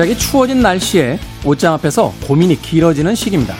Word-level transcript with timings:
갑자기 0.00 0.16
추워진 0.16 0.62
날씨에 0.62 1.18
옷장 1.44 1.74
앞에서 1.74 2.14
고민이 2.26 2.62
길어지는 2.62 3.14
시기입니다. 3.14 3.54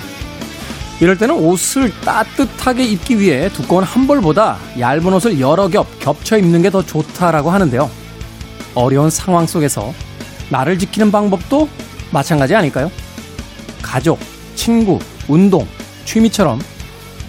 이럴 0.99 1.19
때는 1.19 1.35
옷을 1.35 1.93
따뜻하게 2.01 2.83
입기 2.83 3.21
위해 3.21 3.51
두꺼운 3.51 3.85
한 3.85 4.07
벌보다 4.07 4.57
얇은 4.79 5.13
옷을 5.13 5.39
여러 5.39 5.69
겹 5.69 5.87
겹쳐 5.99 6.39
입는 6.39 6.63
게 6.63 6.71
더 6.71 6.81
좋다라고 6.83 7.51
하는데요. 7.51 7.91
어려운 8.75 9.11
상황 9.11 9.47
속에서 9.47 9.93
나를 10.49 10.79
지키는 10.79 11.13
방법도 11.13 11.69
마찬가지 12.11 12.55
아닐까요? 12.55 12.91
가족, 13.83 14.19
친구, 14.55 14.99
운동, 15.29 15.69
취미처럼 16.07 16.59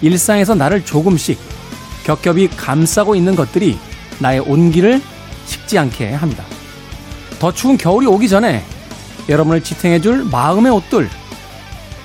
일상에서 0.00 0.54
나를 0.54 0.86
조금씩 0.86 1.38
겹겹이 2.04 2.48
감싸고 2.48 3.14
있는 3.14 3.36
것들이 3.36 3.78
나의 4.20 4.40
온기를 4.40 5.02
식지 5.44 5.78
않게 5.78 6.14
합니다. 6.14 6.44
더 7.38 7.52
추운 7.52 7.76
겨울이 7.76 8.06
오기 8.06 8.26
전에 8.30 8.64
여러분을 9.28 9.62
지탱해줄 9.62 10.24
마음의 10.30 10.72
옷들 10.72 11.08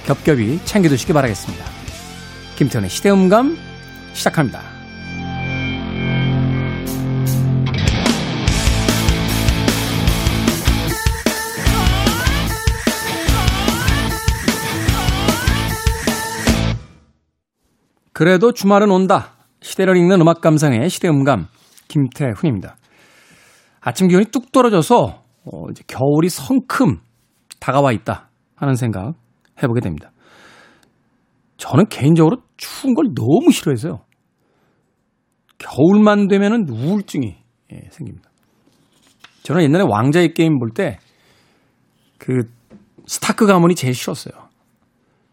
겹겹이 0.05 0.59
챙겨두시기 0.63 1.13
바라겠습니다. 1.13 1.65
김태훈의 2.55 2.89
시대음감 2.89 3.57
시작합니다. 4.13 4.61
그래도 18.13 18.51
주말은 18.51 18.89
온다. 18.89 19.33
시대를 19.61 19.95
읽는 19.97 20.21
음악 20.21 20.41
감상의 20.41 20.89
시대음감 20.89 21.47
김태훈입니다. 21.87 22.75
아침 23.81 24.07
기온이 24.07 24.25
뚝 24.25 24.51
떨어져서 24.51 25.21
어, 25.45 25.65
이제 25.69 25.83
겨울이 25.87 26.29
성큼 26.29 26.99
다가와 27.59 27.91
있다 27.91 28.29
하는 28.55 28.75
생각 28.75 29.13
해보게 29.61 29.81
됩니다. 29.81 30.11
저는 31.57 31.87
개인적으로 31.89 32.37
추운 32.57 32.93
걸 32.93 33.07
너무 33.15 33.51
싫어해서요. 33.51 34.01
겨울만 35.57 36.27
되면은 36.27 36.69
우울증이 36.69 37.35
예, 37.73 37.81
생깁니다. 37.91 38.29
저는 39.43 39.63
옛날에 39.63 39.83
왕자의 39.87 40.33
게임 40.33 40.59
볼 40.59 40.73
때 40.73 40.99
그 42.17 42.43
스타크 43.05 43.45
가문이 43.45 43.75
제일 43.75 43.93
싫었어요. 43.93 44.33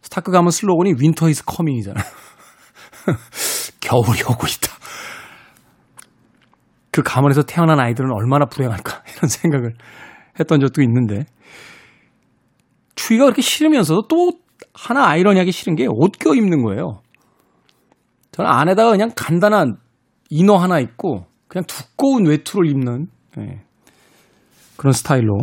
스타크 0.03 0.31
가문 0.31 0.50
슬로건이 0.53 0.94
Winter 0.98 1.28
is 1.28 1.45
coming이잖아요. 1.45 2.05
겨울이 3.81 4.22
오고 4.22 4.47
있다. 4.47 4.72
그 6.92 7.03
가문에서 7.03 7.42
태어난 7.42 7.81
아이들은 7.81 8.12
얼마나 8.12 8.44
불행할까 8.44 9.03
이런 9.16 9.28
생각을 9.28 9.75
했던 10.38 10.61
적도 10.61 10.83
있는데 10.83 11.25
추위가 12.95 13.25
그렇게 13.25 13.42
싫으면서도 13.42 14.09
또 14.09 14.33
하나 14.75 15.06
아이러니하게 15.09 15.50
싫은 15.50 15.77
게 15.77 15.87
옷 15.87 16.19
껴 16.19 16.34
입는 16.34 16.62
거예요. 16.62 17.00
저는 18.33 18.50
안에다가 18.50 18.91
그냥 18.91 19.11
간단한 19.14 19.77
inner 20.31 20.56
하나 20.56 20.81
입고 20.81 21.27
그냥 21.48 21.65
두꺼운 21.67 22.27
외투를 22.27 22.69
입는 22.70 23.06
네. 23.37 23.61
그런 24.77 24.92
스타일로 24.92 25.39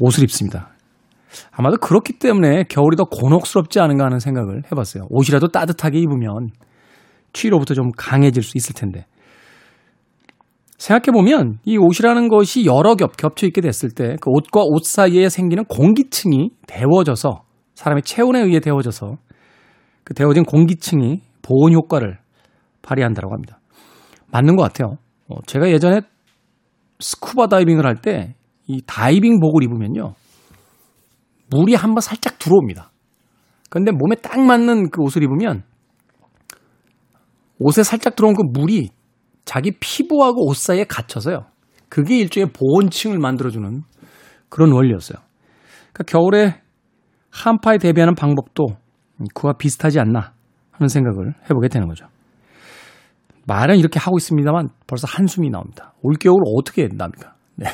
옷을 0.00 0.24
입습니다. 0.24 0.70
아마도 1.52 1.76
그렇기 1.76 2.18
때문에 2.18 2.64
겨울이 2.64 2.96
더 2.96 3.04
곤혹스럽지 3.04 3.80
않은가 3.80 4.04
하는 4.04 4.18
생각을 4.18 4.62
해봤어요. 4.70 5.04
옷이라도 5.10 5.48
따뜻하게 5.48 5.98
입으면 5.98 6.50
추위로부터 7.32 7.74
좀 7.74 7.90
강해질 7.96 8.42
수 8.42 8.56
있을 8.56 8.74
텐데. 8.74 9.06
생각해보면 10.78 11.58
이 11.64 11.76
옷이라는 11.78 12.28
것이 12.28 12.64
여러 12.66 12.94
겹 12.94 13.16
겹쳐 13.16 13.46
있게 13.46 13.60
됐을 13.60 13.90
때 13.90 14.16
그 14.20 14.30
옷과 14.30 14.62
옷 14.64 14.84
사이에 14.84 15.28
생기는 15.28 15.64
공기층이 15.64 16.50
데워져서 16.66 17.44
사람의 17.74 18.02
체온에 18.02 18.40
의해 18.40 18.60
데워져서 18.60 19.16
그 20.04 20.14
데워진 20.14 20.44
공기층이 20.44 21.20
보온 21.42 21.72
효과를 21.72 22.18
발휘한다고 22.82 23.32
합니다. 23.32 23.60
맞는 24.30 24.56
것 24.56 24.62
같아요. 24.64 24.98
어, 25.28 25.36
제가 25.46 25.70
예전에 25.70 26.00
스쿠버 27.00 27.48
다이빙을 27.48 27.86
할 27.86 27.96
때 27.96 28.34
이 28.66 28.80
다이빙 28.86 29.40
복을 29.40 29.62
입으면요. 29.64 30.14
물이 31.50 31.74
한번 31.74 32.00
살짝 32.00 32.38
들어옵니다. 32.38 32.90
그런데 33.68 33.90
몸에 33.92 34.16
딱 34.16 34.40
맞는 34.40 34.90
그 34.90 35.02
옷을 35.02 35.22
입으면 35.22 35.64
옷에 37.58 37.82
살짝 37.82 38.16
들어온 38.16 38.34
그 38.34 38.42
물이 38.42 38.88
자기 39.44 39.72
피부하고 39.78 40.48
옷 40.48 40.56
사이에 40.56 40.84
갇혀서요. 40.84 41.46
그게 41.88 42.18
일종의 42.18 42.50
보온층을 42.52 43.18
만들어주는 43.18 43.82
그런 44.48 44.72
원리였어요. 44.72 45.18
그러니까 45.92 46.04
겨울에 46.06 46.60
한파에 47.30 47.78
대비하는 47.78 48.14
방법도 48.14 48.66
그와 49.34 49.54
비슷하지 49.54 50.00
않나 50.00 50.32
하는 50.72 50.88
생각을 50.88 51.34
해보게 51.44 51.68
되는 51.68 51.86
거죠. 51.88 52.06
말은 53.46 53.78
이렇게 53.78 53.98
하고 53.98 54.16
있습니다만 54.16 54.70
벌써 54.86 55.06
한숨이 55.08 55.50
나옵니다. 55.50 55.92
올겨울 56.02 56.38
어떻게 56.56 56.88
납니까? 56.88 57.34
네. 57.56 57.66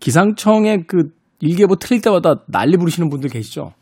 기상청의 0.00 0.86
그 0.86 1.10
일기예보 1.40 1.76
틀릴 1.76 2.00
때마다 2.00 2.36
난리 2.46 2.76
부르시는 2.76 3.10
분들 3.10 3.30
계시죠? 3.30 3.72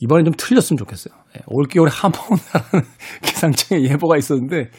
네. 0.00 0.04
이번엔 0.04 0.24
좀 0.24 0.34
틀렸으면 0.36 0.78
좋겠어요. 0.78 1.14
네. 1.34 1.42
올겨울에 1.46 1.90
한번 1.92 2.22
온다는 2.30 2.86
기상청의 3.22 3.84
예보가 3.90 4.16
있었는데, 4.16 4.70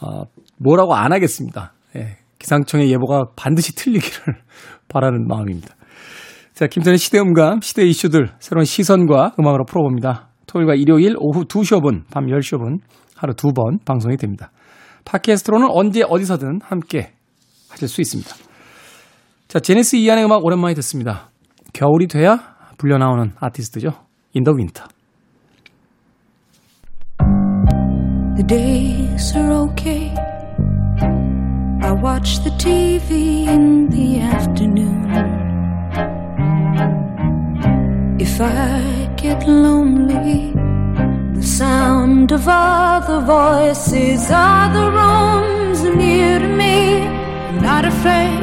어, 0.00 0.24
뭐라고 0.58 0.94
안 0.94 1.12
하겠습니다. 1.12 1.72
네. 1.94 2.18
기상청의 2.38 2.90
예보가 2.92 3.30
반드시 3.36 3.74
틀리기를 3.74 4.36
바라는 4.88 5.26
마음입니다. 5.26 5.74
자, 6.54 6.66
김선의 6.66 6.98
시대음감, 6.98 7.60
시대 7.60 7.84
이슈들, 7.84 8.28
새로운 8.38 8.64
시선과 8.64 9.34
음악으로 9.38 9.64
풀어봅니다. 9.64 10.30
토요일과 10.46 10.74
일요일 10.74 11.16
오후 11.18 11.44
2시 11.44 11.80
5분, 11.80 12.04
밤 12.10 12.26
10시 12.26 12.58
5분, 12.58 12.78
하루 13.16 13.34
두 13.34 13.48
번 13.52 13.78
방송이 13.84 14.16
됩니다. 14.16 14.50
팟캐스트로는 15.04 15.68
언제 15.70 16.02
어디서든 16.06 16.60
함께 16.62 17.14
하실 17.68 17.88
수 17.88 18.00
있습니다. 18.00 18.30
자, 19.48 19.60
제네스 19.60 19.96
이안의 19.96 20.24
음악 20.24 20.44
오랜만에 20.44 20.74
듣습니다. 20.74 21.30
겨울이 21.72 22.06
돼야 22.06 22.56
불려 22.78 22.98
나오는 22.98 23.32
아티스트죠. 23.38 24.05
the. 24.36 24.86
The 28.36 28.44
days 28.46 29.34
are 29.34 29.50
okay. 29.66 30.12
I 31.80 31.92
watch 31.92 32.44
the 32.44 32.50
TV 32.50 33.46
in 33.46 33.88
the 33.88 34.20
afternoon. 34.20 35.06
If 38.20 38.38
I 38.38 39.10
get 39.16 39.48
lonely, 39.48 40.52
the 41.34 41.42
sound 41.42 42.30
of 42.30 42.46
other 42.46 43.20
voices, 43.20 44.28
other 44.30 44.90
rooms 44.90 45.82
near 45.82 46.40
to 46.40 46.48
me. 46.48 47.06
I'm 47.48 47.62
not 47.62 47.86
afraid. 47.86 48.42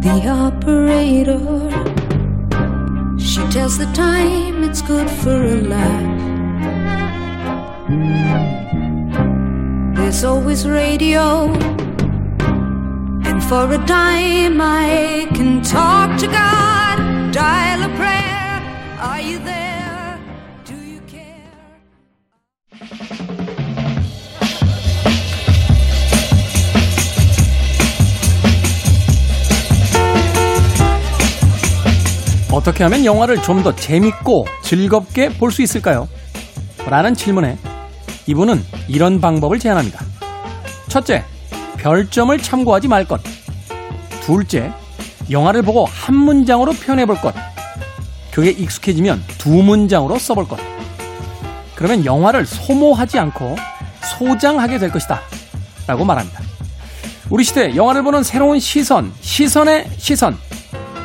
The 0.00 0.28
operator 0.28 1.83
tells 3.54 3.78
the 3.78 3.86
time 3.92 4.64
it's 4.64 4.82
good 4.82 5.08
for 5.08 5.30
a 5.30 5.54
laugh. 5.74 6.10
There's 9.94 10.24
always 10.24 10.66
radio. 10.66 11.52
And 13.28 13.40
for 13.44 13.72
a 13.72 13.78
dime 13.86 14.60
I 14.60 15.28
can 15.36 15.62
talk 15.62 16.18
to 16.18 16.26
God, 16.26 16.98
어떻게 32.64 32.82
하면 32.84 33.04
영화를 33.04 33.42
좀 33.42 33.62
더 33.62 33.74
재밌고 33.76 34.46
즐겁게 34.62 35.28
볼 35.28 35.50
수 35.50 35.60
있을까요? 35.62 36.08
라는 36.86 37.14
질문에 37.14 37.58
이분은 38.26 38.64
이런 38.88 39.20
방법을 39.20 39.58
제안합니다. 39.58 40.02
첫째, 40.88 41.24
별점을 41.76 42.36
참고하지 42.38 42.88
말 42.88 43.04
것. 43.06 43.20
둘째, 44.22 44.72
영화를 45.30 45.62
보고 45.62 45.84
한 45.84 46.14
문장으로 46.16 46.72
표현해 46.72 47.04
볼 47.04 47.16
것. 47.20 47.34
그게 48.32 48.50
익숙해지면 48.50 49.22
두 49.38 49.50
문장으로 49.50 50.18
써볼 50.18 50.48
것. 50.48 50.58
그러면 51.74 52.04
영화를 52.06 52.46
소모하지 52.46 53.18
않고 53.18 53.56
소장하게 54.18 54.78
될 54.78 54.90
것이다. 54.90 55.20
라고 55.86 56.04
말합니다. 56.04 56.40
우리 57.28 57.44
시대 57.44 57.76
영화를 57.76 58.02
보는 58.02 58.22
새로운 58.22 58.58
시선, 58.58 59.12
시선의 59.20 59.86
시선. 59.98 60.36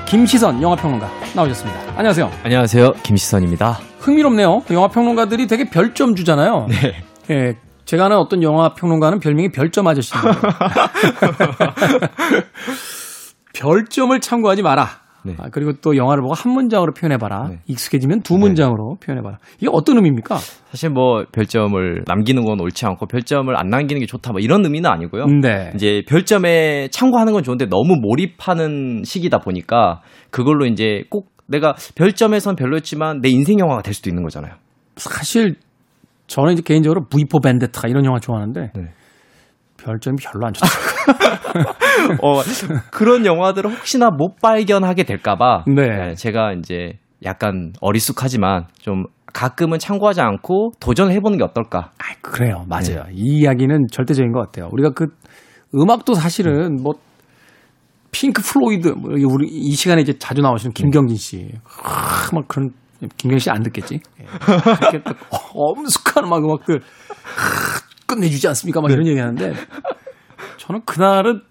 김시선 0.09 0.59
영화평론가 0.59 1.07
나오셨습니다. 1.35 1.79
안녕하세요. 1.95 2.31
안녕하세요. 2.43 2.93
김시선입니다. 3.03 3.73
흥미롭네요. 3.99 4.63
영화평론가들이 4.71 5.45
되게 5.45 5.69
별점 5.69 6.15
주잖아요. 6.15 6.65
네. 6.67 7.03
예, 7.29 7.57
제가 7.85 8.05
아는 8.05 8.17
어떤 8.17 8.41
영화 8.41 8.73
평론가는 8.73 9.19
별명이 9.19 9.51
별점 9.51 9.85
아저씨입니다. 9.85 10.39
별점을 13.53 14.19
참고하지 14.19 14.63
마라. 14.63 14.89
네. 15.23 15.35
아, 15.37 15.49
그리고 15.51 15.73
또 15.81 15.95
영화를 15.95 16.21
보고 16.21 16.33
한 16.33 16.53
문장으로 16.53 16.93
표현해봐라. 16.93 17.47
네. 17.49 17.59
익숙해지면 17.67 18.21
두 18.21 18.37
문장으로 18.37 18.97
네. 18.99 19.05
표현해봐라. 19.05 19.37
이게 19.57 19.67
어떤 19.71 19.97
의미입니까? 19.97 20.37
사실 20.71 20.89
뭐 20.89 21.25
별점을 21.31 22.03
남기는 22.05 22.43
건 22.45 22.59
옳지 22.59 22.85
않고 22.85 23.07
별점을 23.07 23.55
안 23.55 23.69
남기는 23.69 23.99
게 23.99 24.05
좋다 24.05 24.31
뭐 24.31 24.39
이런 24.39 24.63
의미는 24.63 24.89
아니고요. 24.89 25.25
네. 25.41 25.71
이제 25.75 26.03
별점에 26.07 26.89
참고하는 26.89 27.33
건 27.33 27.43
좋은데 27.43 27.65
너무 27.65 27.95
몰입하는 28.01 29.03
시기다 29.03 29.39
보니까 29.39 30.01
그걸로 30.29 30.65
이제 30.65 31.03
꼭 31.09 31.27
내가 31.47 31.75
별점에선 31.95 32.55
별로였지만 32.55 33.21
내 33.21 33.29
인생 33.29 33.59
영화가 33.59 33.81
될 33.81 33.93
수도 33.93 34.09
있는 34.09 34.23
거잖아요. 34.23 34.53
사실 34.95 35.55
저는 36.27 36.53
이제 36.53 36.61
개인적으로 36.63 37.05
V4 37.09 37.43
벤데타 37.43 37.87
이런 37.87 38.05
영화 38.05 38.19
좋아하는데 38.19 38.71
네. 38.75 38.81
별점이 39.83 40.17
별로 40.21 40.47
안 40.47 40.53
좋더라고요. 40.53 41.75
어, 42.21 42.41
그런 42.91 43.25
영화들을 43.25 43.69
혹시나 43.71 44.09
못 44.09 44.35
발견하게 44.41 45.03
될까봐 45.03 45.63
네. 45.67 45.87
네. 45.87 46.13
제가 46.15 46.53
이제 46.53 46.93
약간 47.23 47.73
어리숙하지만 47.81 48.65
좀 48.79 49.05
가끔은 49.33 49.77
참고하지 49.79 50.21
않고 50.21 50.71
도전을 50.79 51.11
해보는 51.13 51.37
게 51.37 51.43
어떨까? 51.43 51.91
아, 51.97 52.03
그래요, 52.21 52.65
맞아요. 52.67 53.03
네. 53.07 53.11
이 53.13 53.41
이야기는 53.41 53.87
절대적인 53.91 54.31
것 54.31 54.39
같아요. 54.39 54.69
우리가 54.71 54.91
그 54.91 55.07
음악도 55.75 56.13
사실은 56.13 56.81
뭐 56.81 56.93
핑크 58.11 58.41
플로이드 58.41 58.87
뭐 58.89 59.11
우리 59.11 59.47
이 59.47 59.71
시간에 59.75 60.01
이제 60.01 60.13
자주 60.17 60.41
나오시는 60.41 60.73
김경진 60.73 61.15
씨, 61.17 61.51
아, 61.83 62.27
막 62.33 62.47
그런 62.47 62.71
김경진 63.17 63.39
씨 63.39 63.49
안 63.51 63.61
듣겠지? 63.61 63.99
예. 64.19 64.25
엄숙한 65.53 66.27
막 66.27 66.43
음악들 66.43 66.81
끝내주지 68.09 68.47
않습니까? 68.47 68.81
막 68.81 68.91
이런 68.91 69.03
네. 69.03 69.11
얘기 69.11 69.19
하는데 69.19 69.53
저는 70.57 70.81
그날은 70.85 71.41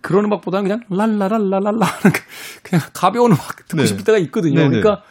그런 0.00 0.24
음악보다는 0.24 0.64
그냥 0.64 0.80
랄라랄라랄라 0.88 1.84
하는 1.84 2.12
그 2.14 2.20
그냥 2.62 2.84
가벼운 2.94 3.32
음악 3.32 3.56
듣고 3.68 3.82
네. 3.82 3.86
싶을 3.86 4.04
때가 4.04 4.18
있거든요. 4.18 4.60
네. 4.60 4.68
그러니까 4.68 5.02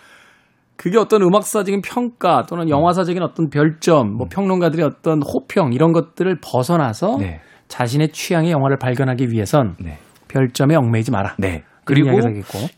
그게 0.78 0.98
어떤 0.98 1.22
음악사적인 1.22 1.82
평가 1.82 2.44
또는 2.44 2.70
영화사적인 2.70 3.22
어떤 3.22 3.50
별점, 3.50 4.14
뭐 4.16 4.28
음. 4.28 4.30
평론가들의 4.30 4.86
어떤 4.86 5.22
호평 5.22 5.74
이런 5.74 5.94
것들을 5.94 6.40
벗어나서 6.42 7.18
네. 7.20 7.42
자신의 7.68 8.10
취향의 8.10 8.52
영화를 8.52 8.78
발견하기 8.78 9.30
위해선 9.32 9.76
네. 9.80 9.98
별점에 10.28 10.76
얽매이지 10.76 11.12
마라. 11.12 11.36
네. 11.40 11.64
그리고 11.86 12.10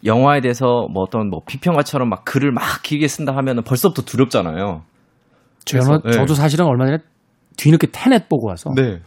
영화에 0.04 0.42
대해서 0.42 0.88
뭐 0.92 1.04
어떤 1.04 1.30
뭐 1.30 1.42
비평가처럼 1.48 2.10
막 2.10 2.26
글을 2.26 2.52
막 2.52 2.64
길게 2.84 3.08
쓴다 3.08 3.36
하면은 3.38 3.64
벌써부터 3.64 4.02
두렵잖아요. 4.04 4.84
저는 5.66 6.00
네. 6.04 6.12
저도 6.12 6.34
사실은 6.34 6.66
얼마 6.66 6.86
전에 6.86 6.98
뒤늦게 7.58 7.88
테넷 7.92 8.30
보고 8.30 8.48
와서 8.48 8.72
네. 8.76 9.02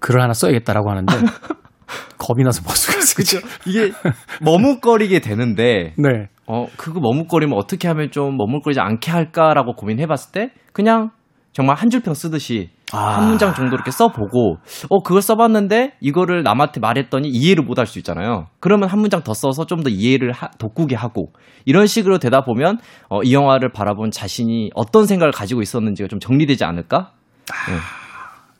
글을 0.00 0.20
하나 0.22 0.32
써야겠다라고 0.32 0.90
하는데 0.90 1.14
겁이 2.18 2.42
나서 2.44 2.62
못 2.62 2.70
쓰겠어요. 2.70 3.14
그죠? 3.16 3.38
이게 3.66 3.92
머뭇거리게 4.40 5.20
되는데 5.20 5.94
네. 5.98 6.28
어 6.46 6.66
그거 6.76 7.00
머뭇거리면 7.00 7.56
어떻게 7.56 7.88
하면 7.88 8.10
좀 8.10 8.36
머뭇거리지 8.36 8.80
않게 8.80 9.10
할까라고 9.10 9.74
고민해봤을 9.74 10.32
때 10.32 10.50
그냥 10.72 11.10
정말 11.52 11.76
한 11.76 11.90
줄 11.90 12.00
평 12.02 12.14
쓰듯이 12.14 12.70
아. 12.92 13.16
한 13.18 13.28
문장 13.28 13.54
정도 13.54 13.74
이렇게 13.74 13.90
써보고 13.90 14.56
어 14.90 15.02
그걸 15.02 15.22
써봤는데 15.22 15.94
이거를 16.00 16.42
남한테 16.42 16.80
말했더니 16.80 17.28
이해를 17.28 17.64
못 17.64 17.78
할 17.78 17.86
수 17.86 17.98
있잖아요. 17.98 18.46
그러면 18.60 18.88
한 18.88 19.00
문장 19.00 19.22
더 19.22 19.32
써서 19.34 19.66
좀 19.66 19.82
더 19.82 19.88
이해를 19.90 20.32
하, 20.32 20.48
돋구게 20.58 20.94
하고 20.94 21.32
이런 21.64 21.86
식으로 21.86 22.18
되다 22.18 22.42
보면 22.44 22.78
어, 23.08 23.22
이 23.22 23.32
영화를 23.34 23.72
바라본 23.72 24.10
자신이 24.10 24.70
어떤 24.74 25.06
생각을 25.06 25.32
가지고 25.32 25.62
있었는지가 25.62 26.08
좀 26.08 26.20
정리되지 26.20 26.64
않을까? 26.64 27.12
아, 27.50 27.70
네. 27.70 27.76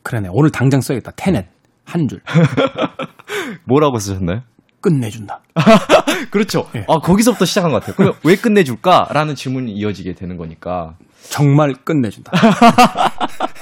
그러네. 0.03 0.29
오늘 0.31 0.49
당장 0.51 0.81
써야겠다. 0.81 1.11
테넷 1.15 1.47
한 1.85 2.07
줄. 2.07 2.21
뭐라고 3.65 3.99
쓰셨나요? 3.99 4.41
끝내준다. 4.81 5.39
그렇죠. 6.31 6.67
네. 6.73 6.85
아, 6.89 6.97
거기서부터 6.99 7.45
시작한 7.45 7.71
것 7.71 7.83
같아요. 7.85 8.13
왜 8.25 8.35
끝내줄까라는 8.35 9.35
질문이 9.35 9.71
이어지게 9.71 10.13
되는 10.15 10.35
거니까. 10.37 10.95
정말 11.29 11.73
끝내준다. 11.85 12.31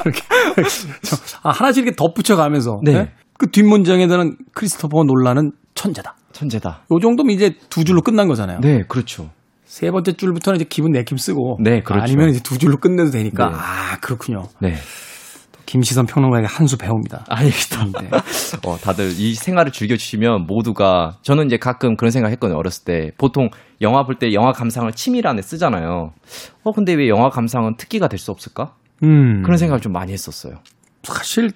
이렇게. 0.06 0.22
아, 1.44 1.50
하나씩 1.52 1.84
이렇게 1.86 1.96
덧붙여가면서. 1.96 2.80
네. 2.84 2.94
네? 2.94 3.12
그 3.38 3.50
뒷문장에서는 3.52 4.38
크리스토퍼 4.54 5.04
놀라는 5.04 5.52
천재다. 5.76 6.16
천재다. 6.32 6.84
요 6.92 7.00
정도면 7.00 7.34
이제 7.36 7.56
두 7.70 7.84
줄로 7.84 8.02
끝난 8.02 8.28
거잖아요. 8.28 8.60
네, 8.62 8.84
그렇죠. 8.88 9.30
세 9.66 9.90
번째 9.90 10.14
줄부터는 10.14 10.58
이제 10.60 10.66
기분 10.70 10.92
내킴 10.92 11.18
쓰고. 11.18 11.58
네, 11.62 11.82
그렇죠. 11.82 12.04
아니면 12.04 12.30
이제 12.30 12.40
두 12.44 12.58
줄로 12.58 12.78
끝내도 12.78 13.10
되니까. 13.12 13.50
네. 13.50 13.56
아, 13.58 13.98
그렇군요. 14.02 14.44
네. 14.60 14.76
김시선 15.66 16.06
평론가에게 16.06 16.48
한 16.48 16.68
수 16.68 16.78
배웁니다. 16.78 17.24
아닙니다. 17.30 17.86
네. 18.02 18.10
어, 18.68 18.78
다들 18.78 19.12
이 19.18 19.34
생활을 19.36 19.72
즐겨주시면 19.72 20.46
모두가 20.46 21.18
저는 21.22 21.46
이제 21.46 21.58
가끔 21.58 21.96
그런 21.96 22.12
생각 22.12 22.30
했거든요. 22.32 22.58
어렸을 22.60 22.84
때. 22.84 23.12
보통 23.18 23.50
영화 23.80 24.04
볼 24.04 24.16
때 24.20 24.34
영화 24.34 24.52
감상을 24.52 24.92
치밀안에 24.92 25.42
쓰잖아요. 25.42 26.12
어, 26.64 26.72
근데 26.74 26.94
왜 26.94 27.08
영화 27.08 27.30
감상은 27.30 27.78
특기가 27.78 28.08
될 28.10 28.20
수 28.20 28.32
없을까? 28.32 28.74
음. 29.04 29.42
그런 29.44 29.58
생각을 29.58 29.82
좀 29.82 29.92
많이 29.94 30.12
했었어요. 30.14 30.56
사실 31.04 31.52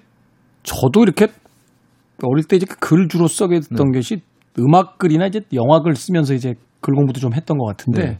저도 0.62 1.02
이렇게 1.02 1.28
어릴 2.22 2.44
때 2.44 2.56
이제 2.56 2.66
글 2.80 3.08
주로 3.08 3.28
쓰게 3.28 3.60
됐던 3.60 3.92
네. 3.92 3.98
것이 3.98 4.22
음악 4.58 4.98
글이나 4.98 5.26
이제 5.26 5.40
영화 5.52 5.80
글 5.80 5.94
쓰면서 5.94 6.34
이제 6.34 6.54
글 6.80 6.94
공부도 6.94 7.20
좀 7.20 7.34
했던 7.34 7.58
것 7.58 7.66
같은데 7.66 8.06
네. 8.06 8.18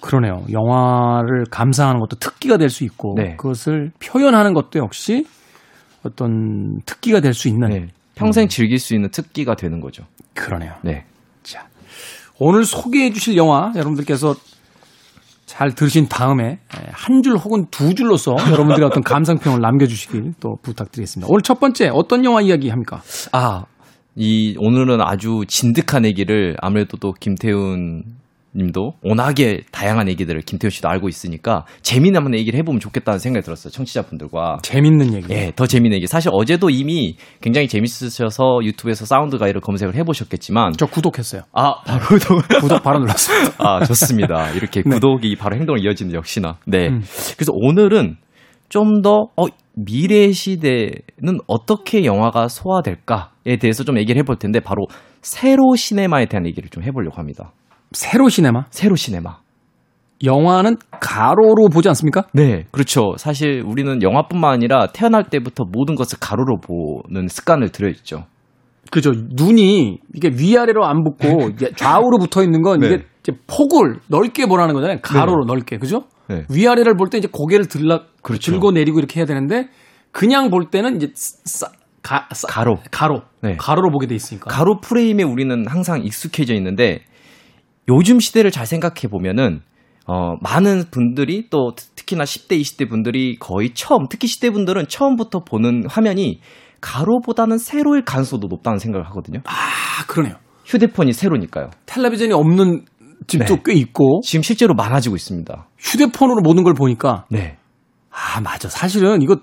그러네요. 0.00 0.44
영화를 0.52 1.44
감상하는 1.50 2.00
것도 2.00 2.16
특기가 2.18 2.56
될 2.58 2.68
수 2.68 2.84
있고 2.84 3.14
네. 3.16 3.36
그것을 3.36 3.92
표현하는 4.00 4.52
것도 4.54 4.78
역시 4.78 5.26
어떤 6.04 6.80
특기가 6.84 7.20
될 7.20 7.32
수 7.32 7.48
있는 7.48 7.68
네. 7.68 7.86
평생 8.14 8.48
즐길 8.48 8.78
수 8.78 8.94
있는 8.94 9.10
특기가 9.10 9.54
되는 9.54 9.80
거죠. 9.80 10.04
그러네요. 10.34 10.74
네. 10.82 11.04
자, 11.42 11.68
오늘 12.38 12.64
소개해 12.64 13.10
주실 13.10 13.36
영화 13.36 13.72
여러분들께서 13.74 14.34
잘 15.56 15.74
들으신 15.74 16.06
다음에 16.08 16.58
한 16.92 17.22
줄 17.22 17.36
혹은 17.38 17.66
두 17.70 17.94
줄로서 17.94 18.36
여러분들의 18.52 18.86
어떤 18.86 19.02
감상평을 19.02 19.60
남겨주시길 19.60 20.34
또 20.38 20.58
부탁드리겠습니다. 20.62 21.28
오늘 21.30 21.40
첫 21.42 21.58
번째 21.60 21.88
어떤 21.94 22.24
영화 22.26 22.42
이야기 22.42 22.68
합니까? 22.68 23.00
아, 23.32 23.64
이 24.14 24.54
오늘은 24.58 25.00
아주 25.00 25.44
진득한 25.48 26.04
얘기를 26.04 26.56
아무래도 26.60 26.98
또 26.98 27.12
김태훈 27.12 28.04
님도 28.56 28.94
워낙에 29.02 29.60
다양한 29.70 30.08
얘기들을 30.08 30.40
김태훈 30.42 30.70
씨도 30.70 30.88
알고 30.88 31.08
있으니까 31.08 31.64
재미있는 31.82 32.18
한번 32.18 32.38
얘기를 32.38 32.58
해보면 32.58 32.80
좋겠다는 32.80 33.18
생각이 33.18 33.44
들었어요. 33.44 33.70
청취자분들과. 33.70 34.58
재밌는 34.62 35.14
얘기. 35.14 35.32
예, 35.32 35.52
더 35.54 35.66
재밌는 35.66 35.96
얘기. 35.96 36.06
사실 36.06 36.30
어제도 36.32 36.70
이미 36.70 37.16
굉장히 37.40 37.68
재밌으셔서 37.68 38.60
유튜브에서 38.64 39.04
사운드 39.04 39.38
가이를 39.38 39.60
검색을 39.60 39.94
해보셨겠지만. 39.94 40.72
저 40.78 40.86
구독했어요. 40.86 41.42
아, 41.52 41.82
바로 41.84 42.00
구독 42.60 42.82
바로 42.82 42.98
눌렀어요. 43.00 43.50
아, 43.58 43.84
좋습니다. 43.84 44.50
이렇게 44.52 44.82
네. 44.86 44.90
구독이 44.90 45.36
바로 45.36 45.56
행동을 45.56 45.84
이어지는 45.84 46.14
역시나. 46.14 46.56
네. 46.66 46.88
음. 46.88 47.02
그래서 47.36 47.52
오늘은 47.54 48.16
좀 48.68 49.02
더, 49.02 49.28
어, 49.36 49.46
미래 49.74 50.32
시대는 50.32 51.38
어떻게 51.46 52.04
영화가 52.04 52.48
소화될까에 52.48 53.58
대해서 53.60 53.84
좀 53.84 53.98
얘기를 53.98 54.18
해볼 54.20 54.38
텐데 54.38 54.58
바로 54.60 54.86
세로 55.20 55.76
시네마에 55.76 56.26
대한 56.26 56.46
얘기를 56.46 56.70
좀 56.70 56.82
해보려고 56.82 57.18
합니다. 57.18 57.52
세로 57.92 58.28
시네마? 58.28 58.64
세로 58.70 58.96
시네마. 58.96 59.38
영화는 60.24 60.76
가로로 61.00 61.68
보지 61.70 61.88
않습니까? 61.88 62.24
네, 62.32 62.64
그렇죠. 62.70 63.12
사실 63.18 63.62
우리는 63.66 64.02
영화뿐만 64.02 64.50
아니라 64.50 64.86
태어날 64.92 65.24
때부터 65.24 65.64
모든 65.70 65.94
것을 65.94 66.18
가로로 66.20 66.58
보는 66.60 67.28
습관을 67.28 67.68
들여있죠. 67.70 68.24
그죠. 68.90 69.12
눈이 69.14 69.98
이게 70.14 70.30
위아래로 70.32 70.86
안 70.86 71.02
붙고 71.04 71.50
좌우로 71.76 72.18
붙어 72.18 72.42
있는 72.42 72.62
건 72.62 72.80
네. 72.80 72.86
이게 72.86 73.36
폭을 73.46 73.98
넓게 74.08 74.46
보라는 74.46 74.74
거잖아요. 74.74 74.98
가로로 75.02 75.44
네. 75.44 75.52
넓게. 75.52 75.78
그죠? 75.78 76.04
네. 76.28 76.44
위아래를 76.50 76.94
볼 76.96 77.10
때 77.10 77.18
이제 77.18 77.28
고개를 77.30 77.66
들라 77.66 78.00
그렇죠. 78.22 78.52
들고 78.52 78.70
내리고 78.72 78.98
이렇게 78.98 79.20
해야 79.20 79.26
되는데 79.26 79.68
그냥 80.12 80.50
볼 80.50 80.70
때는 80.70 80.96
이제 80.96 81.10
싸, 81.14 81.66
가, 82.02 82.26
싸, 82.32 82.46
가로 82.48 82.76
가로 82.90 83.22
네. 83.42 83.56
가로로 83.58 83.90
보게 83.90 84.06
돼 84.06 84.14
있으니까. 84.14 84.48
가로 84.48 84.80
프레임에 84.80 85.24
우리는 85.24 85.66
항상 85.68 86.02
익숙해져 86.04 86.54
있는데 86.54 87.00
요즘 87.88 88.20
시대를 88.20 88.50
잘 88.50 88.66
생각해 88.66 89.08
보면은 89.10 89.60
어, 90.06 90.36
많은 90.40 90.84
분들이 90.90 91.48
또 91.50 91.72
특히나 91.96 92.24
10대, 92.24 92.60
20대 92.60 92.88
분들이 92.88 93.36
거의 93.38 93.74
처음, 93.74 94.06
특히 94.08 94.28
10대 94.28 94.52
분들은 94.52 94.86
처음부터 94.88 95.40
보는 95.40 95.84
화면이 95.88 96.40
가로보다는 96.80 97.58
세로일 97.58 98.04
가능성도 98.04 98.46
높다는 98.46 98.78
생각을 98.78 99.06
하거든요. 99.08 99.40
아, 99.44 100.06
그러네요. 100.06 100.36
휴대폰이 100.64 101.12
세로니까요. 101.12 101.70
텔레비전이 101.86 102.32
없는 102.32 102.84
집도 103.26 103.56
네. 103.56 103.62
꽤 103.64 103.72
있고. 103.74 104.20
지금 104.22 104.42
실제로 104.42 104.74
많아지고 104.74 105.16
있습니다. 105.16 105.66
휴대폰으로 105.78 106.42
모든 106.42 106.62
걸 106.62 106.74
보니까. 106.74 107.24
네. 107.30 107.56
아, 108.10 108.40
맞아. 108.40 108.68
사실은 108.68 109.22
이거 109.22 109.38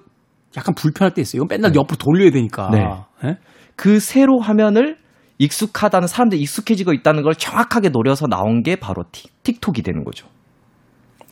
약간 0.56 0.76
불편할 0.76 1.14
때 1.14 1.22
있어요. 1.22 1.40
이건 1.40 1.48
맨날 1.50 1.72
네. 1.72 1.80
옆으로 1.80 1.98
돌려야 1.98 2.32
되니까. 2.32 2.70
네. 2.72 2.86
네? 3.24 3.38
그 3.76 4.00
세로 4.00 4.40
화면을 4.40 4.98
익숙하다는 5.38 6.08
사람들이 6.08 6.42
익숙해지고 6.42 6.94
있다는 6.94 7.24
걸 7.24 7.36
정확하게 7.36 7.90
노려서 7.90 8.28
나온 8.28 8.64
게 8.64 8.76
바로 8.76 9.04
틱, 9.12 9.32
틱톡이 9.44 9.82
되는 9.82 10.04
거죠. 10.04 10.28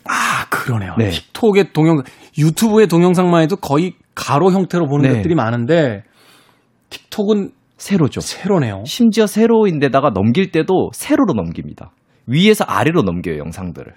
아, 0.05 0.45
그러네요. 0.49 0.95
네. 0.97 1.09
틱톡의 1.09 1.73
동영, 1.73 2.03
유튜브의 2.37 2.87
동영상만 2.87 3.43
해도 3.43 3.55
거의 3.55 3.93
가로 4.15 4.51
형태로 4.51 4.87
보는 4.87 5.09
네. 5.09 5.15
것들이 5.15 5.35
많은데, 5.35 6.03
틱톡은 6.89 7.51
세로죠. 7.77 8.21
세로네요. 8.21 8.83
심지어 8.85 9.27
세로인데다가 9.27 10.11
넘길 10.11 10.51
때도 10.51 10.91
세로로 10.93 11.33
넘깁니다. 11.33 11.91
위에서 12.27 12.63
아래로 12.65 13.03
넘겨요, 13.03 13.37
영상들을. 13.39 13.93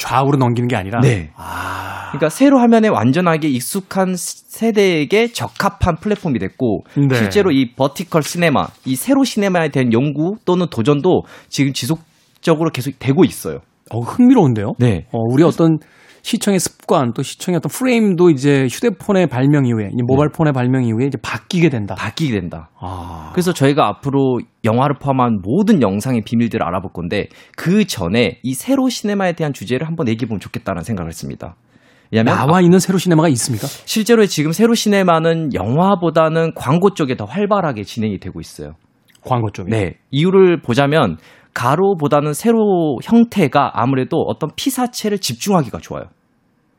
좌우로 0.00 0.38
넘기는 0.38 0.66
게 0.66 0.76
아니라? 0.76 1.00
네. 1.00 1.30
아. 1.36 2.08
그러니까 2.10 2.28
세로 2.30 2.58
화면에 2.58 2.88
완전하게 2.88 3.48
익숙한 3.48 4.16
세대에게 4.16 5.32
적합한 5.32 5.96
플랫폼이 6.00 6.38
됐고, 6.38 6.84
네. 6.96 7.14
실제로 7.14 7.52
이 7.52 7.72
버티컬 7.74 8.22
시네마, 8.22 8.66
이 8.86 8.96
세로 8.96 9.22
시네마에 9.22 9.68
대한 9.68 9.92
연구 9.92 10.36
또는 10.44 10.66
도전도 10.68 11.22
지금 11.48 11.72
지속적으로 11.72 12.70
계속 12.70 12.98
되고 12.98 13.24
있어요. 13.24 13.60
어, 13.92 14.00
흥미로운데요? 14.00 14.72
네. 14.78 15.06
어, 15.12 15.18
우리 15.30 15.42
어떤 15.42 15.78
시청의 16.22 16.60
습관 16.60 17.12
또 17.14 17.22
시청의 17.22 17.56
어떤 17.56 17.70
프레임도 17.70 18.30
이제 18.30 18.66
휴대폰의 18.70 19.28
발명 19.28 19.66
이후에 19.66 19.90
모바일 20.06 20.30
폰의 20.30 20.52
발명 20.52 20.84
이후에 20.84 21.06
이제 21.06 21.18
바뀌게 21.20 21.70
된다. 21.70 21.94
바뀌게 21.94 22.38
된다. 22.38 22.70
아. 22.78 23.30
그래서 23.32 23.52
저희가 23.52 23.88
앞으로 23.88 24.38
영화를 24.64 24.96
포함한 25.00 25.40
모든 25.42 25.80
영상의 25.82 26.22
비밀들을 26.24 26.62
알아볼 26.62 26.92
건데 26.92 27.28
그 27.56 27.86
전에 27.86 28.38
이 28.42 28.54
세로 28.54 28.88
시네마에 28.88 29.32
대한 29.32 29.52
주제를 29.52 29.86
한번 29.86 30.08
얘기해 30.08 30.28
보면 30.28 30.40
좋겠다는 30.40 30.82
생각을 30.82 31.08
했습니다. 31.08 31.56
왜냐면 32.12 32.34
나와 32.36 32.60
있는 32.60 32.80
세로 32.80 32.98
시네마가 32.98 33.28
있습니까? 33.28 33.66
실제로 33.66 34.26
지금 34.26 34.52
세로 34.52 34.74
시네마는 34.74 35.54
영화보다는 35.54 36.54
광고 36.54 36.92
쪽에 36.92 37.16
더 37.16 37.24
활발하게 37.24 37.84
진행이 37.84 38.18
되고 38.18 38.40
있어요. 38.40 38.72
광고 39.22 39.50
쪽에. 39.50 39.70
네. 39.70 39.94
이유를 40.10 40.60
보자면 40.60 41.18
가로보다는 41.54 42.32
세로 42.32 42.98
형태가 43.02 43.72
아무래도 43.74 44.18
어떤 44.28 44.50
피사체를 44.56 45.18
집중하기가 45.18 45.78
좋아요. 45.78 46.04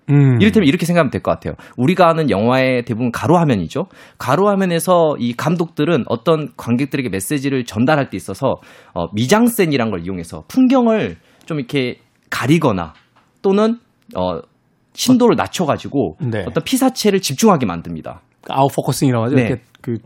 음. 0.10 0.42
이를테면 0.42 0.68
이렇게 0.68 0.86
생각하면 0.86 1.12
될 1.12 1.22
것 1.22 1.32
같아요. 1.32 1.54
우리가 1.78 2.10
아는 2.10 2.30
영화의 2.30 2.84
대부분 2.84 3.12
가로 3.12 3.38
화면이죠. 3.38 3.86
가로 4.18 4.50
화면에서 4.50 5.16
이 5.20 5.34
감독들은 5.34 6.06
어떤 6.08 6.50
관객들에게 6.58 7.10
메시지를 7.10 7.66
전달할 7.66 8.10
때 8.10 8.18
있어서 8.18 8.56
어, 8.94 9.06
미장센이란 9.13 9.92
걸 9.92 10.04
이용해서 10.04 10.44
풍경을 10.48 11.18
좀 11.46 11.60
이렇게 11.60 12.00
가리거나 12.30 12.94
또는 13.42 13.78
어, 14.16 14.40
심도를 14.94 15.36
낮춰가지고 15.38 16.18
네. 16.32 16.44
어떤 16.48 16.63
피사체를 16.63 17.22
집중하게 17.22 17.66
만듭니다. 17.66 18.22
아웃 18.50 18.70
포커싱이라고 18.75 19.25
하죠. 19.25 19.36
네. 19.36 19.44
이렇게 19.44 19.62
그 19.82 19.98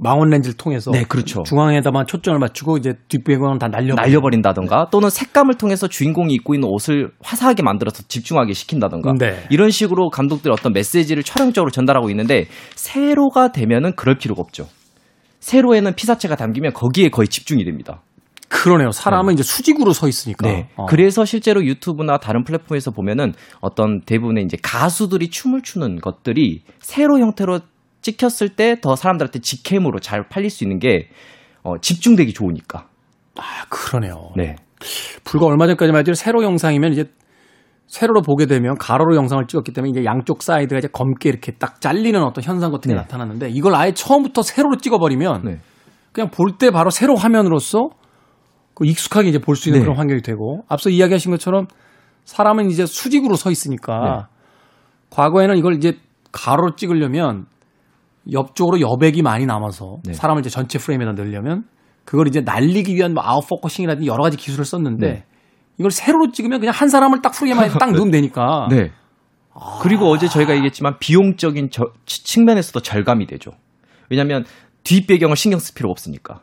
망원 0.00 0.30
렌즈를 0.30 0.56
통해서 0.56 0.90
네, 0.90 1.04
그렇죠. 1.04 1.42
중앙에다만 1.44 2.06
초점을 2.06 2.38
맞추고 2.38 2.78
이제 2.78 2.94
뒷배경은 3.08 3.58
다 3.58 3.68
날려 3.68 3.94
날려버린다던가 3.94 4.88
또는 4.90 5.08
색감을 5.08 5.54
통해서 5.54 5.86
주인공이 5.86 6.34
입고 6.34 6.54
있는 6.54 6.68
옷을 6.68 7.12
화사하게 7.22 7.62
만들어서 7.62 8.02
집중하게 8.08 8.54
시킨다던가 8.54 9.12
네. 9.18 9.44
이런 9.50 9.70
식으로 9.70 10.10
감독들이 10.10 10.52
어떤 10.52 10.72
메시지를 10.72 11.22
촬영적으로 11.22 11.70
전달하고 11.70 12.10
있는데 12.10 12.46
세로가 12.74 13.52
되면은 13.52 13.94
그럴 13.94 14.18
필요가 14.18 14.42
없죠. 14.42 14.66
세로에는 15.40 15.94
피사체가 15.94 16.36
담기면 16.36 16.72
거기에 16.72 17.10
거의 17.10 17.28
집중이 17.28 17.64
됩니다. 17.64 18.02
그러네요. 18.48 18.92
사람은 18.92 19.28
네. 19.28 19.34
이제 19.34 19.42
수직으로 19.42 19.92
서 19.92 20.08
있으니까. 20.08 20.46
네. 20.46 20.68
어. 20.76 20.86
그래서 20.86 21.24
실제로 21.24 21.64
유튜브나 21.64 22.18
다른 22.18 22.44
플랫폼에서 22.44 22.92
보면은 22.92 23.34
어떤 23.60 24.00
대부분의 24.02 24.44
이제 24.44 24.56
가수들이 24.62 25.28
춤을 25.28 25.62
추는 25.62 25.96
것들이 26.00 26.62
세로 26.78 27.18
형태로 27.18 27.60
찍혔을 28.04 28.50
때 28.50 28.76
더 28.80 28.94
사람들한테 28.94 29.40
직캠으로 29.40 29.98
잘 29.98 30.28
팔릴 30.28 30.50
수 30.50 30.62
있는 30.62 30.78
게 30.78 31.08
어, 31.62 31.78
집중되기 31.80 32.32
좋으니까. 32.34 32.86
아, 33.36 33.64
그러네요. 33.68 34.30
네. 34.36 34.56
불과 35.24 35.46
얼마 35.46 35.66
전까지만 35.66 36.00
해도 36.00 36.12
세로 36.14 36.44
영상이면 36.44 36.92
이제 36.92 37.04
세로로 37.86 38.22
보게 38.22 38.46
되면 38.46 38.76
가로로 38.78 39.16
영상을 39.16 39.46
찍었기 39.46 39.72
때문에 39.72 39.90
이제 39.90 40.04
양쪽 40.04 40.42
사이드가 40.42 40.78
이제 40.78 40.88
검게 40.92 41.28
이렇게 41.28 41.52
딱 41.52 41.80
잘리는 41.80 42.22
어떤 42.22 42.44
현상 42.44 42.70
같은 42.70 42.90
게 42.90 42.94
네. 42.94 43.00
나타났는데 43.00 43.48
이걸 43.50 43.74
아예 43.74 43.92
처음부터 43.92 44.42
세로로 44.42 44.76
찍어버리면 44.76 45.42
네. 45.44 45.58
그냥 46.12 46.30
볼 46.30 46.58
때 46.58 46.70
바로 46.70 46.90
세로 46.90 47.16
화면으로서 47.16 47.88
그 48.74 48.86
익숙하게 48.86 49.28
이제 49.30 49.38
볼 49.38 49.56
수 49.56 49.68
있는 49.68 49.80
네. 49.80 49.84
그런 49.84 49.96
환경이 49.98 50.22
되고 50.22 50.62
앞서 50.68 50.90
이야기하신 50.90 51.30
것처럼 51.30 51.66
사람은 52.24 52.70
이제 52.70 52.84
수직으로 52.86 53.36
서 53.36 53.50
있으니까 53.50 54.28
네. 54.28 54.36
과거에는 55.10 55.56
이걸 55.56 55.74
이제 55.74 55.98
가로로 56.32 56.74
찍으려면 56.76 57.46
옆쪽으로 58.32 58.80
여백이 58.80 59.22
많이 59.22 59.46
남아서 59.46 59.98
네. 60.04 60.12
사람을 60.12 60.40
이제 60.40 60.50
전체 60.50 60.78
프레임에다 60.78 61.12
넣으려면 61.12 61.64
그걸 62.04 62.28
이제 62.28 62.40
날리기 62.40 62.94
위한 62.94 63.14
뭐 63.14 63.22
아웃 63.24 63.46
포커싱이라든지 63.48 64.08
여러 64.08 64.22
가지 64.22 64.36
기술을 64.36 64.64
썼는데 64.64 65.06
네. 65.06 65.24
이걸 65.78 65.90
세로로 65.90 66.30
찍으면 66.32 66.60
그냥 66.60 66.74
한 66.74 66.88
사람을 66.88 67.22
딱 67.22 67.32
프레임에 67.32 67.68
딱 67.78 67.92
넣으면 67.92 68.10
되니까. 68.10 68.68
네. 68.70 68.90
아... 69.54 69.78
그리고 69.82 70.10
어제 70.10 70.28
저희가 70.28 70.54
얘기했지만 70.54 70.98
비용적인 70.98 71.68
저, 71.70 71.84
측면에서도 72.06 72.80
절감이 72.80 73.26
되죠. 73.26 73.52
왜냐하면 74.10 74.44
뒷배경을 74.84 75.36
신경 75.36 75.58
쓸 75.58 75.74
필요가 75.74 75.92
없으니까. 75.92 76.40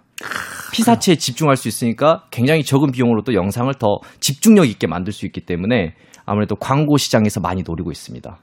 피사체에 0.74 1.16
집중할 1.16 1.58
수 1.58 1.68
있으니까 1.68 2.24
굉장히 2.32 2.64
적은 2.64 2.92
비용으로도 2.92 3.34
영상을 3.34 3.74
더 3.76 4.00
집중력 4.20 4.68
있게 4.68 4.88
만들 4.88 5.12
수 5.14 5.26
있기 5.26 5.42
때문에 5.42 5.96
아무래도 6.26 6.56
광고 6.56 6.98
시장에서 6.98 7.40
많이 7.40 7.64
노리고 7.64 7.92
있습니다. 7.92 8.38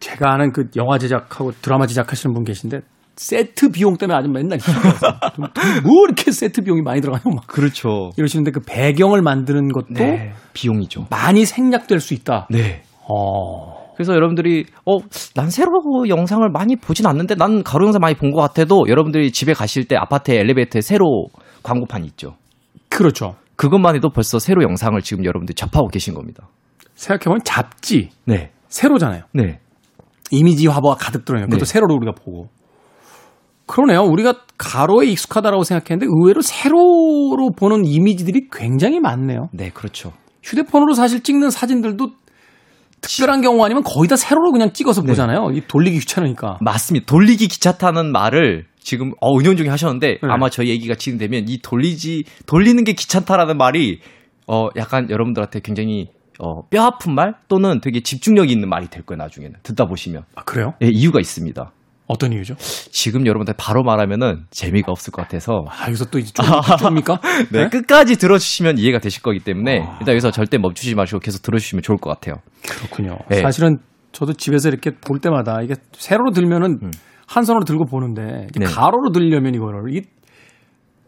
제가 0.00 0.32
아는 0.32 0.52
그 0.52 0.68
영화 0.76 0.98
제작하고 0.98 1.52
드라마 1.62 1.86
제작하시는 1.86 2.32
분 2.34 2.44
계신데 2.44 2.80
세트 3.16 3.70
비용 3.70 3.96
때문에 3.96 4.16
아주 4.16 4.28
맨날 4.28 4.58
뭐 5.82 6.04
이렇게 6.06 6.30
세트 6.30 6.62
비용이 6.62 6.82
많이 6.82 7.00
들어가냐 7.00 7.34
막 7.34 7.46
그렇죠 7.48 8.10
이러시는데 8.16 8.52
그 8.52 8.60
배경을 8.60 9.22
만드는 9.22 9.68
것도 9.72 9.86
네, 9.94 10.32
비용이죠 10.52 11.06
많이 11.10 11.44
생략될 11.44 11.98
수 12.00 12.14
있다. 12.14 12.46
네. 12.50 12.82
어. 13.08 13.76
그래서 13.96 14.14
여러분들이 14.14 14.66
어 14.84 14.98
난 15.34 15.50
새로 15.50 15.70
영상을 16.08 16.48
많이 16.50 16.76
보진 16.76 17.06
않는데 17.06 17.34
난 17.34 17.64
가로 17.64 17.86
영상 17.86 18.00
많이 18.00 18.14
본 18.14 18.30
것 18.32 18.40
같아도 18.40 18.84
여러분들이 18.88 19.32
집에 19.32 19.52
가실 19.52 19.86
때 19.88 19.96
아파트에 19.96 20.38
엘리베이터에 20.38 20.80
새로 20.80 21.26
광고판이 21.64 22.06
있죠. 22.08 22.36
그렇죠. 22.88 23.34
그것만 23.56 23.96
해도 23.96 24.10
벌써 24.10 24.38
새로 24.38 24.62
영상을 24.62 25.00
지금 25.02 25.24
여러분들이 25.24 25.54
접하고 25.56 25.88
계신 25.88 26.14
겁니다. 26.14 26.46
생각해보면 26.94 27.40
잡지. 27.44 28.10
네. 28.24 28.50
세로잖아요. 28.68 29.22
네. 29.32 29.58
이미지 30.30 30.66
화보가 30.66 30.96
가득 30.96 31.24
들어있는 31.24 31.48
그것도 31.48 31.64
네. 31.64 31.72
세로로 31.72 31.94
우리가 31.94 32.12
보고. 32.12 32.48
그러네요. 33.66 34.00
우리가 34.00 34.34
가로에 34.56 35.06
익숙하다라고 35.06 35.62
생각했는데 35.62 36.06
의외로 36.08 36.40
세로로 36.40 37.50
보는 37.56 37.84
이미지들이 37.84 38.48
굉장히 38.50 38.98
많네요. 38.98 39.48
네, 39.52 39.70
그렇죠. 39.70 40.12
휴대폰으로 40.42 40.94
사실 40.94 41.22
찍는 41.22 41.50
사진들도 41.50 42.12
특별한 43.00 43.42
경우 43.42 43.64
아니면 43.64 43.82
거의 43.84 44.08
다 44.08 44.16
세로로 44.16 44.52
그냥 44.52 44.72
찍어서 44.72 45.02
네. 45.02 45.08
보잖아요. 45.08 45.50
이 45.52 45.62
돌리기 45.68 46.00
귀찮으니까. 46.00 46.58
맞습니다. 46.60 47.06
돌리기 47.06 47.48
귀찮다는 47.48 48.10
말을 48.10 48.66
지금 48.80 49.12
어 49.20 49.38
은연 49.38 49.56
중에 49.56 49.68
하셨는데 49.68 50.06
네. 50.08 50.18
아마 50.22 50.48
저희 50.48 50.70
얘기가 50.70 50.94
진행되면 50.94 51.44
이 51.48 51.60
돌리지 51.62 52.24
돌리는 52.46 52.82
게 52.84 52.94
귀찮다라는 52.94 53.58
말이 53.58 54.00
어 54.46 54.68
약간 54.76 55.10
여러분들한테 55.10 55.60
굉장히 55.60 56.08
어, 56.38 56.62
뼈 56.70 56.84
아픈 56.84 57.14
말 57.14 57.34
또는 57.48 57.80
되게 57.80 58.00
집중력이 58.00 58.52
있는 58.52 58.68
말이 58.68 58.88
될 58.88 59.04
거예요, 59.04 59.18
나중에는. 59.18 59.58
듣다 59.62 59.86
보시면. 59.86 60.22
아, 60.36 60.42
그래요? 60.44 60.74
예, 60.82 60.88
이유가 60.88 61.20
있습니다. 61.20 61.72
어떤 62.06 62.32
이유죠? 62.32 62.54
지금 62.56 63.26
여러분들 63.26 63.54
바로 63.58 63.82
말하면은 63.82 64.46
재미가 64.50 64.90
없을 64.90 65.12
것 65.12 65.22
같아서. 65.22 65.64
아, 65.68 65.86
여기서 65.88 66.06
또 66.06 66.18
이제 66.18 66.32
좀, 66.32 66.46
좀입니까? 66.78 67.20
네, 67.52 67.64
네, 67.64 67.68
끝까지 67.68 68.16
들어주시면 68.16 68.78
이해가 68.78 68.98
되실 68.98 69.22
거기 69.22 69.40
때문에 69.40 69.80
아... 69.80 69.98
일단 70.00 70.14
여기서 70.14 70.30
절대 70.30 70.56
멈추지 70.56 70.94
마시고 70.94 71.20
계속 71.20 71.42
들어주시면 71.42 71.82
좋을 71.82 71.98
것 71.98 72.08
같아요. 72.08 72.36
그렇군요. 72.66 73.18
네. 73.28 73.42
사실은 73.42 73.78
저도 74.12 74.32
집에서 74.32 74.70
이렇게 74.70 74.92
볼 74.92 75.18
때마다 75.18 75.60
이게 75.60 75.74
세로로 75.92 76.30
들면은 76.30 76.78
음. 76.82 76.90
한 77.26 77.44
손으로 77.44 77.64
들고 77.64 77.84
보는데 77.84 78.46
네. 78.54 78.64
가로로 78.64 79.12
들려면 79.12 79.54
이거를 79.54 79.94
이 79.94 80.00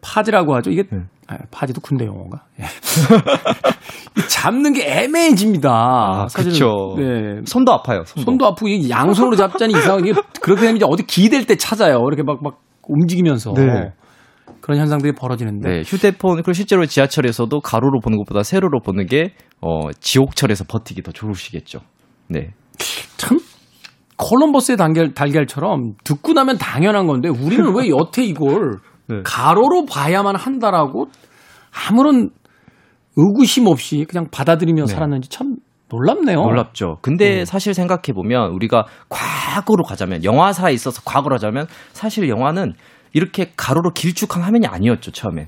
파지라고 0.03 0.55
하죠. 0.55 0.69
이게 0.69 0.83
음. 0.93 1.07
아, 1.27 1.37
파지도 1.49 1.81
군대 1.81 2.05
용어인가? 2.05 2.45
예. 4.17 4.27
잡는 4.27 4.73
게 4.73 4.85
애매해집니다. 4.85 5.69
아, 5.71 6.27
그렇죠. 6.33 6.95
네. 6.97 7.41
손도 7.45 7.71
아파요. 7.71 8.03
손도, 8.05 8.25
손도 8.25 8.45
아프고 8.45 8.67
양손으로 8.89 9.35
잡자니 9.35 9.73
이상하게 9.73 10.13
그렇게 10.41 10.61
되면 10.61 10.75
이제 10.75 10.85
어디 10.87 11.03
기댈 11.03 11.45
때 11.45 11.55
찾아요. 11.55 12.03
이렇게 12.07 12.23
막막 12.23 12.59
움직이면서. 12.87 13.53
네. 13.53 13.93
그런 14.59 14.79
현상들이 14.79 15.13
벌어지는데. 15.13 15.69
네, 15.69 15.81
휴대폰, 15.81 16.35
그리고 16.35 16.53
실제로 16.53 16.85
지하철에서도 16.85 17.59
가로로 17.61 17.99
보는 17.99 18.17
것보다 18.19 18.43
세로로 18.43 18.79
보는 18.79 19.07
게, 19.07 19.33
어, 19.59 19.91
지옥철에서 19.99 20.65
버티기 20.65 21.01
더 21.01 21.11
좋으시겠죠. 21.11 21.79
네. 22.27 22.51
참, 23.17 23.39
콜럼버스의 24.17 24.77
달걀, 24.77 25.13
달걀처럼 25.13 25.93
듣고 26.03 26.33
나면 26.33 26.57
당연한 26.57 27.07
건데, 27.07 27.29
우리는 27.29 27.75
왜 27.75 27.89
여태 27.89 28.23
이걸 28.23 28.77
네. 29.09 29.21
가로로 29.23 29.85
봐야만 29.85 30.35
한다라고 30.35 31.07
아무런 31.89 32.29
의구심 33.15 33.67
없이 33.67 34.05
그냥 34.09 34.27
받아들이며 34.31 34.85
네. 34.85 34.93
살았는지 34.93 35.29
참 35.29 35.57
놀랍네요. 35.89 36.41
놀랍죠. 36.41 36.97
근데 37.01 37.37
네. 37.37 37.45
사실 37.45 37.73
생각해 37.73 38.13
보면 38.15 38.51
우리가 38.51 38.85
과거로 39.09 39.83
가자면 39.83 40.23
영화사에 40.23 40.73
있어서 40.73 41.01
과거로 41.03 41.35
가자면 41.35 41.67
사실 41.91 42.29
영화는 42.29 42.73
이렇게 43.13 43.51
가로로 43.57 43.91
길쭉한 43.91 44.41
화면이 44.41 44.67
아니었죠 44.67 45.11
처음엔. 45.11 45.47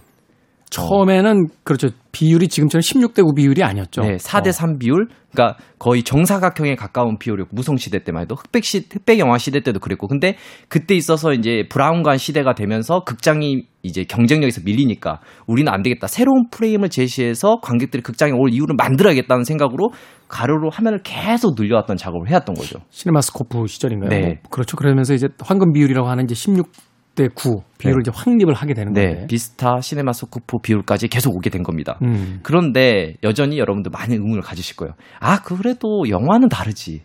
처음에는 0.73 1.47
그렇죠. 1.63 1.89
비율이 2.11 2.47
지금처럼 2.47 2.81
16대 2.81 3.23
9 3.23 3.33
비율이 3.33 3.63
아니었죠. 3.63 4.01
네, 4.01 4.17
4대 4.17 4.51
3 4.51 4.77
비율. 4.77 5.07
그러니까 5.31 5.57
거의 5.79 6.03
정사각형에 6.03 6.75
가까운 6.75 7.17
비율이었고 7.17 7.55
무성 7.55 7.77
시대 7.77 8.03
때만 8.03 8.23
해도 8.23 8.35
흑백 8.35 8.63
시 8.63 8.85
흑백 8.91 9.17
영화 9.19 9.37
시대 9.37 9.61
때도 9.61 9.79
그랬고 9.79 10.07
근데 10.07 10.35
그때 10.67 10.95
있어서 10.95 11.33
이제 11.33 11.63
브라운관 11.69 12.17
시대가 12.17 12.53
되면서 12.53 13.03
극장이 13.03 13.63
이제 13.81 14.03
경쟁력에서 14.03 14.61
밀리니까 14.63 15.19
우리는 15.47 15.71
안 15.71 15.81
되겠다. 15.81 16.07
새로운 16.07 16.49
프레임을 16.51 16.89
제시해서 16.89 17.57
관객들이 17.61 18.03
극장에 18.03 18.31
올 18.31 18.53
이유를 18.53 18.75
만들어야겠다는 18.77 19.43
생각으로 19.43 19.89
가로로 20.27 20.69
화면을 20.69 21.01
계속 21.03 21.55
늘려왔던 21.57 21.97
작업을 21.97 22.29
해왔던 22.29 22.55
거죠. 22.55 22.79
시네마스코프 22.89 23.67
시절인가요? 23.67 24.09
네. 24.09 24.21
뭐 24.21 24.35
그렇죠. 24.51 24.77
그러면서 24.77 25.13
이제 25.13 25.27
황금 25.41 25.73
비율이라고 25.73 26.07
하는 26.07 26.23
이제 26.25 26.35
16 26.35 26.71
대 27.15 27.27
9 27.27 27.61
비율을 27.77 28.01
네. 28.03 28.09
이제 28.09 28.11
확립을 28.13 28.53
하게 28.53 28.73
되는 28.73 28.93
네. 28.93 29.13
거예요. 29.13 29.27
비스타 29.27 29.81
시네마 29.81 30.13
소쿠프 30.13 30.57
비율까지 30.63 31.07
계속 31.09 31.35
오게 31.35 31.49
된 31.49 31.61
겁니다. 31.61 31.99
음. 32.01 32.39
그런데 32.41 33.15
여전히 33.23 33.59
여러분들 33.59 33.91
많은 33.91 34.13
의문을 34.13 34.41
가지실 34.41 34.75
거예요. 34.77 34.93
아, 35.19 35.41
그래도 35.43 36.09
영화는 36.09 36.49
다르지. 36.49 37.03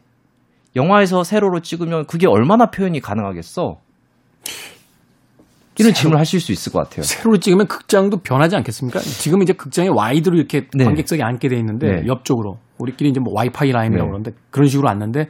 영화에서 0.77 1.25
세로로 1.25 1.61
찍으면 1.61 2.07
그게 2.07 2.27
얼마나 2.27 2.71
표현이 2.71 3.01
가능하겠어? 3.01 3.77
이런 5.79 5.95
질문을 5.95 6.19
하실 6.19 6.41
수 6.41 6.53
있을 6.53 6.73
것 6.73 6.81
같아요. 6.81 7.03
세로로 7.03 7.39
찍으면 7.39 7.67
극장도 7.67 8.19
변하지 8.19 8.57
않겠습니까? 8.57 8.99
지금 9.01 9.43
이제 9.43 9.53
극장에 9.53 9.89
와이드로 9.89 10.37
이렇게 10.37 10.67
네. 10.75 10.85
관객석에 10.85 11.23
앉게 11.23 11.49
돼 11.49 11.57
있는데 11.57 12.01
네. 12.01 12.07
옆쪽으로 12.07 12.59
우리끼리 12.79 13.11
이제 13.11 13.21
뭐 13.21 13.33
와이파이 13.35 13.71
라인이라고 13.71 14.07
네. 14.07 14.11
그러는데 14.11 14.33
그런 14.51 14.69
식으로 14.69 14.89
앉는데 14.89 15.29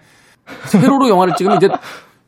세로로 0.66 1.08
영화를 1.08 1.34
찍으면 1.36 1.58
이제 1.58 1.68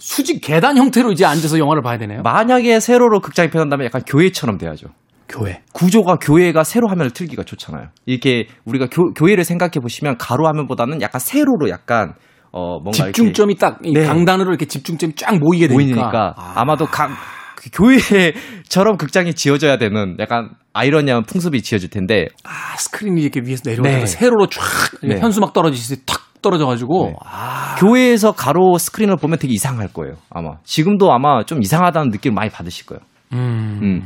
수직 0.01 0.41
계단 0.41 0.77
형태로 0.77 1.13
이제 1.13 1.25
앉아서 1.25 1.59
영화를 1.59 1.83
봐야 1.83 1.99
되네요. 1.99 2.23
만약에 2.23 2.81
세로로 2.81 3.21
극장이 3.21 3.51
변한다면 3.51 3.85
약간 3.87 4.03
교회처럼 4.03 4.59
돼야죠. 4.59 4.89
교회. 5.29 5.63
구조가 5.73 6.17
교회가 6.17 6.65
세로 6.65 6.89
화면을 6.89 7.13
틀기가 7.13 7.45
좋잖아요. 7.45 7.89
이렇게 8.07 8.47
우리가 8.65 8.89
교, 8.91 9.13
교회를 9.13 9.45
생각해 9.45 9.73
보시면 9.81 10.17
가로 10.19 10.47
화면보다는 10.47 11.03
약간 11.03 11.21
세로로 11.21 11.69
약간 11.69 12.15
어 12.51 12.81
뭔가 12.81 13.05
집중점이 13.05 13.57
딱 13.57 13.81
네. 13.83 14.05
강단으로 14.05 14.51
이렇게 14.51 14.65
집중점이 14.67 15.15
쫙 15.15 15.39
모이게 15.39 15.69
되니까, 15.69 15.95
보이니까 15.95 16.35
아. 16.37 16.65
마도 16.65 16.87
강, 16.87 17.15
그 17.55 17.71
교회처럼 17.73 18.97
극장이 18.97 19.35
지어져야 19.35 19.77
되는 19.79 20.17
약간 20.19 20.51
아이러니한 20.73 21.25
풍습이 21.25 21.63
지어질 21.63 21.91
텐데 21.91 22.27
아 22.43 22.77
스크린이 22.77 23.21
이렇게 23.21 23.41
위에서 23.45 23.63
내려오면 23.67 24.01
네. 24.01 24.07
세로로 24.07 24.49
쫙 24.49 24.63
네. 25.03 25.21
현수막 25.21 25.53
떨어지듯이 25.53 26.05
탁 26.07 26.30
떨어져가지고 26.43 27.07
네. 27.07 27.15
아. 27.25 27.77
교회에서 27.79 28.33
가로 28.33 28.79
스크린을 28.79 29.17
보면 29.17 29.39
되게 29.39 29.55
이상할 29.55 29.89
거예요. 29.89 30.15
아마 30.31 30.57
지금도 30.65 31.13
아마 31.13 31.45
좀 31.45 31.63
이상하다는 31.63 32.11
느낌을 32.11 32.35
많이 32.35 32.51
받으실 32.51 32.87
거예요. 32.87 33.01
음. 33.33 33.81
음. 33.83 34.03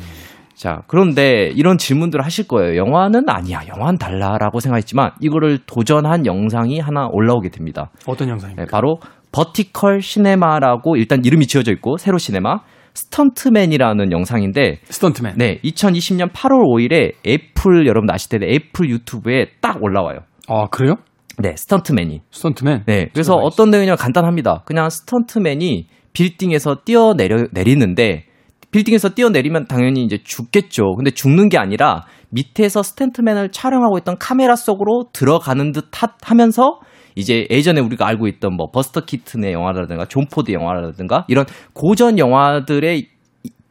자, 0.55 0.83
그런데 0.87 1.51
이런 1.55 1.79
질문들을 1.79 2.25
하실 2.25 2.47
거예요. 2.47 2.77
영화는 2.77 3.29
아니야. 3.29 3.63
영화는 3.67 3.99
달라라고 3.99 4.61
생각했지만 4.61 5.11
이거를 5.21 5.59
도전한 5.67 6.27
영상이 6.27 6.79
하나 6.79 7.09
올라오게 7.11 7.49
됩니다. 7.49 7.91
어떤 8.07 8.29
영상입니까? 8.29 8.65
네, 8.65 8.71
바로 8.71 8.99
vertical 9.33 10.01
cinema라고 10.01 10.97
일단 10.97 11.25
이름이 11.25 11.49
지어져 11.49 11.73
있고 11.73 11.97
세로 11.97 12.19
시네마 12.19 12.61
스턴트맨이라는 12.95 14.13
영상인데 14.13 14.79
스턴트맨. 14.85 15.35
네, 15.37 15.59
2020년 15.65 16.31
8월 16.33 16.63
5일에 16.63 17.15
애플 17.27 17.89
여러분 17.89 18.09
아실 18.11 18.31
텐데 18.31 18.47
애플 18.55 18.89
유튜브에 18.89 19.47
딱 19.61 19.83
올라와요. 19.83 20.21
아, 20.49 20.67
그래요? 20.71 20.95
네, 21.39 21.55
스턴트맨이. 21.57 22.23
스턴트맨? 22.31 22.85
네. 22.87 23.09
그래서 23.13 23.35
어떤 23.35 23.71
내용이냐 23.71 23.97
간단합니다. 23.97 24.63
그냥 24.65 24.89
스턴트맨이 24.89 25.87
빌딩에서 26.13 26.77
뛰어내려, 26.85 27.49
내리는데, 27.53 28.25
빌딩에서 28.71 29.11
뛰어내리면 29.11 29.67
당연히 29.67 30.05
이제 30.05 30.19
죽겠죠. 30.23 30.97
근데 30.97 31.11
죽는 31.11 31.49
게 31.49 31.59
아니라 31.59 32.07
밑에서 32.31 32.83
스턴트맨을 32.83 33.51
촬영하고 33.53 33.99
있던 33.99 34.17
카메라 34.19 34.57
속으로 34.57 35.11
들어가는 35.13 35.71
듯 35.73 35.87
하면서 36.23 36.81
이제 37.15 37.47
예전에 37.51 37.81
우리가 37.81 38.07
알고 38.09 38.27
있던 38.27 38.57
뭐 38.57 38.71
버스터 38.73 39.05
키튼의 39.05 39.53
영화라든가 39.53 40.07
존 40.07 40.27
포드 40.27 40.51
영화라든가 40.51 41.25
이런 41.29 41.47
고전 41.73 42.19
영화들의 42.19 43.07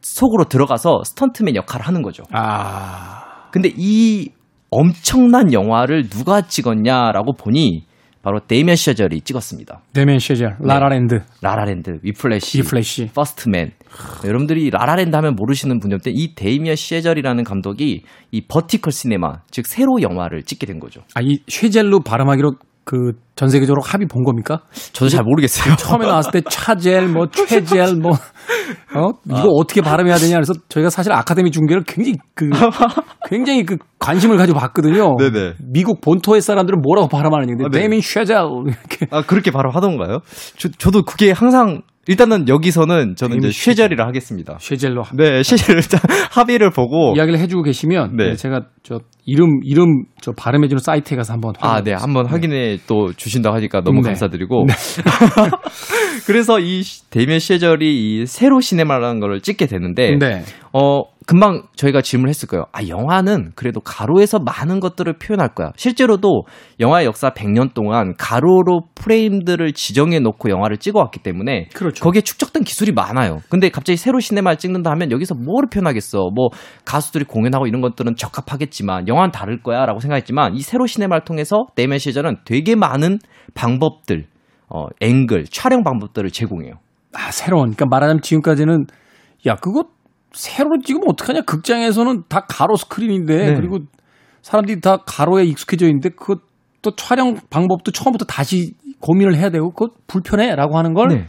속으로 0.00 0.44
들어가서 0.44 1.02
스턴트맨 1.04 1.56
역할을 1.56 1.86
하는 1.86 2.00
거죠. 2.00 2.22
아. 2.32 3.50
근데 3.50 3.70
이 3.76 4.30
엄청난 4.74 5.52
영화를 5.52 6.08
누가 6.08 6.40
찍었냐라고 6.40 7.34
보니 7.34 7.84
바로 8.22 8.40
데이미언 8.40 8.74
셔젤이 8.74 9.20
찍었습니다. 9.20 9.82
데이미언 9.92 10.18
셔젤, 10.18 10.56
네. 10.58 10.66
라라랜드. 10.66 11.20
라라랜드, 11.42 11.98
위플래시, 12.02 12.62
위플래시. 12.62 13.10
퍼스트맨. 13.14 13.72
여러분들이 14.24 14.70
라라랜드 14.70 15.14
하면 15.14 15.36
모르시는 15.36 15.78
분이 15.78 15.94
없는데 15.94 16.10
이 16.12 16.34
데이미언 16.34 16.74
셰젤이라는 16.74 17.44
감독이 17.44 18.02
이 18.32 18.40
vertical 18.48 18.92
cinema, 18.92 19.42
즉 19.50 19.66
세로 19.66 20.00
영화를 20.02 20.42
찍게 20.42 20.66
된 20.66 20.80
거죠. 20.80 21.02
아, 21.14 21.20
이 21.22 21.38
쉐젤로 21.46 22.00
발음하기로 22.00 22.54
그 22.84 23.12
전 23.36 23.48
세계적으로 23.48 23.82
합의 23.82 24.06
본 24.06 24.22
겁니까? 24.22 24.60
저도 24.92 25.08
잘 25.08 25.24
모르겠어요. 25.24 25.74
처음에 25.76 26.06
나왔을 26.06 26.30
때 26.30 26.40
차젤, 26.48 27.08
뭐 27.08 27.26
최젤, 27.26 27.96
뭐 27.96 28.12
어? 28.12 29.10
이거 29.26 29.38
아. 29.38 29.48
어떻게 29.56 29.80
발음해야 29.80 30.16
되냐 30.16 30.34
그래서 30.34 30.52
저희가 30.68 30.88
사실 30.88 31.12
아카데미 31.12 31.50
중계를 31.50 31.82
굉장히 31.84 32.16
그 32.34 32.48
굉장히 33.28 33.64
그 33.64 33.76
관심을 33.98 34.36
가지고 34.36 34.60
봤거든요. 34.60 35.16
네네. 35.18 35.54
미국 35.72 36.00
본토의 36.00 36.42
사람들은 36.42 36.80
뭐라고 36.80 37.08
발음하는지. 37.08 37.64
아, 37.64 37.68
네. 37.70 37.80
데이미언 37.80 38.00
쉐젤 38.00 38.36
이렇게. 38.66 39.06
아 39.10 39.22
그렇게 39.22 39.50
발음하던가요? 39.50 40.20
저 40.56 40.68
저도 40.68 41.02
그게 41.02 41.32
항상 41.32 41.82
일단은 42.06 42.48
여기서는 42.48 43.14
저는 43.16 43.38
이제 43.38 43.50
쉐젤이라 43.50 44.06
하겠습니다. 44.06 44.58
쉐젤로. 44.60 45.04
네, 45.14 45.42
쉐젤 45.42 45.76
일단 45.76 46.00
합의를 46.32 46.70
보고 46.70 47.14
이야기를 47.16 47.38
해주고 47.38 47.62
계시면 47.62 48.16
네. 48.16 48.30
네, 48.30 48.34
제가 48.34 48.66
저 48.82 49.00
이름 49.24 49.60
이름 49.64 50.04
저 50.20 50.32
발음해주는 50.32 50.80
사이트에 50.80 51.16
가서 51.16 51.32
한번 51.32 51.54
아, 51.60 51.82
네, 51.82 51.92
한번 51.92 52.24
네. 52.24 52.30
확인해 52.30 52.78
또 52.86 53.12
주신다고 53.24 53.56
하니까 53.56 53.80
너무 53.80 54.02
네. 54.02 54.08
감사드리고. 54.08 54.66
네. 54.68 54.74
그래서 56.26 56.60
이 56.60 56.82
데미안 57.08 57.40
쉐젤이 57.40 57.78
이 57.80 58.26
세로 58.26 58.60
시네마라는 58.60 59.18
걸 59.18 59.40
찍게 59.40 59.64
되는데, 59.64 60.18
네. 60.18 60.42
어 60.74 61.04
금방 61.26 61.62
저희가 61.74 62.02
질문했을 62.02 62.48
거예요. 62.48 62.66
아, 62.72 62.86
영화는 62.86 63.52
그래도 63.54 63.80
가로에서 63.80 64.38
많은 64.38 64.80
것들을 64.80 65.14
표현할 65.18 65.54
거야. 65.54 65.72
실제로도 65.76 66.44
영화의 66.80 67.06
역사 67.06 67.30
100년 67.30 67.72
동안 67.72 68.14
가로로 68.18 68.82
프레임들을 68.94 69.72
지정해 69.72 70.18
놓고 70.20 70.50
영화를 70.50 70.76
찍어 70.76 70.98
왔기 70.98 71.20
때문에 71.22 71.68
그렇죠. 71.74 72.04
거기에 72.04 72.20
축적된 72.20 72.64
기술이 72.64 72.92
많아요. 72.92 73.40
근데 73.48 73.70
갑자기 73.70 73.96
새로 73.96 74.20
시네마를 74.20 74.58
찍는다 74.58 74.90
하면 74.90 75.10
여기서 75.10 75.34
뭐를 75.34 75.68
표현하겠어? 75.70 76.30
뭐 76.34 76.48
가수들이 76.84 77.24
공연하고 77.24 77.66
이런 77.66 77.80
것들은 77.80 78.16
적합하겠지만 78.16 79.08
영화는 79.08 79.30
다를 79.30 79.62
거야 79.62 79.86
라고 79.86 80.00
생각했지만 80.00 80.54
이 80.54 80.60
새로 80.60 80.86
시네마를 80.86 81.24
통해서 81.24 81.66
네이맨 81.76 81.98
시절은 81.98 82.38
되게 82.44 82.74
많은 82.74 83.18
방법들, 83.54 84.26
어, 84.68 84.86
앵글, 85.00 85.46
촬영 85.46 85.82
방법들을 85.84 86.30
제공해요. 86.30 86.74
아, 87.14 87.30
새로운. 87.30 87.70
그러니까 87.70 87.86
말하자면 87.86 88.22
지금까지는 88.22 88.86
야, 89.46 89.56
그거 89.56 89.84
새로 90.34 90.78
찍으면 90.82 91.08
어떡하냐? 91.10 91.42
극장에서는 91.42 92.24
다 92.28 92.46
가로 92.48 92.76
스크린인데 92.76 93.36
네. 93.36 93.54
그리고 93.54 93.78
사람들이 94.42 94.80
다 94.80 94.98
가로에 95.06 95.44
익숙해져 95.44 95.86
있는데 95.86 96.10
그것도 96.10 96.96
촬영 96.96 97.36
방법도 97.50 97.92
처음부터 97.92 98.26
다시 98.26 98.74
고민을 99.00 99.36
해야 99.36 99.50
되고 99.50 99.70
그거 99.70 99.92
불편해라고 100.06 100.76
하는 100.76 100.92
걸 100.92 101.08
네. 101.08 101.26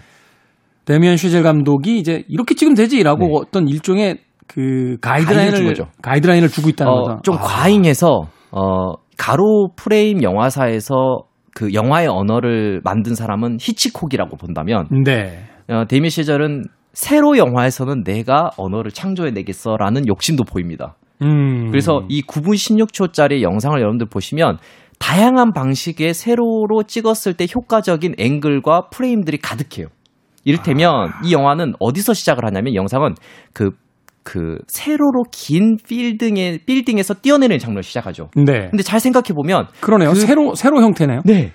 데미안 0.86 1.18
슈젤 1.18 1.44
감독이 1.44 1.98
이제 1.98 2.24
이렇게 2.28 2.56
찍으면 2.56 2.76
되지라고 2.76 3.26
네. 3.26 3.32
어떤 3.34 3.68
일종의 3.68 4.20
그 4.48 4.98
가이드라인을 5.02 5.76
가이드라인을 6.02 6.50
주고 6.50 6.70
있다는 6.70 6.92
어, 6.92 7.02
거죠. 7.02 7.22
좀 7.24 7.36
아. 7.36 7.40
과잉해서 7.40 8.28
어 8.52 8.94
가로 9.18 9.70
프레임 9.76 10.22
영화사에서 10.22 11.24
그 11.56 11.74
영화의 11.74 12.08
언어를 12.08 12.82
만든 12.84 13.16
사람은 13.16 13.58
히치콕이라고 13.60 14.38
본다면 14.38 14.88
네. 15.04 15.40
어, 15.70 15.86
데미 15.88 16.10
시절은 16.10 16.66
세로 16.96 17.38
영화에서는 17.38 18.04
내가 18.04 18.50
언어를 18.58 18.90
창조해내겠어라는 18.90 20.08
욕심도 20.08 20.44
보입니다. 20.44 20.96
음. 21.22 21.70
그래서 21.70 22.04
이 22.10 22.22
9분 22.24 22.56
16초짜리 22.56 23.42
영상을 23.42 23.78
여러분들 23.80 24.08
보시면 24.08 24.58
다양한 24.98 25.52
방식의 25.54 26.14
세로로 26.14 26.84
찍었을 26.88 27.34
때 27.34 27.46
효과적인 27.54 28.16
앵글과 28.18 28.90
프레임들이 28.92 29.38
가득해요. 29.38 29.88
이를테면 30.46 31.10
아. 31.10 31.22
이 31.24 31.34
영화는 31.34 31.74
어디서 31.80 32.14
시작을 32.14 32.46
하냐면 32.46 32.76
영상은 32.76 33.16
그, 33.52 33.72
그, 34.24 34.58
세로로 34.68 35.24
긴 35.32 35.78
빌딩에, 35.86 36.60
빌딩에서 36.66 37.16
뛰어내리는 37.16 37.60
장면을 37.60 37.84
시작하죠. 37.84 38.30
네. 38.36 38.70
근데 38.70 38.84
잘 38.84 39.00
생각해보면. 39.00 39.68
그러네요. 39.82 40.12
그, 40.12 40.16
세로, 40.16 40.56
세로 40.56 40.82
형태네요. 40.82 41.22
네. 41.26 41.52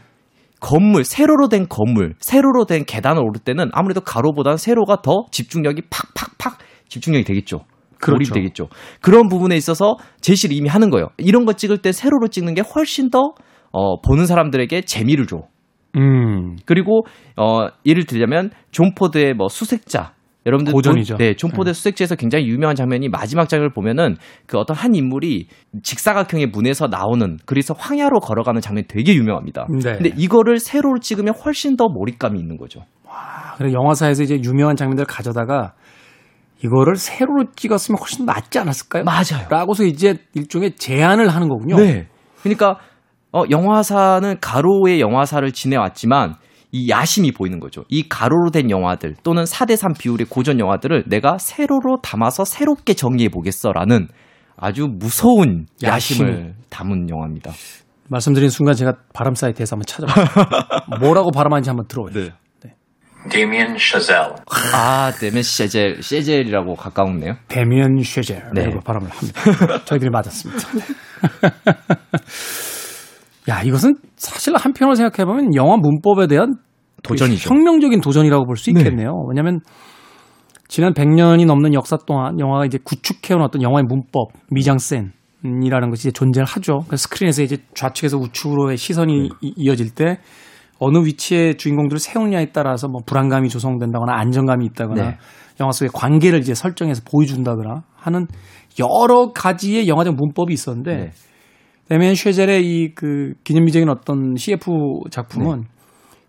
건물, 0.61 1.05
세로로 1.05 1.49
된 1.49 1.67
건물, 1.69 2.15
세로로 2.21 2.67
된 2.67 2.85
계단을 2.85 3.23
오를 3.23 3.41
때는 3.43 3.71
아무래도 3.73 4.01
가로보다는 4.01 4.57
세로가 4.57 5.03
더 5.03 5.25
집중력이 5.31 5.83
팍팍팍 5.91 6.59
집중력이 6.89 7.25
되겠죠. 7.25 7.65
그렇죠. 7.99 8.35
되겠죠. 8.35 8.69
그런 9.01 9.29
부분에 9.29 9.57
있어서 9.57 9.97
제시를 10.21 10.57
이미 10.57 10.69
하는 10.69 10.91
거예요. 10.91 11.09
이런 11.19 11.45
거 11.45 11.53
찍을 11.53 11.79
때 11.79 11.93
세로로 11.93 12.29
찍는 12.29 12.55
게 12.55 12.63
훨씬 12.63 13.11
더 13.11 13.35
어, 13.73 14.01
보는 14.01 14.27
사람들에게 14.27 14.83
재미를 14.83 15.27
줘. 15.27 15.43
음. 15.97 16.57
그리고 16.65 17.03
어, 17.37 17.69
예를 17.85 18.05
들자면 18.05 18.51
존 18.71 18.95
포드의 18.95 19.35
뭐 19.35 19.49
수색자 19.49 20.13
여러분들 20.47 20.73
고전이죠. 20.73 21.17
네, 21.17 21.35
존 21.35 21.46
포드의 21.46 21.71
네. 21.71 21.75
수색자에서 21.75 22.17
굉장히 22.17 22.47
유명한 22.47 22.75
장면이 22.75 23.09
마지막 23.09 23.49
장면을 23.49 23.71
보면은 23.73 24.17
그 24.47 24.59
어떤 24.59 24.77
한 24.77 24.95
인물이 24.95 25.49
직사각형의 25.83 26.47
문에서 26.47 26.87
나오는 26.87 27.39
그래서 27.45 27.75
황야로 27.77 28.21
걸어가는 28.21 28.61
장면이 28.61 28.87
되게 28.89 29.15
유명합니다. 29.15 29.67
네. 29.69 29.93
근데 29.93 30.13
이거를 30.17 30.59
세로로 30.59 30.99
찍으면 31.01 31.35
훨씬 31.35 31.77
더 31.77 31.89
몰입감이 31.89 32.39
있는 32.39 32.57
거죠. 32.57 32.81
와, 33.07 33.55
그래 33.59 33.73
영화사에서 33.73 34.23
이제 34.23 34.41
유명한 34.43 34.77
장면들 34.77 35.03
을 35.03 35.07
가져다가 35.07 35.75
이거를 36.65 36.97
세로로 36.97 37.45
찍었으면 37.55 37.99
훨씬 37.99 38.25
낫지 38.25 38.59
않았을까요? 38.59 39.05
맞아요. 39.05 39.47
라고서 39.51 39.85
이제 39.85 40.17
일종의 40.35 40.77
제안을 40.77 41.29
하는 41.29 41.49
거군요. 41.49 41.77
네. 41.77 42.07
그러니까 42.43 42.79
어, 43.33 43.45
영화사는 43.49 44.39
가로의 44.41 45.01
영화사를 45.01 45.51
지내왔지만 45.53 46.35
이 46.73 46.89
야심이 46.89 47.33
보이는 47.33 47.59
거죠. 47.61 47.85
이 47.89 48.09
가로로 48.09 48.51
된 48.51 48.71
영화들 48.71 49.17
또는 49.23 49.45
4대3 49.45 49.99
비율의 49.99 50.27
고전 50.31 50.59
영화들을 50.61 51.05
내가 51.07 51.37
세로로 51.39 52.01
담아서 52.03 52.45
새롭게 52.45 52.95
정리해 52.95 53.29
보겠어라는 53.29 54.09
아주 54.57 54.87
무서운 54.89 55.67
야심을 55.83 56.33
야심. 56.33 56.55
담은 56.71 57.09
영화입니다. 57.11 57.53
말씀드린 58.09 58.51
순간 58.51 58.75
제가 58.75 58.93
바람 59.15 59.35
사이트에서 59.35 59.77
한번 59.77 59.87
찾아봤어요. 59.87 60.45
뭐라고 61.01 61.31
발음하는지 61.31 61.71
한번 61.71 61.87
들어보세요. 61.87 62.25
네. 62.25 62.31
네. 62.65 62.75
데미안 63.31 63.77
샤젤. 63.79 64.17
아, 64.75 65.13
데미안 65.19 65.43
샤젤, 65.43 66.03
샤젤이라고 66.03 66.75
가까웠네요. 66.75 67.37
데미안 67.49 68.03
샤젤. 68.03 68.51
네. 68.55 68.69
발음을 68.85 69.09
합니다. 69.11 69.43
저희들이 69.87 70.11
맞았습니다. 70.11 70.69
야, 73.49 73.63
이것은 73.63 73.97
사실 74.17 74.55
한편으로 74.57 74.95
생각해 74.95 75.25
보면 75.25 75.55
영화 75.55 75.77
문법에 75.77 76.27
대한 76.27 76.57
도전이죠. 77.03 77.49
혁명적인 77.49 78.01
도전이라고 78.01 78.45
볼수 78.45 78.71
네. 78.73 78.81
있겠네요. 78.81 79.11
네. 79.11 79.25
왜냐하면 79.29 79.61
지난 80.69 80.93
100년이 80.93 81.47
넘는 81.47 81.75
역사 81.75 81.97
동안 81.97 82.39
영화가 82.39 82.67
이제 82.67 82.79
구축해온 82.83 83.43
어떤 83.43 83.63
영화의 83.63 83.85
문법, 83.89 84.29
미장센 84.51 85.13
이라는 85.43 85.89
것이 85.89 86.09
이제 86.09 86.13
존재를 86.13 86.47
하죠. 86.47 86.81
그래서 86.87 87.03
스크린에서 87.09 87.43
이제 87.43 87.57
좌측에서 87.75 88.19
우측으로의 88.19 88.77
시선이 88.77 89.31
네. 89.43 89.53
이어질 89.57 89.95
때 89.95 90.19
어느 90.79 90.99
위치에 90.99 91.55
주인공들을 91.55 91.99
세우냐에 91.99 92.53
따라서 92.53 92.89
뭐 92.89 93.01
불안감이 93.05 93.49
조성된다거나 93.49 94.15
안정감이 94.15 94.65
있다거나 94.67 95.03
네. 95.03 95.19
영화 95.61 95.73
속의 95.73 95.91
관계를 95.93 96.41
이제 96.41 96.55
설정해서 96.55 97.03
보여준다거나 97.11 97.83
하는 97.97 98.27
여러 98.79 99.33
가지의 99.33 99.89
영화적 99.89 100.15
문법이 100.15 100.53
있었는데 100.53 100.97
네. 100.97 101.11
데미안 101.91 102.15
쉐젤의 102.15 102.65
이 102.65 102.95
그 102.95 103.35
기념비적인 103.43 103.89
어떤 103.89 104.37
CF 104.37 104.71
작품은 105.11 105.63
네. 105.63 105.67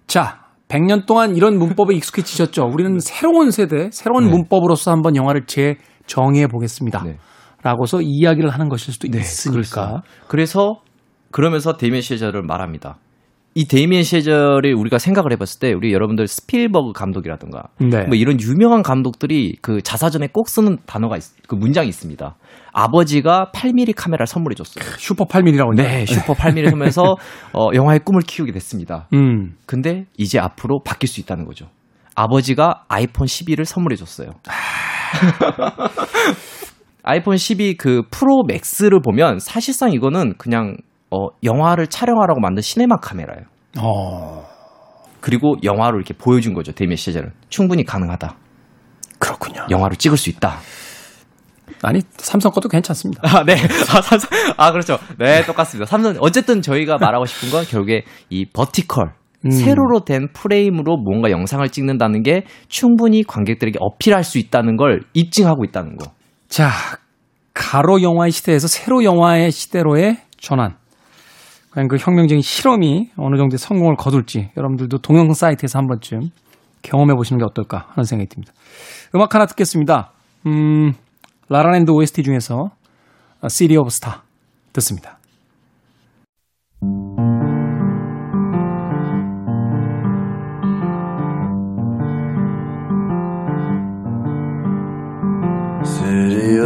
자 0.07 0.39
100년 0.67 1.05
동안 1.05 1.35
이런 1.35 1.59
문법에 1.59 1.93
익숙해지셨죠. 1.95 2.63
우리는 2.63 2.97
새로운 2.99 3.51
세대, 3.51 3.89
새로운 3.91 4.25
네. 4.25 4.31
문법으로서 4.31 4.91
한번 4.91 5.15
영화를 5.15 5.45
재정의해 5.45 6.47
보겠습니다. 6.47 7.03
네. 7.03 7.17
라고서 7.61 7.99
이야기를 8.01 8.49
하는 8.49 8.69
것일 8.69 8.93
수도 8.93 9.07
네, 9.07 9.19
있으니까. 9.19 10.01
그래서 10.27 10.81
그러면서 11.29 11.73
데미안 11.77 12.01
쉐젤을 12.01 12.41
말합니다. 12.41 12.97
이 13.53 13.65
데이미언 13.65 14.03
셰젤이 14.03 14.71
우리가 14.71 14.97
생각을 14.97 15.33
해봤을 15.33 15.59
때 15.59 15.73
우리 15.73 15.91
여러분들 15.91 16.25
스필버그 16.25 16.93
감독이라든가 16.93 17.63
네. 17.79 18.05
뭐 18.05 18.15
이런 18.15 18.39
유명한 18.39 18.81
감독들이 18.81 19.57
그 19.61 19.81
자서전에 19.81 20.29
꼭 20.31 20.47
쓰는 20.47 20.77
단어가 20.85 21.17
있, 21.17 21.23
그 21.47 21.55
문장이 21.55 21.89
있습니다. 21.89 22.35
아버지가 22.71 23.51
8mm 23.53 23.93
카메라를 23.95 24.25
선물해 24.25 24.55
줬어요. 24.55 24.85
슈퍼 24.97 25.25
8mm라고. 25.25 25.75
네, 25.75 26.05
슈퍼 26.05 26.33
8mm 26.33 26.71
하면서 26.71 27.17
어, 27.51 27.69
영화의 27.73 27.99
꿈을 28.05 28.21
키우게 28.21 28.53
됐습니다. 28.53 29.09
음. 29.13 29.55
근데 29.65 30.05
이제 30.17 30.39
앞으로 30.39 30.81
바뀔 30.83 31.09
수 31.09 31.19
있다는 31.19 31.45
거죠. 31.45 31.67
아버지가 32.15 32.85
아이폰 32.87 33.27
12를 33.27 33.65
선물해 33.65 33.97
줬어요. 33.97 34.29
아이폰 37.03 37.35
12 37.35 37.75
그 37.77 38.03
프로 38.11 38.43
맥스를 38.47 39.01
보면 39.01 39.39
사실상 39.39 39.91
이거는 39.91 40.35
그냥 40.37 40.77
어, 41.11 41.27
영화를 41.43 41.87
촬영하라고 41.87 42.39
만든 42.39 42.61
시네마 42.61 42.97
카메라예요. 42.97 43.45
어. 43.79 44.45
그리고 45.19 45.55
영화로 45.63 45.97
이렇게 45.97 46.13
보여준 46.13 46.53
거죠. 46.53 46.71
데미안 46.71 46.95
시절은 46.95 47.31
충분히 47.49 47.83
가능하다. 47.85 48.35
그렇군요. 49.19 49.67
영화로 49.69 49.95
찍을 49.95 50.17
수 50.17 50.29
있다. 50.29 50.57
아니 51.83 52.01
삼성 52.17 52.51
것도 52.51 52.69
괜찮습니다. 52.69 53.21
아 53.23 53.43
네, 53.43 53.53
아, 53.53 54.01
삼성 54.01 54.29
아 54.57 54.71
그렇죠. 54.71 54.97
네 55.17 55.43
똑같습니다. 55.45 55.89
삼성 55.89 56.15
어쨌든 56.19 56.61
저희가 56.61 56.97
말하고 56.97 57.25
싶은 57.25 57.49
건 57.49 57.65
결국에 57.65 58.03
이 58.29 58.45
버티컬 58.45 59.13
음. 59.45 59.49
세로로 59.51 60.03
된 60.05 60.27
프레임으로 60.33 60.97
뭔가 60.97 61.31
영상을 61.31 61.67
찍는다는 61.69 62.23
게 62.23 62.45
충분히 62.67 63.23
관객들에게 63.23 63.77
어필할 63.79 64.23
수 64.23 64.37
있다는 64.37 64.77
걸 64.77 65.01
입증하고 65.13 65.63
있다는 65.65 65.97
거. 65.97 66.11
자 66.47 66.69
가로 67.53 68.01
영화의 68.01 68.31
시대에서 68.31 68.67
세로 68.67 69.03
영화의 69.03 69.51
시대로의 69.51 70.17
전환. 70.39 70.80
과연 71.71 71.87
그 71.87 71.97
혁명적인 71.97 72.41
실험이 72.41 73.09
어느 73.17 73.37
정도의 73.37 73.57
성공을 73.57 73.95
거둘지 73.95 74.51
여러분들도 74.57 74.97
동영상 74.99 75.33
사이트에서 75.33 75.79
한 75.79 75.87
번쯤 75.87 76.29
경험해 76.81 77.13
보시는 77.15 77.39
게 77.39 77.45
어떨까 77.45 77.87
하는 77.89 78.03
생각이 78.03 78.29
듭니다. 78.29 78.53
음악 79.15 79.33
하나 79.33 79.45
듣겠습니다. 79.45 80.11
음, 80.47 80.93
라라랜드 81.47 81.91
OST 81.91 82.23
중에서 82.23 82.71
City 83.49 83.77
of 83.77 83.87
Star 83.87 84.19
듣습니다. 84.73 85.17
City 95.83 96.57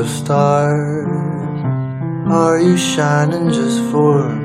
are 2.31 2.59
you 2.59 2.75
shining 2.75 3.51
just 3.51 3.81
for 3.91 4.29
me? 4.29 4.44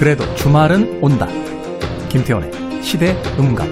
그래도 0.00 0.24
주말은 0.34 1.00
온다. 1.02 1.26
김태훈의 2.08 2.82
시대 2.82 3.12
음감. 3.38 3.68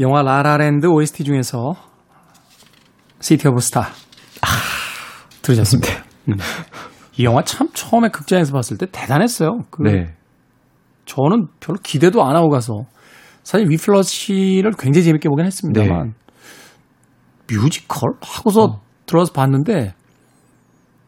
영화 0.00 0.22
라라랜드 0.22 0.88
OST 0.88 1.22
중에서 1.22 1.74
City 3.20 3.46
of 3.46 3.60
Star 3.60 3.82
아, 4.42 4.46
들으셨습니다. 5.40 6.04
음. 6.30 6.34
이 7.16 7.24
영화 7.24 7.44
참 7.44 7.68
처음에 7.72 8.08
극장에서 8.08 8.52
봤을 8.52 8.76
때 8.76 8.86
대단했어요. 8.90 9.60
그 9.70 9.82
네. 9.82 10.16
저는 11.04 11.46
별로 11.60 11.78
기대도 11.80 12.24
안 12.24 12.34
하고 12.34 12.48
가서 12.48 12.86
사실 13.44 13.70
위플래시를 13.70 14.72
굉장히 14.80 15.04
재밌게 15.04 15.28
보긴 15.28 15.46
했습니다만 15.46 16.14
네. 17.46 17.54
뮤지컬 17.56 18.14
하고서 18.20 18.64
어. 18.64 18.89
들어와서 19.10 19.32
봤는데 19.32 19.92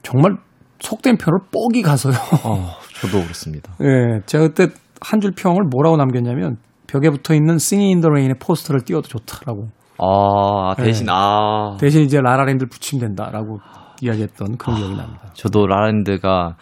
정말 0.03 0.37
속된 0.81 1.17
표현으로 1.17 1.39
뻑이 1.53 1.83
가서요. 1.83 2.15
어, 2.45 2.71
저도 3.01 3.23
그렇습니다. 3.23 3.73
예, 3.81 3.85
네, 3.87 4.21
제가 4.27 4.49
그때 4.49 4.67
한 5.01 5.21
줄 5.21 5.33
평을 5.37 5.63
뭐라고 5.71 5.97
남겼냐면 5.97 6.57
벽에 6.89 7.09
붙어 7.11 7.35
있는 7.35 7.59
in 7.73 8.01
the 8.01 8.09
Rain의 8.09 8.35
포스터를 8.41 8.83
떼어도 8.85 9.09
좋다라고. 9.09 9.69
아 9.99 10.75
대신 10.77 11.07
네. 11.07 11.13
아 11.15 11.77
대신 11.79 12.03
이제 12.03 12.19
라라랜드를 12.21 12.69
붙이면 12.69 13.07
된다라고 13.07 13.61
이야기했던 14.01 14.57
그런 14.59 14.75
아, 14.77 14.79
기억이 14.79 14.97
납니다. 14.97 15.23
저도 15.35 15.67
라라랜드가 15.69 16.57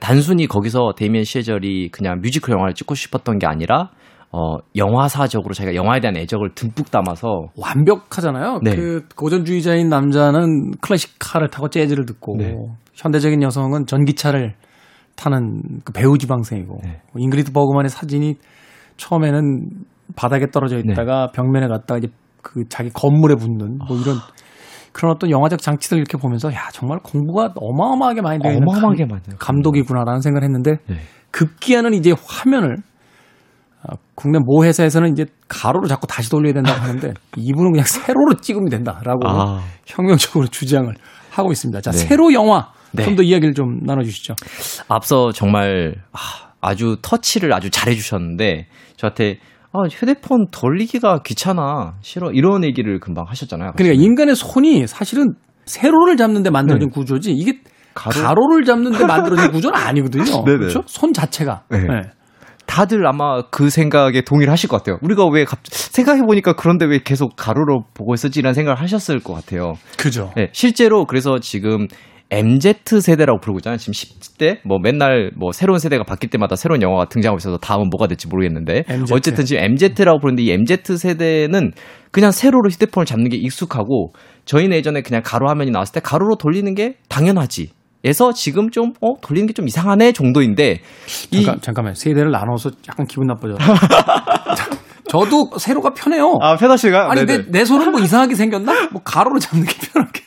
단순히 0.00 0.46
거기서 0.46 0.94
데미안 0.96 1.24
셰젤이 1.24 1.90
그냥 1.90 2.20
뮤지컬 2.22 2.54
영화를 2.54 2.74
찍고 2.74 2.94
싶었던 2.94 3.38
게 3.38 3.46
아니라 3.46 3.90
어, 4.36 4.58
영화사적으로 4.76 5.54
자기가 5.54 5.74
영화에 5.74 6.00
대한 6.00 6.14
애정을 6.14 6.50
듬뿍 6.54 6.90
담아서 6.90 7.46
완벽하잖아요. 7.56 8.60
네. 8.62 8.76
그 8.76 9.08
고전주의자인 9.16 9.88
남자는 9.88 10.72
클래식카를 10.82 11.48
타고 11.48 11.70
재즈를 11.70 12.04
듣고 12.04 12.36
네. 12.36 12.54
현대적인 12.92 13.42
여성은 13.42 13.86
전기차를 13.86 14.54
타는 15.16 15.62
그 15.84 15.92
배우 15.94 16.18
지방생이고 16.18 16.80
네. 16.82 17.00
뭐 17.14 17.22
잉그리드 17.22 17.52
버그만의 17.52 17.88
사진이 17.88 18.34
처음에는 18.98 19.70
바닥에 20.16 20.50
떨어져 20.50 20.76
있다가 20.80 21.28
네. 21.28 21.32
벽면에 21.34 21.66
갔다가 21.66 21.96
이제 21.96 22.08
그 22.42 22.68
자기 22.68 22.90
건물에 22.90 23.36
붙는 23.36 23.78
뭐 23.88 23.96
이런 23.96 24.16
그런 24.92 25.12
어떤 25.12 25.30
영화적 25.30 25.62
장치들 25.62 25.96
이렇게 25.96 26.18
보면서 26.18 26.52
야 26.52 26.68
정말 26.72 26.98
공부가 27.02 27.54
어마어마하게 27.56 28.20
많이 28.20 28.38
되는 28.38 28.58
어마어마하게 28.58 29.06
많이 29.06 29.22
감독이구나라는 29.38 30.20
생각을 30.20 30.44
했는데 30.44 30.76
네. 30.88 30.96
급기야는 31.30 31.94
이제 31.94 32.12
화면을 32.26 32.76
아, 32.76 32.95
국내 34.14 34.38
모 34.38 34.64
회사에서는 34.64 35.12
이제 35.12 35.26
가로로 35.48 35.86
자꾸 35.86 36.06
다시 36.06 36.30
돌려야 36.30 36.52
된다고 36.52 36.80
하는데 36.80 37.14
이분은 37.36 37.72
그냥 37.72 37.84
세로로 37.86 38.34
찍으면 38.40 38.68
된다라고 38.68 39.20
아. 39.28 39.62
혁명적으로 39.86 40.46
주장을 40.46 40.92
하고 41.30 41.52
있습니다. 41.52 41.80
자, 41.80 41.90
네. 41.90 41.98
세로 41.98 42.32
영화 42.32 42.72
네. 42.92 43.04
좀더 43.04 43.22
이야기를 43.22 43.54
좀 43.54 43.80
나눠주시죠. 43.82 44.34
앞서 44.88 45.32
정말 45.32 45.94
아, 46.60 46.74
주 46.74 46.96
터치를 47.02 47.52
아주 47.52 47.70
잘해주셨는데 47.70 48.66
저한테 48.96 49.38
아, 49.72 49.82
휴대폰 49.90 50.46
돌리기가 50.50 51.22
귀찮아 51.22 51.94
싫어 52.00 52.32
이런 52.32 52.64
얘기를 52.64 52.98
금방 52.98 53.26
하셨잖아요. 53.28 53.72
그러니까 53.76 54.02
인간의 54.02 54.34
손이 54.34 54.86
사실은 54.86 55.34
세로를 55.66 56.16
잡는데 56.16 56.50
만들어진 56.50 56.88
네. 56.88 56.94
구조지 56.94 57.32
이게 57.32 57.60
가로... 57.94 58.56
를 58.56 58.64
잡는데 58.64 59.06
만들어진 59.06 59.50
구조는 59.50 59.78
아니거든요. 59.78 60.44
그렇죠? 60.44 60.82
손 60.86 61.12
자체가. 61.12 61.62
네. 61.70 61.78
네. 62.76 62.80
다들 62.80 63.06
아마 63.06 63.42
그 63.50 63.70
생각에 63.70 64.20
동의를 64.20 64.52
하실 64.52 64.68
것 64.68 64.76
같아요. 64.76 64.98
우리가 65.00 65.26
왜 65.32 65.44
갑, 65.44 65.60
생각해 65.64 66.22
보니까 66.22 66.52
그런데 66.52 66.84
왜 66.84 67.00
계속 67.02 67.34
가로로 67.36 67.84
보고 67.94 68.12
있었지라는 68.12 68.52
생각을 68.52 68.80
하셨을 68.80 69.20
것 69.20 69.32
같아요. 69.32 69.74
그죠. 69.96 70.30
네, 70.36 70.50
실제로 70.52 71.06
그래서 71.06 71.38
지금 71.38 71.86
MZ 72.30 73.00
세대라고 73.00 73.38
부르고 73.40 73.60
있잖아요. 73.60 73.78
지금 73.78 73.92
10대 73.92 74.58
뭐 74.64 74.78
맨날 74.82 75.30
뭐 75.36 75.52
새로운 75.52 75.78
세대가 75.78 76.02
바뀔 76.02 76.28
때마다 76.28 76.56
새로운 76.56 76.82
영화가 76.82 77.06
등장하고 77.08 77.38
있어서 77.38 77.56
다음은 77.56 77.88
뭐가 77.88 78.08
될지 78.08 78.26
모르겠는데 78.26 78.84
MZ. 78.88 79.14
어쨌든 79.14 79.44
지금 79.44 79.62
MZ라고 79.62 80.18
부르는데 80.18 80.42
이 80.42 80.50
MZ 80.50 80.96
세대는 80.98 81.72
그냥 82.10 82.32
세로로 82.32 82.68
휴대폰을 82.68 83.06
잡는 83.06 83.30
게 83.30 83.36
익숙하고 83.36 84.12
저희는 84.44 84.76
예전에 84.76 85.02
그냥 85.02 85.22
가로 85.24 85.48
화면이 85.48 85.70
나왔을 85.70 85.94
때 85.94 86.00
가로로 86.00 86.36
돌리는 86.36 86.74
게 86.74 86.96
당연하지. 87.08 87.70
에서 88.06 88.32
지금 88.32 88.70
좀, 88.70 88.92
어, 89.00 89.14
돌리는 89.20 89.46
게 89.48 89.52
좀 89.52 89.66
이상하네 89.66 90.12
정도인데. 90.12 90.80
잠깐, 91.32 91.56
이... 91.56 91.60
잠깐만. 91.60 91.94
세대를 91.94 92.30
나눠서 92.30 92.70
약간 92.88 93.06
기분 93.06 93.26
나빠져. 93.26 93.56
저도 95.08 95.50
세로가 95.58 95.90
편해요. 95.94 96.36
아, 96.42 96.56
편하시가 96.56 97.10
아니, 97.10 97.24
내, 97.24 97.44
내 97.48 97.64
손은 97.64 97.92
뭐 97.92 98.00
이상하게 98.00 98.34
생겼나? 98.34 98.88
뭐 98.92 99.02
가로로 99.02 99.38
잡는 99.38 99.64
게 99.66 99.72
편하게. 99.92 100.20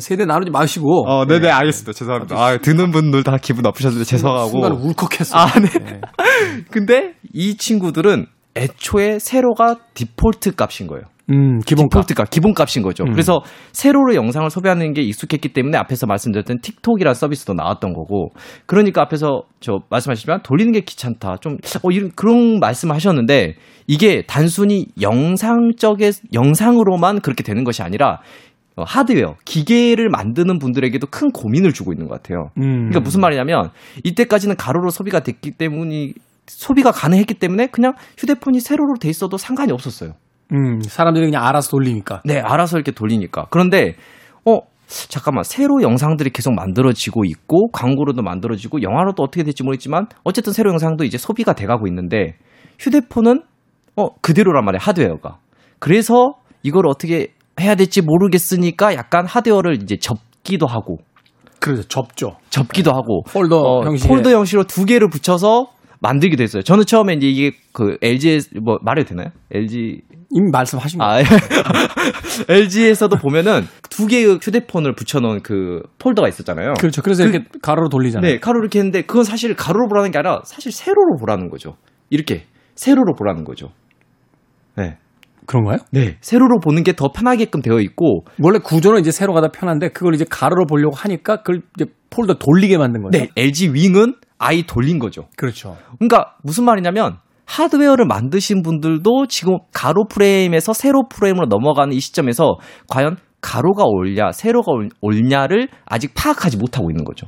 세대 0.00 0.24
나누지 0.24 0.50
마시고. 0.50 1.04
어, 1.08 1.26
네네, 1.26 1.40
네, 1.40 1.50
알겠습니다. 1.50 1.92
죄송합니다. 1.92 2.36
아, 2.36 2.56
듣는 2.58 2.90
분들 2.90 3.22
다 3.22 3.36
기분 3.40 3.62
나쁘셨는데 3.62 4.04
죄송하고. 4.04 4.48
순간 4.50 4.72
울컥했어요. 4.72 5.40
아, 5.40 5.46
네. 5.60 5.68
네. 5.68 6.00
근데 6.70 7.14
이 7.32 7.56
친구들은 7.56 8.26
애초에 8.56 9.18
세로가 9.18 9.76
디폴트 9.94 10.54
값인 10.56 10.86
거예요. 10.88 11.04
음, 11.30 11.60
기본값. 11.60 12.06
디폴트값, 12.06 12.30
기본값인 12.30 12.82
거죠. 12.82 13.04
음. 13.04 13.12
그래서 13.12 13.40
세로로 13.72 14.14
영상을 14.14 14.48
소비하는 14.50 14.92
게 14.94 15.02
익숙했기 15.02 15.52
때문에 15.52 15.76
앞에서 15.76 16.06
말씀드렸던 16.06 16.58
틱톡이라는 16.62 17.14
서비스도 17.14 17.54
나왔던 17.54 17.92
거고, 17.92 18.30
그러니까 18.66 19.02
앞에서 19.02 19.42
저 19.60 19.80
말씀하시지만 19.90 20.42
돌리는 20.42 20.72
게 20.72 20.80
귀찮다. 20.80 21.36
좀, 21.40 21.58
어, 21.82 21.90
이런, 21.90 22.10
그런 22.14 22.60
말씀 22.60 22.90
하셨는데, 22.90 23.54
이게 23.86 24.22
단순히 24.26 24.86
영상적의, 25.00 26.12
영상으로만 26.32 27.20
그렇게 27.20 27.42
되는 27.42 27.64
것이 27.64 27.82
아니라, 27.82 28.20
어, 28.76 28.84
하드웨어, 28.84 29.34
기계를 29.44 30.08
만드는 30.08 30.58
분들에게도 30.58 31.08
큰 31.10 31.30
고민을 31.30 31.72
주고 31.72 31.92
있는 31.92 32.06
것 32.08 32.14
같아요. 32.22 32.50
음. 32.58 32.88
그러니까 32.88 33.00
무슨 33.00 33.20
말이냐면, 33.20 33.70
이때까지는 34.04 34.56
가로로 34.56 34.90
소비가 34.90 35.20
됐기 35.20 35.52
때문이, 35.52 36.14
소비가 36.46 36.90
가능했기 36.90 37.34
때문에 37.34 37.66
그냥 37.66 37.92
휴대폰이 38.16 38.60
세로로 38.60 38.94
돼 38.98 39.10
있어도 39.10 39.36
상관이 39.36 39.72
없었어요. 39.72 40.12
음, 40.52 40.80
사람들이 40.80 41.26
그냥 41.26 41.44
알아서 41.44 41.70
돌리니까. 41.70 42.22
네, 42.24 42.40
알아서 42.40 42.76
이렇게 42.76 42.92
돌리니까. 42.92 43.46
그런데, 43.50 43.94
어, 44.46 44.60
잠깐만, 44.86 45.44
새로 45.44 45.82
영상들이 45.82 46.30
계속 46.30 46.54
만들어지고 46.54 47.24
있고, 47.26 47.70
광고로도 47.72 48.22
만들어지고, 48.22 48.82
영화로도 48.82 49.22
어떻게 49.22 49.42
될지 49.42 49.62
모르겠지만, 49.62 50.06
어쨌든 50.24 50.52
새로 50.52 50.70
영상도 50.70 51.04
이제 51.04 51.18
소비가 51.18 51.52
돼가고 51.52 51.86
있는데, 51.88 52.36
휴대폰은, 52.78 53.42
어, 53.96 54.08
그대로란 54.22 54.64
말이야, 54.64 54.78
하드웨어가. 54.80 55.38
그래서 55.78 56.32
이걸 56.62 56.86
어떻게 56.86 57.28
해야 57.60 57.74
될지 57.74 58.00
모르겠으니까 58.02 58.94
약간 58.94 59.26
하드웨어를 59.26 59.82
이제 59.82 59.96
접기도 59.96 60.66
하고. 60.66 60.98
그렇죠, 61.60 61.82
접죠. 61.88 62.36
접기도 62.50 62.90
네. 62.90 62.94
하고. 62.94 63.22
폴더 63.26 63.58
어, 63.58 63.84
형식. 63.84 64.08
폴더 64.08 64.30
형식으로 64.30 64.64
두 64.64 64.84
개를 64.84 65.08
붙여서 65.08 65.66
만들기도 66.00 66.42
했어요. 66.42 66.62
저는 66.62 66.84
처음에 66.86 67.14
이제 67.14 67.26
이게 67.26 67.56
그 67.72 67.96
LG 68.00 68.40
뭐 68.62 68.78
말해도 68.82 69.08
되나요? 69.08 69.30
LG 69.52 70.02
이미 70.30 70.50
말씀하신 70.50 70.98
거. 70.98 71.04
아, 71.04 71.18
LG에서도 72.48 73.16
보면은 73.16 73.66
두 73.88 74.06
개의 74.06 74.38
휴대폰을 74.42 74.94
붙여놓은 74.94 75.42
그 75.42 75.82
폴더가 75.98 76.28
있었잖아요. 76.28 76.74
그렇죠. 76.78 77.02
그래서 77.02 77.24
그, 77.24 77.30
이렇게 77.30 77.46
가로로 77.62 77.88
돌리잖아요. 77.88 78.30
네, 78.30 78.38
가로로 78.38 78.64
이렇게 78.64 78.78
했는데 78.78 79.02
그건 79.02 79.24
사실 79.24 79.54
가로로 79.54 79.88
보라는 79.88 80.10
게 80.10 80.18
아니라 80.18 80.42
사실 80.44 80.70
세로로 80.70 81.16
보라는 81.18 81.48
거죠. 81.48 81.76
이렇게 82.10 82.44
세로로 82.74 83.14
보라는 83.14 83.44
거죠. 83.44 83.70
네. 84.76 84.98
그런가요? 85.46 85.78
네. 85.92 86.18
세로로 86.20 86.60
보는 86.60 86.84
게 86.84 86.92
더 86.92 87.10
편하게끔 87.10 87.62
되어 87.62 87.80
있고 87.80 88.24
원래 88.38 88.58
구조는 88.58 89.00
이제 89.00 89.10
세로가 89.10 89.40
더 89.40 89.48
편한데 89.50 89.88
그걸 89.90 90.14
이제 90.14 90.26
가로로 90.28 90.66
보려고 90.66 90.94
하니까 90.94 91.38
그걸 91.38 91.62
이제 91.74 91.90
폴더 92.10 92.34
돌리게 92.34 92.76
만든 92.76 93.02
거죠. 93.02 93.18
네. 93.18 93.28
LG 93.36 93.72
윙은 93.72 94.14
아이 94.38 94.64
돌린 94.64 94.98
거죠. 94.98 95.28
그렇죠. 95.36 95.76
그러니까 95.98 96.36
무슨 96.42 96.64
말이냐면 96.64 97.16
하드웨어를 97.48 98.04
만드신 98.06 98.62
분들도 98.62 99.26
지금 99.28 99.56
가로 99.72 100.04
프레임에서 100.08 100.72
세로 100.74 101.08
프레임으로 101.08 101.46
넘어가는 101.46 101.92
이 101.94 102.00
시점에서 102.00 102.58
과연 102.88 103.16
가로가 103.40 103.84
옳냐, 103.86 104.32
세로가 104.32 104.72
옳냐를 105.00 105.68
아직 105.86 106.12
파악하지 106.14 106.58
못하고 106.58 106.90
있는 106.90 107.04
거죠. 107.04 107.26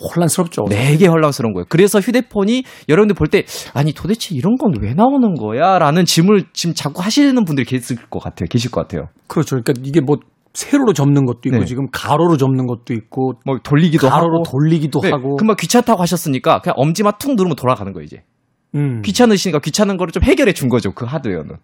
혼란스럽죠. 0.00 0.64
되게 0.68 1.06
혼란스러운 1.06 1.54
거예요. 1.54 1.64
그래서 1.68 2.00
휴대폰이 2.00 2.64
여러분들 2.88 3.14
볼 3.14 3.28
때 3.28 3.44
아니 3.72 3.92
도대체 3.92 4.34
이런 4.34 4.56
건 4.56 4.72
왜 4.82 4.94
나오는 4.94 5.34
거야?라는 5.34 6.04
질문을 6.04 6.44
지금 6.52 6.74
자꾸 6.74 7.00
하시는 7.02 7.32
분들이 7.44 7.64
계실 7.64 7.96
것 8.10 8.18
같아요. 8.18 8.48
계실 8.50 8.70
것 8.72 8.80
같아요. 8.82 9.08
그렇죠. 9.28 9.56
그러니까 9.62 9.74
이게 9.86 10.00
뭐 10.00 10.16
세로로 10.54 10.92
접는 10.92 11.24
것도 11.24 11.40
있고 11.46 11.58
네. 11.58 11.64
지금 11.64 11.86
가로로 11.92 12.36
접는 12.36 12.66
것도 12.66 12.92
있고 12.94 13.34
뭐 13.46 13.58
돌리기도 13.62 14.08
가로로 14.08 14.40
하고 14.40 14.50
돌리기도 14.50 15.00
네. 15.00 15.10
하고 15.10 15.36
금방 15.36 15.56
귀찮다고 15.58 16.02
하셨으니까 16.02 16.58
그냥 16.60 16.74
엄지만 16.76 17.12
툭 17.18 17.36
누르면 17.36 17.54
돌아가는 17.56 17.90
거예요 17.92 18.04
이제 18.04 18.18
음. 18.74 19.02
귀찮으시니까 19.02 19.60
귀찮은 19.60 19.96
거를 19.96 20.12
좀 20.12 20.22
해결해 20.22 20.52
준 20.52 20.68
거죠 20.68 20.92
그 20.92 21.04
하드웨어는 21.04 21.56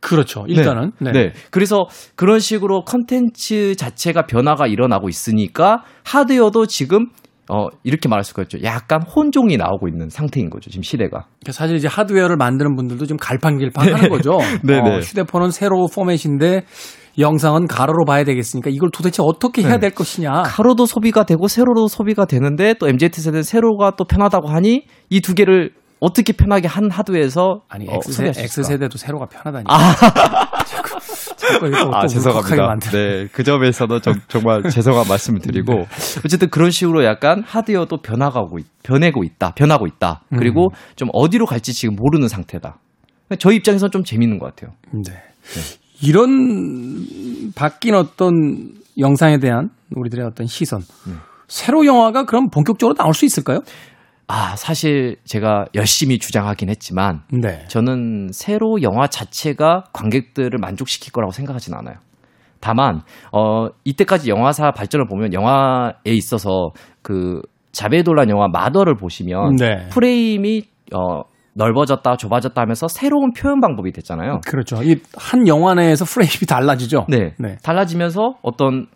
그렇죠 0.00 0.44
일단은 0.48 0.92
네. 1.00 1.12
네. 1.12 1.24
네. 1.26 1.32
그래서 1.50 1.86
그런 2.16 2.40
식으로 2.40 2.84
컨텐츠 2.84 3.76
자체가 3.76 4.26
변화가 4.26 4.66
일어나고 4.66 5.08
있으니까 5.08 5.84
하드웨어도 6.04 6.66
지금 6.66 7.06
어, 7.50 7.68
이렇게 7.82 8.08
말할 8.08 8.24
수가 8.24 8.42
있죠. 8.42 8.58
약간 8.62 9.02
혼종이 9.02 9.56
나오고 9.56 9.88
있는 9.88 10.08
상태인 10.08 10.50
거죠, 10.50 10.70
지금 10.70 10.82
시대가. 10.82 11.26
그러니까 11.40 11.52
사실 11.52 11.76
이제 11.76 11.88
하드웨어를 11.88 12.36
만드는 12.36 12.76
분들도 12.76 13.06
지금 13.06 13.16
갈팡질팡 13.18 13.86
하는 13.92 14.08
거죠. 14.08 14.38
네, 14.62 14.78
어, 14.78 14.82
네. 14.82 14.98
휴대폰은 15.00 15.50
새로 15.50 15.86
포맷인데 15.92 16.62
영상은 17.18 17.66
가로로 17.66 18.04
봐야 18.04 18.22
되겠으니까 18.24 18.70
이걸 18.70 18.90
도대체 18.92 19.22
어떻게 19.26 19.62
해야 19.62 19.72
네. 19.72 19.78
될 19.80 19.90
것이냐. 19.90 20.42
가로도 20.46 20.86
소비가 20.86 21.24
되고 21.24 21.48
세로도 21.48 21.88
소비가 21.88 22.24
되는데 22.24 22.74
또 22.78 22.88
MZ세대는 22.88 23.42
세로가 23.42 23.96
또 23.96 24.04
편하다고 24.04 24.48
하니 24.48 24.84
이 25.10 25.20
두 25.20 25.34
개를 25.34 25.72
어떻게 26.00 26.32
편하게 26.32 26.66
한 26.66 26.90
하드에서 26.90 27.60
아니 27.68 27.86
어, 27.88 27.98
X세, 28.06 28.32
X세대도 28.34 28.96
세로가 28.96 29.26
편하다니까. 29.26 29.74
아. 29.74 30.59
아, 31.92 32.06
죄송합니다. 32.06 32.90
네, 32.90 33.28
그 33.32 33.42
점에서도 33.42 34.00
좀, 34.00 34.14
정말 34.28 34.62
죄송한 34.68 35.06
말씀을 35.08 35.40
드리고 35.40 35.72
네. 35.74 35.86
어쨌든 36.24 36.50
그런 36.50 36.70
식으로 36.70 37.04
약간 37.04 37.42
하드웨어도 37.44 37.98
변화가고 37.98 38.58
변해고 38.82 39.24
있다, 39.24 39.52
변하고 39.54 39.86
있다. 39.86 40.22
그리고 40.36 40.68
음. 40.68 40.74
좀 40.96 41.08
어디로 41.12 41.46
갈지 41.46 41.72
지금 41.72 41.96
모르는 41.96 42.28
상태다. 42.28 42.78
저희 43.38 43.56
입장에서는 43.56 43.90
좀 43.90 44.04
재밌는 44.04 44.38
것 44.38 44.46
같아요. 44.54 44.74
네. 44.92 45.12
네. 45.12 45.60
이런 46.02 47.52
바뀐 47.54 47.94
어떤 47.94 48.72
영상에 48.98 49.38
대한 49.38 49.70
우리들의 49.94 50.24
어떤 50.26 50.46
시선. 50.46 50.80
네. 51.06 51.14
새로 51.48 51.84
영화가 51.84 52.24
그럼 52.24 52.48
본격적으로 52.48 52.94
나올 52.94 53.12
수 53.12 53.24
있을까요? 53.24 53.60
아, 54.30 54.54
사실 54.56 55.16
제가 55.24 55.64
열심히 55.74 56.18
주장하긴 56.18 56.68
했지만 56.70 57.22
네. 57.32 57.64
저는 57.66 58.28
새로 58.32 58.80
영화 58.82 59.08
자체가 59.08 59.84
관객들을 59.92 60.50
만족시킬 60.60 61.12
거라고 61.12 61.32
생각하진 61.32 61.74
않아요. 61.74 61.96
다만 62.60 63.00
어 63.32 63.68
이때까지 63.84 64.30
영화사 64.30 64.70
발전을 64.70 65.06
보면 65.08 65.32
영화에 65.32 65.92
있어서 66.12 66.70
그 67.02 67.40
자베돌란 67.72 68.28
영화 68.30 68.46
마더를 68.48 68.94
보시면 68.96 69.56
네. 69.56 69.88
프레임이 69.90 70.62
어 70.94 71.22
넓어졌다, 71.54 72.16
좁아졌다 72.16 72.60
하면서 72.60 72.86
새로운 72.86 73.32
표현 73.32 73.60
방법이 73.60 73.90
됐잖아요. 73.92 74.40
그렇죠. 74.46 74.82
이 74.84 74.96
한 75.16 75.48
영화 75.48 75.74
내에서 75.74 76.04
프레임이 76.04 76.46
달라지죠. 76.48 77.06
네. 77.08 77.34
네. 77.38 77.56
달라지면서 77.64 78.34
어떤 78.42 78.86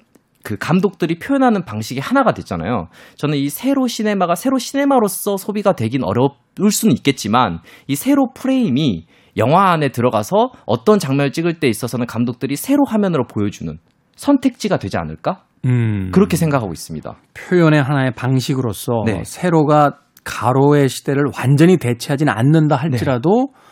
그 0.44 0.58
감독들이 0.58 1.18
표현하는 1.18 1.64
방식이 1.64 2.00
하나가 2.00 2.32
됐잖아요. 2.32 2.88
저는 3.16 3.38
이 3.38 3.48
세로 3.48 3.88
시네마가 3.88 4.34
세로 4.34 4.58
시네마로서 4.58 5.38
소비가 5.38 5.72
되긴 5.72 6.04
어려울 6.04 6.70
수는 6.70 6.94
있겠지만 6.94 7.60
이 7.88 7.96
세로 7.96 8.28
프레임이 8.34 9.06
영화 9.38 9.72
안에 9.72 9.88
들어가서 9.88 10.50
어떤 10.66 10.98
장면을 10.98 11.32
찍을 11.32 11.60
때 11.60 11.66
있어서는 11.66 12.06
감독들이 12.06 12.56
세로 12.56 12.84
화면으로 12.86 13.24
보여주는 13.26 13.76
선택지가 14.16 14.76
되지 14.76 14.98
않을까? 14.98 15.44
음. 15.64 16.10
그렇게 16.12 16.36
생각하고 16.36 16.72
있습니다. 16.72 17.16
표현의 17.32 17.82
하나의 17.82 18.12
방식으로서 18.12 19.02
네. 19.06 19.22
세로가 19.24 19.96
가로의 20.24 20.90
시대를 20.90 21.24
완전히 21.38 21.78
대체하지는 21.78 22.32
않는다 22.32 22.76
할지라도 22.76 23.48
네. 23.52 23.63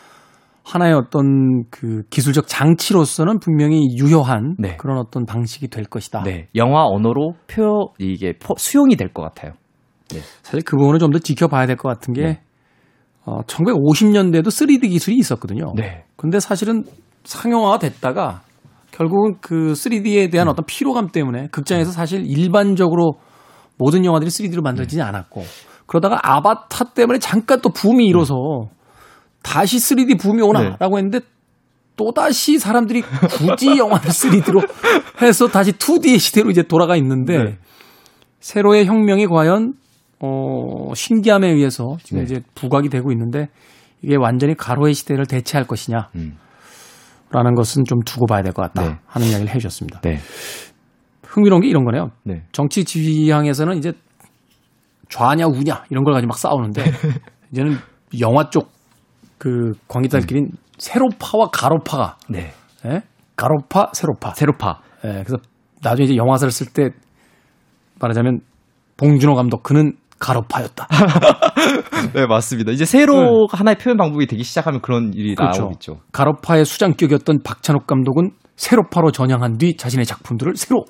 하나의 0.64 0.94
어떤 0.94 1.64
그 1.70 2.02
기술적 2.10 2.46
장치로서는 2.46 3.40
분명히 3.40 3.88
유효한 3.96 4.54
네. 4.58 4.76
그런 4.76 4.98
어떤 4.98 5.26
방식이 5.26 5.68
될 5.68 5.84
것이다. 5.84 6.22
네. 6.22 6.48
영화 6.54 6.84
언어로 6.86 7.34
표 7.48 7.92
이게 7.98 8.34
수용이 8.56 8.96
될 8.96 9.12
것 9.12 9.22
같아요. 9.22 9.52
네. 10.10 10.20
사실 10.42 10.62
그 10.64 10.76
부분을 10.76 10.98
좀더 11.00 11.18
지켜봐야 11.18 11.66
될 11.66 11.76
것 11.76 11.88
같은 11.88 12.14
게 12.14 12.22
네. 12.22 12.40
어, 13.24 13.40
1950년대에도 13.42 14.46
3D 14.46 14.88
기술이 14.88 15.16
있었거든요. 15.16 15.72
네. 15.76 16.04
근데 16.16 16.38
사실은 16.40 16.84
상용화가 17.24 17.78
됐다가 17.78 18.42
결국은 18.90 19.36
그 19.40 19.72
3D에 19.72 20.30
대한 20.30 20.48
음. 20.48 20.52
어떤 20.52 20.64
피로감 20.66 21.08
때문에 21.08 21.48
극장에서 21.50 21.90
사실 21.92 22.24
일반적으로 22.26 23.14
모든 23.78 24.04
영화들이 24.04 24.30
3D로 24.30 24.62
만들어지지 24.62 24.98
네. 24.98 25.02
않았고 25.02 25.42
그러다가 25.86 26.18
아바타 26.22 26.92
때문에 26.94 27.18
잠깐 27.18 27.60
또 27.60 27.70
붐이 27.70 28.06
일어서 28.06 28.34
다시 29.42 29.76
3D 29.78 30.20
붐이 30.20 30.40
오나라고 30.42 30.96
네. 30.96 31.04
했는데 31.04 31.20
또다시 31.96 32.58
사람들이 32.58 33.02
굳이 33.02 33.76
영화를 33.78 34.10
3D로 34.10 34.66
해서 35.22 35.48
다시 35.48 35.72
2D의 35.72 36.18
시대로 36.18 36.50
이제 36.50 36.62
돌아가 36.62 36.96
있는데 36.96 37.38
네. 37.38 37.58
세로의 38.40 38.86
혁명이 38.86 39.26
과연 39.26 39.74
어 40.20 40.94
신기함에 40.94 41.48
의해서 41.48 41.96
지금 42.02 42.18
네. 42.18 42.24
이제 42.24 42.42
부각이 42.54 42.88
되고 42.88 43.10
있는데 43.12 43.48
이게 44.02 44.16
완전히 44.16 44.54
가로의 44.54 44.94
시대를 44.94 45.26
대체할 45.26 45.66
것이냐 45.66 46.08
음. 46.16 46.38
라는 47.30 47.54
것은 47.54 47.84
좀 47.84 48.00
두고 48.00 48.26
봐야 48.26 48.42
될 48.42 48.52
것 48.52 48.62
같다 48.62 48.82
네. 48.88 48.98
하는 49.06 49.26
이야기를 49.28 49.54
해 49.54 49.58
주셨습니다. 49.58 50.00
네. 50.00 50.18
흥미로운 51.26 51.62
게 51.62 51.68
이런 51.68 51.84
거네요. 51.84 52.10
네. 52.24 52.42
정치 52.52 52.84
지휘항에서는 52.84 53.78
이제 53.78 53.92
좌냐 55.08 55.46
우냐 55.46 55.84
이런 55.90 56.04
걸 56.04 56.14
가지고 56.14 56.28
막 56.28 56.38
싸우는데 56.38 56.84
이제는 57.52 57.76
영화 58.20 58.50
쪽 58.50 58.70
그 59.42 59.72
관계자들끼리 59.88 60.40
음. 60.40 60.50
세로파와 60.78 61.48
가로파가 61.52 62.16
네. 62.28 62.52
예? 62.84 63.02
가로파 63.34 63.90
세로파 63.92 64.34
세로파 64.34 64.80
예, 65.04 65.24
그래서 65.24 65.36
나중에 65.82 66.04
이제 66.04 66.16
영화사를 66.16 66.52
쓸 66.52 66.68
때 66.68 66.90
말하자면 67.98 68.38
봉준호 68.96 69.34
감독 69.34 69.64
그는 69.64 69.96
가로파였다. 70.20 70.86
네, 72.14 72.26
맞습니다. 72.26 72.70
이제 72.70 72.84
세로 72.84 73.16
네. 73.16 73.28
하나의 73.50 73.78
표현 73.78 73.96
방법이 73.96 74.28
되기 74.28 74.44
시작하면 74.44 74.80
그런 74.80 75.12
일이 75.12 75.34
그렇죠. 75.34 75.62
나오고 75.62 75.72
있죠. 75.74 76.00
가로파의 76.12 76.64
수장격이었던 76.64 77.40
박찬욱 77.42 77.88
감독은 77.88 78.30
세로파로 78.54 79.10
전향한 79.10 79.58
뒤 79.58 79.76
자신의 79.76 80.06
작품들을 80.06 80.54
새로 80.54 80.84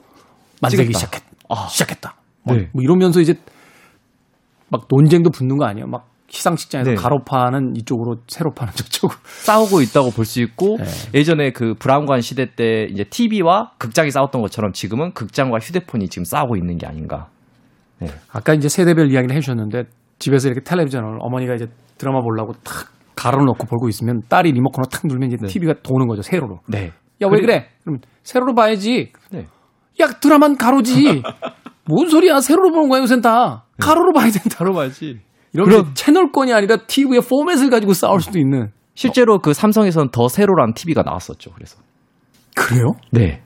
만들기 0.60 0.92
시작했, 0.92 1.22
아. 1.48 1.68
시작했다. 1.68 2.16
뭐, 2.42 2.56
네. 2.56 2.68
뭐 2.74 2.82
이러면서 2.82 3.22
이제 3.22 3.32
막 4.68 4.82
논쟁도 4.90 5.30
붙는 5.30 5.56
거 5.56 5.64
아니에요? 5.64 5.86
막 5.86 6.12
시상식장에서 6.32 6.90
네. 6.92 6.96
가로 6.96 7.18
파는 7.24 7.76
이쪽으로 7.76 8.16
세로 8.26 8.52
파는 8.52 8.72
저쪽으로 8.74 9.18
싸우고 9.24 9.82
있다고 9.82 10.10
볼 10.10 10.24
수 10.24 10.40
있고 10.40 10.78
네. 10.78 10.84
예전에 11.18 11.50
그 11.52 11.74
브라운관 11.78 12.22
시대 12.22 12.46
때 12.54 12.86
이제 12.90 13.04
TV와 13.04 13.72
극장이 13.78 14.10
싸웠던 14.10 14.40
것처럼 14.40 14.72
지금은 14.72 15.12
극장과 15.12 15.58
휴대폰이 15.58 16.08
지금 16.08 16.24
싸우고 16.24 16.56
있는 16.56 16.78
게 16.78 16.86
아닌가. 16.86 17.28
네. 17.98 18.08
아까 18.32 18.54
이제 18.54 18.68
세대별 18.68 19.12
이야기를 19.12 19.36
해주셨는데 19.36 19.84
집에서 20.18 20.48
이렇게 20.48 20.62
텔레비전을 20.64 21.18
어머니가 21.20 21.54
이제 21.54 21.66
드라마 21.98 22.20
보려고 22.22 22.54
탁 22.64 22.90
가로놓고 23.14 23.66
보고 23.66 23.88
있으면 23.88 24.22
딸이 24.28 24.52
리모컨을 24.52 24.88
탁 24.90 25.02
누르면 25.04 25.28
이제 25.32 25.36
네. 25.40 25.48
TV가 25.48 25.74
도는 25.82 26.06
거죠 26.06 26.22
세로로. 26.22 26.60
네. 26.66 26.92
야왜 27.20 27.40
그래? 27.40 27.68
그럼 27.84 27.98
세로로 28.22 28.54
봐야지. 28.54 29.12
네. 29.30 29.46
야 30.00 30.06
드라마는 30.08 30.56
가로지. 30.56 31.22
뭔 31.84 32.08
소리야? 32.08 32.40
세로로 32.40 32.70
보는 32.70 32.88
거야 32.88 33.02
요새 33.02 33.20
다. 33.20 33.64
네. 33.78 33.86
가로로 33.86 34.12
봐야 34.12 34.30
된다. 34.30 34.56
가로 34.56 34.72
봐야지. 34.72 35.20
이런 35.54 35.94
채널권이 35.94 36.52
아니라 36.52 36.76
TV의 36.86 37.20
포맷을 37.20 37.70
가지고 37.70 37.92
싸울 37.92 38.20
수도 38.20 38.38
있는. 38.38 38.70
실제로 38.94 39.38
그 39.38 39.52
삼성에서는 39.52 40.10
더 40.10 40.28
세로란 40.28 40.74
TV가 40.74 41.02
나왔었죠. 41.02 41.52
그래서. 41.52 41.78
그래요? 42.54 42.92
네. 43.10 43.42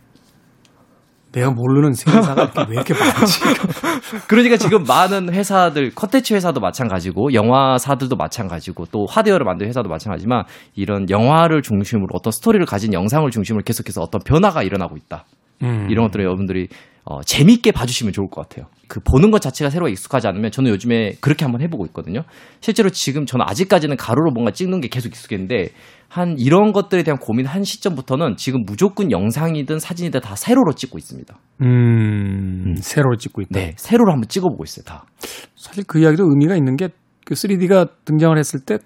내가 1.33 1.51
모르는 1.51 1.92
세계사가 1.92 2.51
왜 2.69 2.77
이렇게 2.77 2.95
많지? 2.95 3.40
그러니까 4.27 4.57
지금 4.57 4.85
많은 4.85 5.33
회사들, 5.33 5.90
컨텐츠 5.95 6.33
회사도 6.33 6.61
마찬가지고, 6.61 7.35
영화사들도 7.35 8.16
마찬가지고, 8.16 8.87
또 8.87 9.05
하드웨어를 9.07 9.45
만드는 9.45 9.69
회사도 9.69 9.90
마찬가지지만, 9.90 10.45
이런 10.75 11.11
영화를 11.11 11.61
중심으로 11.61 12.09
어떤 12.14 12.31
스토리를 12.31 12.64
가진 12.64 12.95
영상을 12.95 13.31
중심으로 13.31 13.64
계속해서 13.64 14.01
어떤 14.01 14.23
변화가 14.23 14.62
일어나고 14.62 14.97
있다. 14.97 15.27
음. 15.62 15.88
이런 15.90 16.07
것들을 16.07 16.25
여러분들이 16.25 16.69
어, 17.09 17.23
재밌게 17.23 17.73
봐주시면 17.73 18.12
좋을 18.12 18.29
것 18.29 18.42
같아요. 18.42 18.66
그 18.88 19.01
보는 19.01 19.31
것 19.31 19.40
자체가 19.40 19.71
새로 19.71 19.88
익숙하지 19.88 20.27
않으면 20.29 20.51
저는 20.51 20.71
요즘에 20.71 21.12
그렇게 21.21 21.45
한번 21.45 21.62
해보고 21.62 21.87
있거든요. 21.87 22.23
실제로 22.61 22.90
지금 22.90 23.25
저는 23.25 23.47
아직까지는 23.49 23.97
가로로 23.97 24.33
뭔가 24.33 24.51
찍는 24.51 24.81
게 24.81 24.88
계속 24.88 25.09
익숙했는데 25.09 25.71
한 26.09 26.37
이런 26.38 26.73
것들에 26.73 27.03
대한 27.03 27.19
고민 27.19 27.47
한 27.47 27.64
시점부터는 27.64 28.37
지금 28.37 28.64
무조건 28.66 29.11
영상이든 29.11 29.79
사진이든 29.79 30.21
다 30.21 30.37
세로로 30.37 30.75
찍고 30.75 30.99
있습니다. 30.99 31.35
음, 31.62 32.64
음. 32.66 32.75
세로로 32.77 33.16
찍고 33.16 33.42
있다. 33.42 33.51
네, 33.53 33.73
세로로 33.77 34.12
한번 34.12 34.29
찍어보고 34.29 34.64
있어요, 34.64 34.85
다. 34.85 35.07
사실 35.55 35.85
그 35.87 36.01
이야기도 36.01 36.25
의미가 36.25 36.57
있는 36.57 36.77
게 36.77 36.88
그 37.27 37.35
3D가 37.35 37.90
등장을 38.05 38.38
했을 38.38 38.61
때 38.61 38.79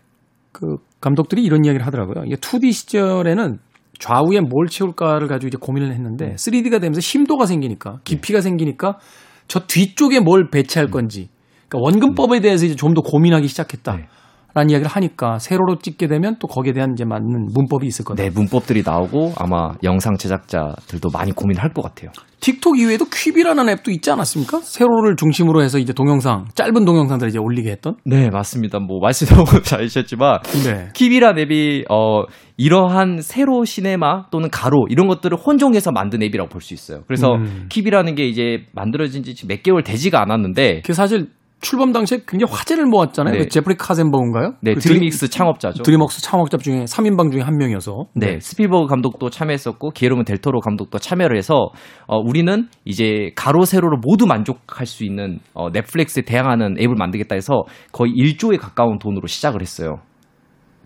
그 0.53 0.77
감독들이 1.01 1.43
이런 1.43 1.65
이야기를 1.65 1.87
하더라고요. 1.87 2.25
이게 2.27 2.37
2D 2.37 2.73
시절에는 2.73 3.59
좌우에 4.01 4.41
뭘 4.41 4.67
채울까를 4.67 5.29
가지고 5.29 5.49
이제 5.49 5.59
고민을 5.61 5.93
했는데 5.93 6.35
3D가 6.35 6.81
되면서 6.81 7.01
심도가 7.01 7.47
생기니까 7.47 8.01
깊이가 8.05 8.41
생기니까 8.41 8.99
저 9.47 9.61
뒤쪽에 9.61 10.19
뭘 10.21 10.51
배치할 10.51 10.89
음. 10.89 10.91
건지 10.91 11.29
그러니까 11.69 11.79
원근법에 11.85 12.41
대해서 12.41 12.67
이제 12.67 12.75
좀 12.75 12.95
더 12.95 13.03
고민하기 13.03 13.47
시작했다. 13.47 13.97
네. 13.97 14.07
라는 14.53 14.71
이야기를 14.71 14.91
하니까 14.91 15.39
세로로 15.39 15.79
찍게 15.79 16.09
되면 16.09 16.35
또 16.41 16.49
거기에 16.49 16.73
대한 16.73 16.91
이제 16.95 17.05
맞는 17.05 17.51
문법이 17.55 17.87
있을 17.87 18.05
거다. 18.05 18.21
네, 18.21 18.31
문법들이 18.31 18.83
나오고 18.85 19.35
아마 19.37 19.75
영상 19.85 20.17
제작자들도 20.17 21.09
많이 21.13 21.31
고민할 21.31 21.73
것 21.73 21.83
같아요. 21.83 22.11
틱톡 22.41 22.81
이외에도 22.81 23.05
퀴비라는 23.05 23.69
앱도 23.69 23.93
있지 23.93 24.11
않았습니까? 24.11 24.59
세로를 24.63 25.15
중심으로 25.15 25.63
해서 25.63 25.79
이제 25.79 25.93
동영상, 25.93 26.47
짧은 26.55 26.85
동영상들을 26.85 27.29
이제 27.31 27.39
올리게 27.39 27.71
했던? 27.71 27.95
네, 28.05 28.29
맞습니다. 28.31 28.81
뭐 28.81 28.99
말씀 29.01 29.29
너무 29.29 29.63
잘해주셨지만 29.63 30.41
네. 30.65 30.89
퀴비라는 30.95 31.43
앱이 31.45 31.85
어 31.89 32.25
이러한 32.61 33.21
세로 33.23 33.65
시네마 33.65 34.27
또는 34.31 34.51
가로 34.51 34.87
이런 34.91 35.09
것들을 35.09 35.37
혼종해서 35.39 35.93
만든 35.93 36.23
앱이라고 36.23 36.49
볼 36.51 36.61
수 36.61 36.75
있어요. 36.75 37.03
그래서 37.07 37.33
음. 37.37 37.67
퀴비라는 37.71 38.15
게 38.15 38.27
이제 38.27 38.67
만들어진 38.73 39.23
지 39.23 39.47
몇 39.49 39.63
개월 39.63 39.83
되지가 39.83 40.21
않았는데 40.21 40.83
그 40.85 40.93
사실 40.93 41.29
출범 41.63 41.93
당시에 41.93 42.21
굉장히 42.27 42.53
화제를 42.53 42.87
모았잖아요. 42.87 43.35
네. 43.35 43.39
그 43.41 43.49
제프리 43.49 43.77
카젠버그인가요? 43.77 44.55
네, 44.63 44.75
그 44.75 44.81
드림웍스 44.81 45.29
창업자죠. 45.29 45.83
드림웍스 45.83 46.23
창업자 46.23 46.57
중에 46.57 46.85
3인방 46.85 47.31
중에 47.33 47.43
한 47.43 47.57
명이어서. 47.59 48.07
네, 48.15 48.33
네. 48.33 48.41
스필버그 48.41 48.87
감독도 48.87 49.29
참여했었고 49.31 49.91
기예르모 49.91 50.25
델 50.25 50.40
토로 50.40 50.61
감독도 50.61 50.99
참여를 50.99 51.37
해서 51.37 51.69
어, 52.07 52.17
우리는 52.19 52.69
이제 52.87 53.31
가로 53.37 53.65
세로로 53.67 53.99
모두 54.03 54.27
만족할 54.27 54.87
수 54.87 55.05
있는 55.05 55.39
어, 55.55 55.69
넷플릭스에 55.71 56.23
대항하는 56.23 56.77
앱을 56.79 56.95
만들겠다 56.97 57.35
해서 57.35 57.65
거의 57.93 58.13
1조에 58.13 58.59
가까운 58.59 58.99
돈으로 58.99 59.27
시작을 59.27 59.61
했어요. 59.61 59.97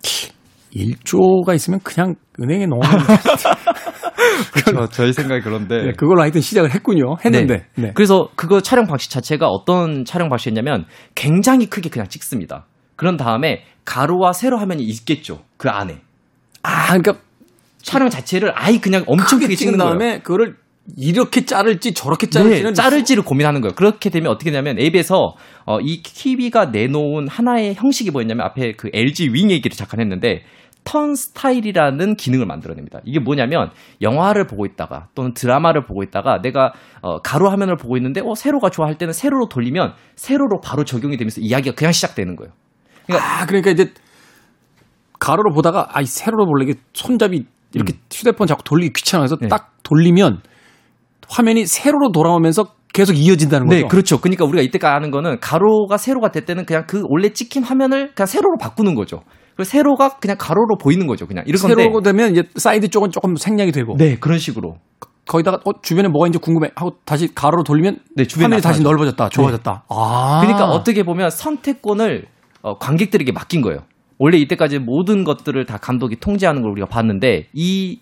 1조가 0.75 1.55
있으면 1.55 1.81
그냥 1.81 2.17
은행에 2.41 2.67
넣어놓는 2.67 3.07
그렇죠. 4.53 4.89
저희 4.91 5.13
생각이 5.13 5.43
그런데. 5.43 5.83
네, 5.85 5.93
그걸로 5.93 6.23
하여튼 6.23 6.41
시작을 6.41 6.75
했군요. 6.75 7.17
했는데. 7.25 7.67
네. 7.77 7.83
네. 7.83 7.93
그래서 7.95 8.29
그거 8.35 8.61
촬영 8.61 8.87
방식 8.87 9.11
자체가 9.11 9.47
어떤 9.47 10.05
촬영 10.05 10.29
방식이냐면 10.29 10.87
굉장히 11.15 11.67
크게 11.67 11.91
그냥 11.91 12.09
찍습니다. 12.09 12.67
그런 12.97 13.17
다음에 13.17 13.65
가로와 13.85 14.33
세로 14.33 14.59
화면이 14.59 14.83
있겠죠. 14.83 15.43
그 15.57 15.69
안에. 15.69 16.01
아, 16.63 16.87
그러니까 16.87 17.15
촬영 17.83 18.09
자체를 18.09 18.53
아예 18.55 18.79
그냥 18.79 19.05
엄청 19.07 19.39
크게 19.39 19.55
찍는 19.55 19.79
다음에 19.79 19.99
거예요. 19.99 20.21
그거를 20.21 20.57
이렇게 20.97 21.45
자를지 21.45 21.95
저렇게 21.95 22.29
자를지는 22.29 22.73
네, 22.73 22.75
자를지를 22.75 23.23
고민하는 23.23 23.61
거예요. 23.63 23.75
그렇게 23.75 24.11
되면 24.11 24.31
어떻게 24.31 24.51
되냐면 24.51 24.79
앱에서 24.79 25.35
어, 25.67 25.81
이 25.81 26.03
키비가 26.03 26.67
내놓은 26.67 27.29
하나의 27.29 27.75
형식이 27.75 28.11
뭐였냐면 28.11 28.45
앞에 28.47 28.73
그 28.73 28.91
LG 28.93 29.31
윙 29.33 29.51
얘기를 29.51 29.75
잠깐 29.77 30.01
했는데 30.01 30.43
턴 30.85 31.15
스타일이라는 31.15 32.17
기능을 32.17 32.47
만들어냅니다. 32.47 33.01
이게 33.05 33.19
뭐냐면 33.19 33.71
영화를 34.03 34.47
보고 34.47 34.67
있다가 34.67 35.09
또는 35.15 35.33
드라마를 35.35 35.85
보고 35.85 36.03
있다가 36.03 36.41
내가 36.43 36.73
어, 37.03 37.19
가로 37.21 37.51
화면을 37.51 37.77
보고 37.77 37.97
있는데 37.97 38.21
어 38.21 38.35
세로가 38.35 38.71
좋아할 38.71 38.97
때는 38.97 39.13
세로로 39.13 39.49
돌리면 39.49 39.95
세로로 40.17 40.61
바로 40.63 40.85
적용이 40.85 41.17
되면서 41.17 41.41
이야기가 41.41 41.75
그냥 41.75 41.93
시작되는 41.93 42.37
거예요. 42.37 42.53
그러니까, 43.07 43.27
아, 43.27 43.47
그러니까 43.47 43.71
이제 43.71 43.93
가로로 45.19 45.53
보다가 45.55 45.89
아이 45.93 46.05
세로로 46.05 46.47
볼래 46.47 46.65
이게 46.65 46.75
손잡이 46.93 47.47
이렇게 47.73 47.95
음. 47.95 47.99
휴대폰 48.13 48.47
자꾸 48.47 48.63
돌리기 48.63 48.93
귀찮아서 48.93 49.37
네. 49.37 49.49
딱 49.49 49.73
돌리면 49.83 50.41
화면이 51.29 51.67
세로로 51.67 52.13
돌아오면서 52.13 52.75
계속 52.93 53.15
이어진다는 53.15 53.67
네, 53.67 53.77
거죠. 53.77 53.83
네, 53.83 53.89
그렇죠. 53.89 54.21
그러니까 54.21 54.45
우리가 54.45 54.63
이때까지 54.63 54.95
아는 54.95 55.11
거는 55.11 55.41
가로가 55.41 55.97
세로가 55.97 56.31
될 56.31 56.45
때는 56.45 56.65
그냥 56.65 56.85
그 56.87 57.03
원래 57.09 57.31
찍힌 57.31 57.65
화면을 57.65 58.13
그냥 58.15 58.27
세로로 58.27 58.57
바꾸는 58.61 58.95
거죠. 58.95 59.23
그 59.57 59.65
세로가 59.65 60.19
그냥 60.19 60.37
가로로 60.39 60.77
보이는 60.81 61.07
거죠. 61.07 61.27
그냥 61.27 61.45
이렇게 61.47 61.67
세로가 61.69 62.01
되면 62.01 62.33
이제 62.33 62.43
사이드 62.57 62.89
쪽은 62.89 63.11
조금 63.11 63.37
생략이 63.37 63.73
되고. 63.73 63.97
네, 63.97 64.17
그런 64.17 64.39
식으로. 64.39 64.77
거기다가 65.27 65.59
어, 65.65 65.73
주변에 65.83 66.09
뭐가 66.09 66.29
이제 66.29 66.39
궁금해 66.39 66.71
하고 66.75 66.97
다시 67.05 67.35
가로로 67.35 67.63
돌리면 67.65 67.99
네, 68.17 68.25
화면이 68.37 68.61
다시 68.61 68.83
넓어졌다, 68.83 69.29
좋아졌다. 69.31 69.73
네. 69.73 69.79
아. 69.89 70.41
그러니까 70.43 70.67
어떻게 70.67 71.03
보면 71.03 71.31
선택권을 71.31 72.27
어, 72.63 72.79
관객들에게 72.79 73.33
맡긴 73.33 73.63
거예요. 73.63 73.81
원래 74.19 74.37
이때까지 74.39 74.79
모든 74.79 75.25
것들을 75.25 75.65
다 75.67 75.79
감독이 75.79 76.17
통제하는 76.17 76.63
걸 76.63 76.71
우리가 76.73 76.87
봤는데 76.89 77.49
이 77.53 78.01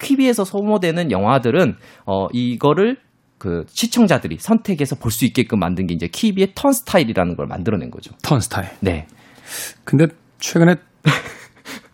Quibi에서 0.00 0.44
소모되는 0.44 1.10
영화들은 1.10 1.76
어 2.06 2.26
이거를 2.32 2.98
그 3.38 3.64
시청자들이 3.68 4.36
선택해서 4.38 4.96
볼 4.96 5.10
수 5.10 5.24
있게끔 5.24 5.58
만든 5.58 5.86
게 5.86 5.94
이제 5.94 6.08
Quibi의 6.08 6.52
Turnstyle이라는 6.54 7.36
걸 7.36 7.46
만들어낸 7.46 7.90
거죠. 7.90 8.12
Turnstyle. 8.22 8.68
네. 8.80 9.06
근데 9.84 10.06
최근에 10.40 10.76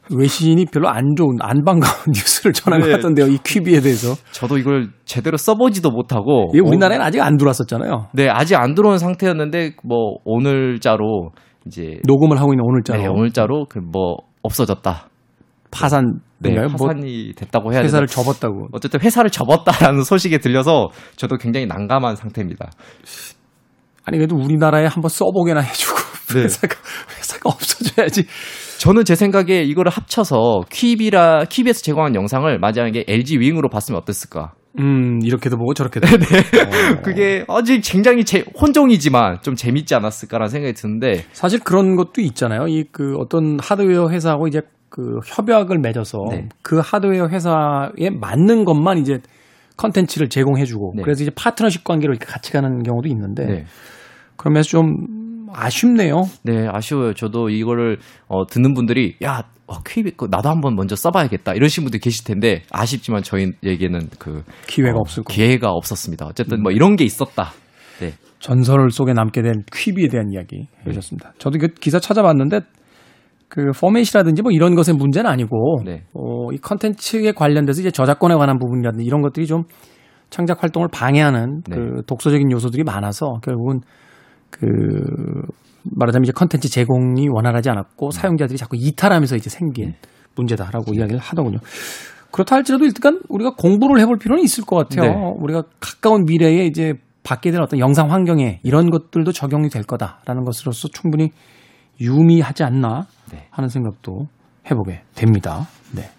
외신이 0.09 0.67
별로 0.67 0.89
안 0.89 1.17
좋은 1.17 1.37
안 1.41 1.65
반가운 1.65 1.93
뉴스를 2.15 2.53
전한 2.53 2.81
네. 2.81 2.87
것 2.87 2.93
같던데요. 2.97 3.27
이 3.27 3.39
Quibi에 3.45 3.81
대해서. 3.81 4.15
저도 4.31 4.57
이걸 4.59 4.91
제대로 5.05 5.37
써보지도 5.37 5.91
못하고. 5.91 6.53
이 6.55 6.61
우리나라에는 6.61 7.05
아직 7.05 7.21
안 7.21 7.37
들어왔었잖아요. 7.37 8.09
네, 8.13 8.29
아직 8.29 8.55
안 8.55 8.75
들어온 8.75 8.99
상태였는데 8.99 9.73
뭐 9.83 10.19
오늘자로 10.25 11.31
이제 11.67 11.99
녹음을 12.07 12.39
하고 12.39 12.53
있는 12.53 12.65
오늘자로. 12.65 13.01
네, 13.01 13.09
오늘자로 13.09 13.67
그 13.69 13.81
뭐 13.81 14.17
없어졌다. 14.43 15.09
파산 15.73 16.21
네, 16.39 16.55
뭐 16.55 16.69
파산이 16.69 17.33
됐다고 17.35 17.73
해야 17.73 17.83
회사를 17.83 18.07
되나? 18.07 18.23
접었다고. 18.23 18.69
어쨌든 18.73 19.01
회사를 19.01 19.29
접었다라는 19.31 20.05
소식에 20.05 20.39
들려서 20.39 20.91
저도 21.17 21.37
굉장히 21.37 21.67
난감한 21.67 22.15
상태입니다. 22.15 22.71
아니 24.05 24.19
그래도 24.19 24.37
우리나라에 24.37 24.87
한번 24.87 25.09
써보게나 25.09 25.61
해주고 25.61 25.97
네. 26.35 26.43
회사가 26.43 26.77
회사가 27.19 27.49
없어져야지. 27.51 28.25
저는 28.79 29.05
제 29.05 29.15
생각에 29.15 29.63
이거를 29.63 29.91
합쳐서 29.91 30.63
퀴비라 30.71 31.45
퀴비에서 31.49 31.83
제공한 31.83 32.15
영상을 32.15 32.59
만약에 32.59 33.05
LG 33.07 33.39
윙으로 33.39 33.69
봤으면 33.69 34.01
어땠을까? 34.01 34.53
음 34.79 35.21
이렇게도 35.23 35.57
보고 35.57 35.73
저렇게도. 35.73 36.07
네. 36.19 36.25
어. 36.61 37.01
그게 37.03 37.45
아직 37.49 37.81
굉장히 37.83 38.25
제, 38.25 38.45
혼종이지만 38.61 39.39
좀 39.43 39.55
재밌지 39.55 39.95
않았을까라는 39.95 40.51
생각이 40.51 40.75
드는데 40.75 41.25
사실 41.33 41.61
그런 41.61 41.97
것도 41.97 42.21
있잖아요. 42.21 42.67
이 42.69 42.85
그 42.93 43.15
어떤 43.19 43.59
하드웨어 43.61 44.09
회사하고 44.09 44.49
이제 44.49 44.63
그 44.89 45.19
협약을 45.27 45.79
맺어서 45.81 46.19
네. 46.31 46.49
그 46.63 46.81
하드웨어 46.83 47.29
회사에 47.29 48.09
맞는 48.19 48.65
것만 48.65 48.99
이제 48.99 49.19
컨텐츠를 49.77 50.29
제공해주고 50.31 50.95
네. 50.97 51.03
그래서 51.03 51.23
이제 51.23 51.31
파트너십 51.35 51.85
관계로 51.85 52.13
이렇게 52.15 52.25
같이 52.25 52.53
가는 52.53 52.83
경우도 52.83 53.09
있는데 53.09 53.45
네. 53.45 53.65
그러면서 54.37 54.71
좀 54.71 54.95
아쉽네요. 55.53 56.23
네, 56.43 56.67
아쉬워요. 56.71 57.15
저도 57.15 57.49
이거를 57.51 57.99
어, 58.29 58.47
듣는 58.47 58.75
분들이 58.75 59.17
야 59.23 59.43
어, 59.67 59.83
퀴비 59.83 60.13
나도 60.31 60.49
한번 60.49 60.77
먼저 60.77 60.95
써봐야겠다 60.95 61.55
이러신 61.55 61.85
분들 61.85 62.01
계실 62.01 62.25
텐데 62.25 62.63
아쉽지만 62.71 63.23
저희에게는 63.23 64.09
그 64.19 64.43
기회가 64.67 64.99
어, 64.99 65.01
없을 65.01 65.25
기회가 65.25 65.71
없었습니다. 65.71 66.27
어쨌든 66.27 66.63
뭐 66.63 66.71
이런 66.71 66.97
게 66.97 67.05
있었다. 67.05 67.51
네. 68.01 68.13
전설 68.39 68.91
속에 68.91 69.13
남게 69.13 69.43
된 69.43 69.65
퀴비에 69.73 70.09
대한 70.09 70.31
이야기 70.33 70.69
해주셨습니다. 70.87 71.33
저도 71.39 71.59
그 71.59 71.69
기사 71.69 71.99
찾아봤는데 71.99 72.61
그 73.49 73.71
포맷이라든지 73.73 74.43
뭐 74.43 74.53
이런 74.53 74.75
것의 74.75 74.97
문제는 74.97 75.29
아니고 75.31 75.83
네. 75.85 76.05
어, 76.15 76.53
이 76.53 76.59
컨텐츠에 76.59 77.33
관련돼서 77.33 77.81
이제 77.81 77.91
저작권에 77.91 78.35
관한 78.35 78.59
부분이라든지 78.59 79.05
이런 79.05 79.23
것들이 79.23 79.47
좀 79.47 79.65
창작 80.31 80.63
활동을 80.63 80.89
방해하는 80.93 81.63
네. 81.69 81.77
그 81.77 82.03
독소적인 82.07 82.51
요소들이 82.51 82.85
많아서 82.85 83.39
결국은 83.43 83.81
그 84.51 85.43
말하자면 85.83 86.25
이제 86.25 86.33
컨텐츠 86.33 86.69
제공이 86.69 87.29
원활하지 87.29 87.71
않았고 87.71 88.11
네. 88.11 88.19
사용자들이 88.19 88.59
자꾸 88.59 88.77
이탈하면서 88.77 89.37
이제 89.37 89.51
생긴 89.51 89.91
네. 89.91 89.99
문제다라고 90.35 90.95
이야기를 90.95 91.19
하더군요. 91.21 91.59
그렇다 92.31 92.57
할지라도 92.57 92.85
일단 92.85 93.21
우리가 93.29 93.55
공부를 93.57 94.01
해볼 94.01 94.19
필요는 94.19 94.43
있을 94.43 94.65
것 94.65 94.77
같아요. 94.77 95.11
네. 95.11 95.35
우리가 95.39 95.63
가까운 95.81 96.25
미래에 96.25 96.67
이제 96.67 96.95
받게 97.23 97.51
된 97.51 97.61
어떤 97.61 97.79
영상 97.81 98.13
환경에 98.13 98.61
이런 98.63 98.91
것들도 98.91 99.33
적용이 99.33 99.69
될 99.69 99.83
거다라는 99.83 100.45
것으로서 100.45 100.89
충분히 100.89 101.31
유미하지 102.01 102.63
않나 102.63 103.07
네. 103.33 103.47
하는 103.51 103.69
생각도 103.69 104.29
해보게 104.71 105.03
됩니다. 105.15 105.67
네. 105.95 106.11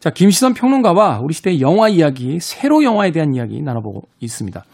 자, 0.00 0.10
김시선 0.10 0.54
평론가와 0.54 1.20
우리 1.22 1.34
시대의 1.34 1.60
영화 1.60 1.88
이야기, 1.88 2.38
세로 2.40 2.82
영화에 2.82 3.10
대한 3.10 3.34
이야기 3.34 3.60
나눠보고 3.60 4.02
있습니다. 4.20 4.64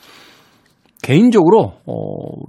개인적으로, 1.03 1.75
어, 1.85 1.95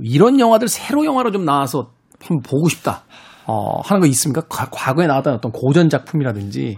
이런 0.01 0.39
영화들 0.39 0.68
세로 0.68 1.06
영화로 1.06 1.32
좀 1.32 1.43
나와서 1.45 1.91
한번 2.22 2.41
보고 2.43 2.70
싶다. 2.70 3.04
어, 3.45 3.82
하는 3.82 3.99
거 3.99 4.08
있습니까? 4.08 4.41
과, 4.47 4.68
거에 4.93 5.06
나왔던 5.06 5.34
어떤 5.34 5.51
고전 5.51 5.89
작품이라든지, 5.89 6.78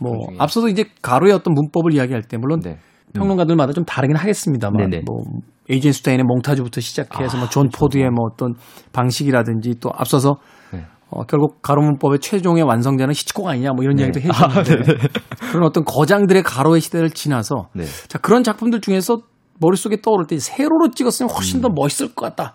뭐, 0.00 0.12
중에. 0.26 0.36
앞서도 0.38 0.68
이제 0.68 0.84
가로의 1.02 1.32
어떤 1.32 1.54
문법을 1.54 1.94
이야기할 1.94 2.22
때, 2.22 2.36
물론 2.36 2.60
네. 2.60 2.78
평론가들마다 3.12 3.72
좀 3.72 3.84
다르긴 3.84 4.16
하겠습니다만, 4.16 4.90
네네. 4.90 5.02
뭐, 5.06 5.22
에이젠 5.70 5.92
스타인의 5.92 6.24
몽타주부터 6.24 6.80
시작해서 6.80 7.36
뭐 7.36 7.44
아, 7.44 7.44
뭐존 7.44 7.68
포드의 7.70 8.10
뭐 8.10 8.26
어떤 8.30 8.54
방식이라든지 8.92 9.76
또 9.80 9.90
앞서서 9.94 10.38
네. 10.72 10.84
어, 11.10 11.24
결국 11.24 11.62
가로문법의 11.62 12.18
최종의 12.18 12.64
완성자는 12.64 13.14
히치콕 13.14 13.46
아니냐 13.46 13.70
뭐 13.72 13.84
이런 13.84 13.96
네. 13.96 14.02
이야기도 14.02 14.20
해주는데 14.20 14.92
아, 14.92 15.52
그런 15.52 15.64
어떤 15.64 15.84
거장들의 15.84 16.42
가로의 16.42 16.80
시대를 16.80 17.10
지나서 17.10 17.68
네. 17.72 17.84
자 18.08 18.18
그런 18.18 18.42
작품들 18.42 18.80
중에서 18.80 19.22
머릿속에 19.60 20.00
떠오를 20.00 20.26
때 20.26 20.38
세로로 20.38 20.90
찍었으면 20.90 21.30
훨씬 21.30 21.58
음. 21.58 21.62
더 21.62 21.68
멋있을 21.68 22.14
것 22.14 22.26
같다 22.26 22.54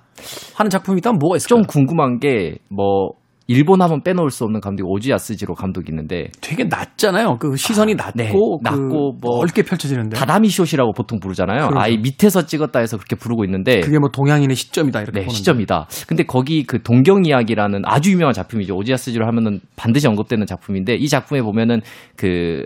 하는 0.56 0.70
작품이 0.70 0.98
있다면 1.00 1.20
뭐가 1.20 1.38
있을까요? 1.38 1.62
좀 1.62 1.68
궁금한 1.68 2.20
게 2.20 2.58
뭐 2.70 3.12
일본 3.48 3.82
하면 3.82 4.02
빼놓을 4.02 4.32
수 4.32 4.44
없는 4.44 4.60
감독이 4.60 4.88
오지 4.90 5.12
야스지로 5.12 5.54
감독이 5.54 5.92
있는데 5.92 6.30
되게 6.42 6.64
낮잖아요. 6.64 7.38
그 7.40 7.56
시선이 7.56 7.94
아, 8.00 8.06
낮고 8.06 8.18
네, 8.18 8.32
그 8.32 8.38
낮고 8.64 9.18
뭐 9.22 9.38
넓게 9.40 9.62
펼쳐지는데 9.62 10.18
다다미 10.18 10.50
숏이라고 10.50 10.94
보통 10.94 11.20
부르잖아요. 11.20 11.68
그렇죠. 11.68 11.80
아예 11.80 11.96
밑에서 11.98 12.48
찍었다 12.48 12.80
해서 12.80 12.98
그렇게 12.98 13.16
부르고 13.16 13.46
있는데 13.46 13.82
그게 13.82 14.00
뭐 14.00 14.10
동양인의 14.10 14.56
시점이다 14.56 15.02
이렇게 15.02 15.22
네, 15.22 15.30
시점이다. 15.30 15.88
근데 16.08 16.24
거기 16.24 16.64
그 16.64 16.82
동경 16.82 17.26
이야기라는 17.26 17.84
아주 17.86 18.12
유명한 18.12 18.34
작품이죠. 18.34 18.76
오지 18.76 18.92
야스지로 18.92 19.28
하면은 19.28 19.60
반드시 19.76 20.08
언급되는 20.08 20.44
작품인데 20.48 20.96
이 20.96 21.08
작품에 21.08 21.44
보면은 21.44 21.82
그 22.16 22.66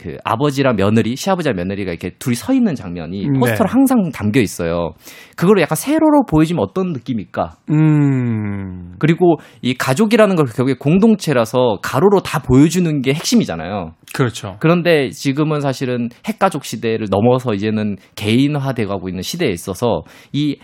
그 0.00 0.16
아버지랑 0.24 0.76
며느리, 0.76 1.14
시아버지랑 1.14 1.56
며느리가 1.56 1.90
이렇게 1.90 2.12
둘이 2.18 2.34
서 2.34 2.54
있는 2.54 2.74
장면이 2.74 3.26
음, 3.26 3.38
포스터로 3.38 3.68
네. 3.68 3.70
항상 3.70 4.10
담겨 4.10 4.40
있어요. 4.40 4.94
그거를 5.36 5.60
약간 5.60 5.76
세로로 5.76 6.24
보여주면 6.26 6.62
어떤 6.62 6.92
느낌일까? 6.92 7.56
음. 7.70 8.94
그리고 8.98 9.36
이 9.60 9.74
가족이라는 9.74 10.36
걸 10.36 10.46
결국에 10.46 10.78
공동체라서 10.78 11.80
가로로 11.82 12.20
다 12.20 12.38
보여주는 12.38 13.02
게 13.02 13.12
핵심이잖아요. 13.12 13.92
그렇죠. 14.14 14.56
그런데 14.60 15.10
지금은 15.10 15.60
사실은 15.60 16.08
핵가족 16.24 16.64
시대를 16.64 17.08
넘어서 17.10 17.52
이제는 17.52 17.96
개인화돼 18.14 18.86
가고 18.86 19.10
있는 19.10 19.20
시대에 19.20 19.50
있어서 19.50 20.02
이 20.32 20.56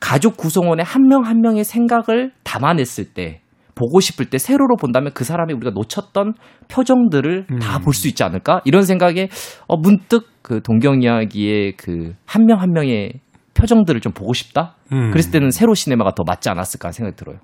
가족 0.00 0.36
구성원의 0.36 0.84
한 0.84 1.02
명한 1.08 1.34
한 1.34 1.40
명의 1.40 1.64
생각을 1.64 2.30
담아냈을 2.44 3.12
때 3.12 3.40
보고 3.74 4.00
싶을 4.00 4.26
때 4.26 4.38
세로로 4.38 4.76
본다면 4.76 5.12
그 5.14 5.24
사람이 5.24 5.52
우리가 5.52 5.70
놓쳤던 5.74 6.34
표정들을 6.68 7.46
음. 7.50 7.58
다볼 7.58 7.92
수 7.94 8.08
있지 8.08 8.22
않을까? 8.22 8.60
이런 8.64 8.82
생각에 8.82 9.28
어, 9.66 9.76
문득 9.76 10.28
그 10.42 10.60
동경 10.62 11.02
이야기의 11.02 11.72
그 11.76 12.14
한 12.26 12.44
명한 12.46 12.62
한 12.68 12.72
명의 12.72 13.12
표정들을 13.54 14.00
좀 14.00 14.12
보고 14.12 14.32
싶다? 14.32 14.74
음. 14.92 15.10
그랬을 15.10 15.30
때는 15.30 15.50
세로 15.50 15.74
시네마가 15.74 16.12
더 16.14 16.22
맞지 16.26 16.48
않았을까 16.50 16.92
생각이 16.92 17.16
들어요. 17.16 17.38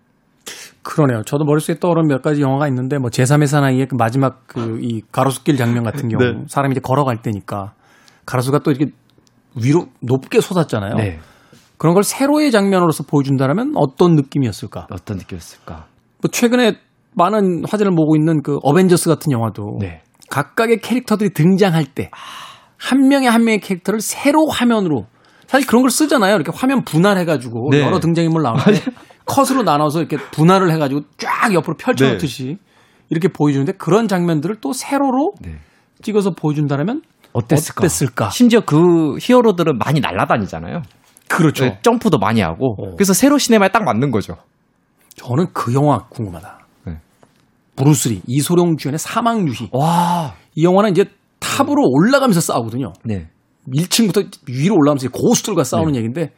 그러네요. 0.83 1.23
저도 1.25 1.45
머릿속에 1.45 1.79
떠오른 1.79 2.07
몇 2.09 2.23
가지 2.23 2.41
영화가 2.41 2.67
있는데 2.69 2.99
뭐 2.99 3.11
제3의 3.11 3.47
사나이의 3.47 3.87
그 3.87 3.95
마지막 3.97 4.47
그 4.47 4.81
이 4.83 5.03
가로수길 5.13 5.57
장면 5.57 5.85
같은 5.85 6.09
경우 6.09 6.23
네. 6.25 6.45
사람이 6.49 6.73
이제 6.73 6.81
걸어갈 6.83 7.21
때니까 7.23 7.75
가로수가 8.27 8.61
또 8.61 8.71
이렇게 8.71 8.93
위로 9.63 9.87
높게 10.01 10.41
솟았잖아요. 10.41 10.95
네. 10.95 11.19
그런 11.77 11.95
걸 11.95 12.03
세로의 12.03 12.51
장면으로서 12.51 13.05
보여준다면 13.05 13.73
어떤 13.77 14.15
느낌이었을까? 14.15 14.87
어떤 14.91 15.17
느낌이었을까? 15.19 15.87
뭐 16.23 16.31
최근에 16.31 16.77
많은 17.15 17.65
화제를 17.69 17.93
모으고 17.93 18.17
있는 18.17 18.43
그 18.43 18.59
어벤져스 18.63 19.09
같은 19.09 19.33
영화도 19.33 19.79
네. 19.81 20.03
각각의 20.31 20.81
캐릭터들이 20.81 21.31
등장할 21.33 21.85
때 21.87 22.11
한 22.81 23.09
명의 23.09 23.29
한 23.29 23.45
명의 23.45 23.61
캐릭터를 23.61 24.01
세로 24.01 24.47
화면으로 24.49 25.07
사실 25.47 25.67
그런 25.67 25.83
걸 25.83 25.91
쓰잖아요. 25.91 26.35
이렇게 26.35 26.51
화면 26.55 26.83
분할해가지고 26.85 27.69
네. 27.73 27.83
여러 27.83 28.01
등장인물 28.01 28.43
나오는데 28.43 28.81
컷으로 29.27 29.63
나눠서 29.63 30.01
이렇게 30.01 30.17
분할을 30.17 30.71
해가지고 30.73 31.03
쫙 31.19 31.53
옆으로 31.53 31.77
펼쳐놓듯이 31.77 32.45
네. 32.45 32.57
이렇게 33.11 33.29
보여주는데 33.29 33.73
그런 33.73 34.09
장면들을 34.09 34.57
또 34.61 34.73
세로로 34.73 35.35
네. 35.41 35.59
찍어서 36.03 36.31
보여준다면 36.31 37.03
어땠을까? 37.33 37.83
어땠을까? 37.83 38.31
심지어 38.31 38.61
그 38.61 39.19
히어로들은 39.21 39.79
많이 39.79 40.01
날아다니잖아요. 40.01 40.83
그렇죠. 41.29 41.65
네, 41.65 41.79
점프도 41.83 42.19
많이 42.19 42.41
하고 42.41 42.77
어. 42.79 42.95
그래서 42.97 43.13
세로 43.13 43.39
시네마에 43.39 43.69
딱 43.69 43.85
맞는 43.85 44.11
거죠. 44.11 44.37
저는 45.21 45.47
그 45.53 45.75
영화 45.75 45.99
궁금하다. 46.09 46.67
네. 46.87 46.97
브루스리 47.77 48.23
이소룡 48.27 48.79
주연의 48.79 48.99
사망 48.99 49.47
유희. 49.47 49.69
와. 49.73 50.35
이 50.55 50.65
영화는 50.65 50.93
이제 50.93 51.05
탑으로 51.39 51.83
올라가면서 51.87 52.41
싸우거든요. 52.41 52.95
네. 53.05 53.29
1층부터 53.69 54.27
위로 54.49 54.77
올라가면서 54.77 55.11
고수들과 55.11 55.65
싸우는 55.65 55.93
네. 55.93 55.99
얘기인데 55.99 56.33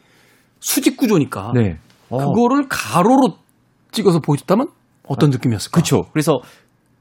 수직 0.58 0.96
구조니까 0.96 1.52
네. 1.54 1.78
어. 2.10 2.18
그거를 2.18 2.66
가로로 2.68 3.36
찍어서 3.92 4.18
보여줬다면 4.18 4.68
어떤 5.06 5.30
아, 5.30 5.32
느낌이었을까? 5.32 5.74
그렇죠. 5.74 6.02
그래서 6.12 6.40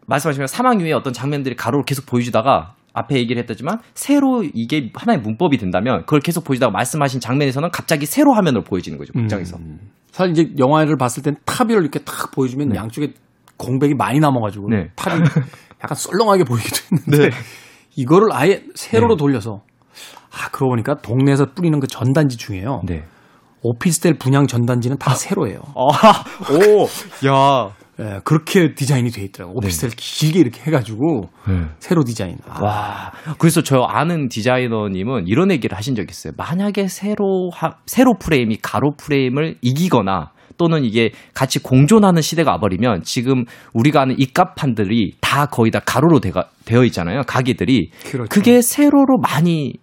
말씀하신 0.05 0.45
사망 0.47 0.79
유의 0.81 0.93
어떤 0.93 1.13
장면들이 1.13 1.55
가로로 1.55 1.83
계속 1.83 2.05
보여주다가 2.05 2.75
앞에 2.93 3.15
얘기를 3.15 3.41
했다지만 3.41 3.79
새로 3.95 4.43
이게 4.43 4.91
하나의 4.93 5.21
문법이 5.21 5.57
된다면 5.57 6.01
그걸 6.01 6.19
계속 6.19 6.43
보시다가 6.43 6.71
말씀하신 6.71 7.21
장면에서는 7.21 7.71
갑자기 7.71 8.05
세로 8.05 8.33
화면으로 8.33 8.63
보여지는 8.63 8.99
거죠 8.99 9.13
극장에서. 9.13 9.57
음. 9.57 9.79
사실 10.11 10.31
이제 10.31 10.53
영화를 10.59 10.97
봤을 10.97 11.23
땐 11.23 11.35
탑을 11.45 11.71
이렇게 11.71 11.99
탁 11.99 12.31
보여주면 12.31 12.69
네. 12.69 12.75
양쪽에 12.75 13.13
공백이 13.57 13.95
많이 13.95 14.19
남아가지고 14.19 14.69
네. 14.69 14.89
탑이 14.95 15.21
약간 15.83 15.95
썰렁하게 15.95 16.43
보이기도 16.43 16.77
했는데 16.91 17.29
네. 17.29 17.35
이거를 17.95 18.29
아예 18.31 18.63
세로로 18.75 19.15
네. 19.15 19.19
돌려서 19.19 19.61
아 20.31 20.49
그러고 20.51 20.71
보니까 20.71 20.95
동네에서 21.01 21.53
뿌리는 21.53 21.79
그 21.79 21.87
전단지 21.87 22.37
중에요. 22.37 22.81
네. 22.85 23.03
오피스텔 23.63 24.17
분양 24.17 24.47
전단지는 24.47 24.97
다 24.97 25.13
세로예요. 25.13 25.59
아, 25.75 26.23
오, 26.51 26.87
야. 27.27 27.71
예, 28.01 28.19
그렇게 28.23 28.73
디자인이 28.73 29.09
돼 29.11 29.23
있더라고요. 29.23 29.57
오피스텔 29.57 29.91
네. 29.91 29.95
길게 29.97 30.39
이렇게 30.39 30.61
해가지고 30.61 31.29
네. 31.47 31.65
세로 31.79 32.03
디자인. 32.03 32.37
아. 32.47 32.63
와. 32.63 33.11
그래서 33.37 33.61
저 33.61 33.81
아는 33.81 34.27
디자이너님은 34.27 35.27
이런 35.27 35.51
얘기를 35.51 35.77
하신 35.77 35.95
적이 35.95 36.07
있어요. 36.09 36.33
만약에 36.37 36.87
세로 36.87 37.49
하, 37.53 37.71
세로 37.85 38.15
프레임이 38.19 38.57
가로 38.61 38.93
프레임을 38.97 39.57
이기거나 39.61 40.31
또는 40.57 40.83
이게 40.83 41.11
같이 41.33 41.59
공존하는 41.59 42.21
시대가 42.21 42.51
와버리면 42.51 43.01
지금 43.03 43.45
우리가 43.73 44.01
아는 44.01 44.19
입갑판들이 44.19 45.15
다 45.21 45.45
거의 45.45 45.71
다 45.71 45.79
가로로 45.79 46.19
되가, 46.19 46.49
되어 46.65 46.83
있잖아요. 46.85 47.21
가게들이. 47.25 47.91
그렇죠. 48.05 48.29
그게 48.29 48.61
세로로 48.61 49.17
많이 49.21 49.73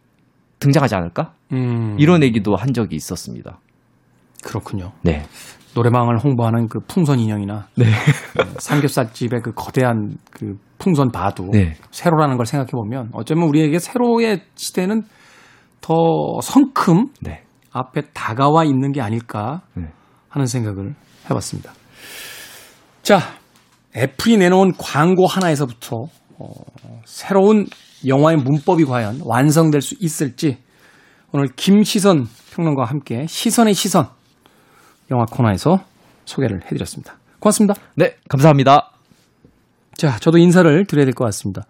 등장하지 0.60 0.94
않을까? 0.94 1.32
음. 1.52 1.96
이런 1.98 2.22
얘기도 2.22 2.54
한 2.56 2.72
적이 2.72 2.96
있었습니다. 2.96 3.58
그렇군요. 4.44 4.92
네. 5.02 5.24
노래방을 5.78 6.18
홍보하는 6.18 6.66
그 6.66 6.80
풍선 6.80 7.20
인형이나 7.20 7.68
네. 7.76 7.84
그 8.32 8.54
삼겹살집의 8.58 9.40
그 9.42 9.52
거대한 9.54 10.16
그 10.32 10.56
풍선 10.78 11.10
봐도 11.12 11.48
네. 11.52 11.74
세로라는 11.92 12.36
걸 12.36 12.46
생각해 12.46 12.70
보면 12.72 13.10
어쩌면 13.12 13.48
우리에게 13.48 13.78
세로의 13.78 14.42
시대는 14.56 15.02
더 15.80 15.94
성큼 16.42 17.08
네. 17.20 17.44
앞에 17.70 18.02
다가와 18.12 18.64
있는 18.64 18.90
게 18.90 19.00
아닐까 19.00 19.62
네. 19.74 19.84
하는 20.28 20.46
생각을 20.46 20.96
해봤습니다. 21.30 21.72
자, 23.02 23.20
애플이 23.96 24.36
내놓은 24.36 24.72
광고 24.78 25.26
하나에서부터 25.26 25.96
어, 26.40 26.50
새로운 27.04 27.66
영화의 28.04 28.38
문법이 28.38 28.84
과연 28.84 29.20
완성될 29.24 29.80
수 29.80 29.94
있을지 30.00 30.58
오늘 31.32 31.46
김시선 31.54 32.26
평론가와 32.52 32.88
함께 32.88 33.26
시선의 33.28 33.74
시선 33.74 34.17
영화 35.10 35.24
코너에서 35.24 35.78
소개를 36.24 36.62
해드렸습니다. 36.66 37.14
고맙습니다. 37.40 37.74
네, 37.94 38.16
감사합니다. 38.28 38.90
자, 39.96 40.18
저도 40.18 40.38
인사를 40.38 40.84
드려야 40.86 41.04
될 41.04 41.14
것 41.14 41.24
같습니다. 41.24 41.62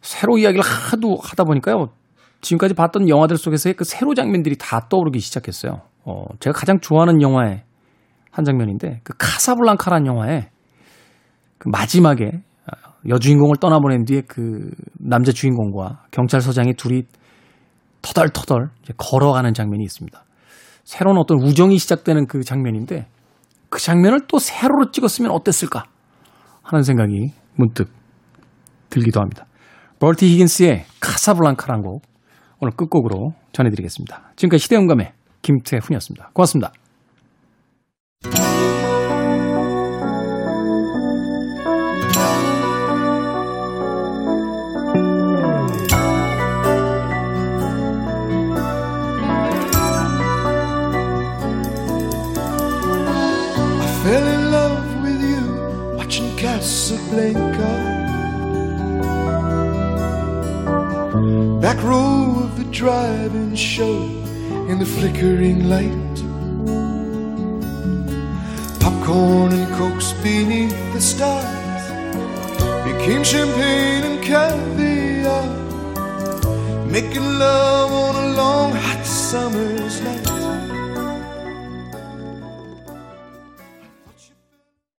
새로 0.00 0.38
이야기를 0.38 0.62
하도 0.62 1.16
하다 1.22 1.44
보니까요. 1.44 1.88
지금까지 2.40 2.74
봤던 2.74 3.08
영화들 3.08 3.36
속에서의 3.36 3.74
그 3.74 3.84
세로 3.84 4.14
장면들이 4.14 4.56
다 4.58 4.86
떠오르기 4.88 5.18
시작했어요. 5.20 5.80
어, 6.04 6.24
제가 6.40 6.58
가장 6.58 6.78
좋아하는 6.80 7.22
영화의 7.22 7.62
한 8.30 8.44
장면인데 8.44 9.00
그 9.02 9.14
카사블랑카라는 9.16 10.06
영화에 10.06 10.50
그 11.58 11.68
마지막에 11.68 12.42
여주인공을 13.08 13.56
떠나보낸 13.56 14.04
뒤에 14.04 14.22
그 14.26 14.70
남자 14.98 15.32
주인공과 15.32 16.04
경찰서장이 16.10 16.74
둘이 16.74 17.04
터덜터덜 18.02 18.70
걸어가는 18.96 19.54
장면이 19.54 19.84
있습니다. 19.84 20.24
새로운 20.84 21.18
어떤 21.18 21.42
우정이 21.42 21.78
시작되는 21.78 22.26
그 22.26 22.42
장면인데 22.42 23.06
그 23.68 23.80
장면을 23.80 24.20
또 24.28 24.38
세로로 24.38 24.90
찍었으면 24.90 25.30
어땠을까 25.30 25.84
하는 26.62 26.82
생각이 26.82 27.32
문득 27.56 27.90
들기도 28.90 29.20
합니다. 29.20 29.46
버티 29.98 30.26
히긴스의 30.32 30.84
카사블랑카란 31.00 31.82
곡 31.82 32.02
오늘 32.60 32.72
끝곡으로 32.76 33.32
전해드리겠습니다. 33.52 34.32
지금까지 34.36 34.62
시대음감의 34.62 35.12
김태훈이었습니다. 35.42 36.30
고맙습니다. 36.32 36.72
Back 61.60 61.82
row 61.84 62.42
of 62.42 62.58
the 62.58 62.64
drive-in 62.72 63.54
show 63.54 64.02
in 64.68 64.80
the 64.80 64.84
flickering 64.84 65.68
light. 65.68 66.14
Popcorn 68.80 69.52
and 69.52 69.74
cokes 69.76 70.12
beneath 70.24 70.76
the 70.92 71.00
stars 71.00 71.84
became 72.84 73.22
champagne 73.22 74.04
and 74.10 74.22
caviar. 74.24 75.46
Making 76.86 77.38
love 77.38 77.92
on 77.92 78.14
a 78.24 78.36
long 78.36 78.72
hot 78.72 79.06
summer's 79.06 80.00
night. 80.02 80.33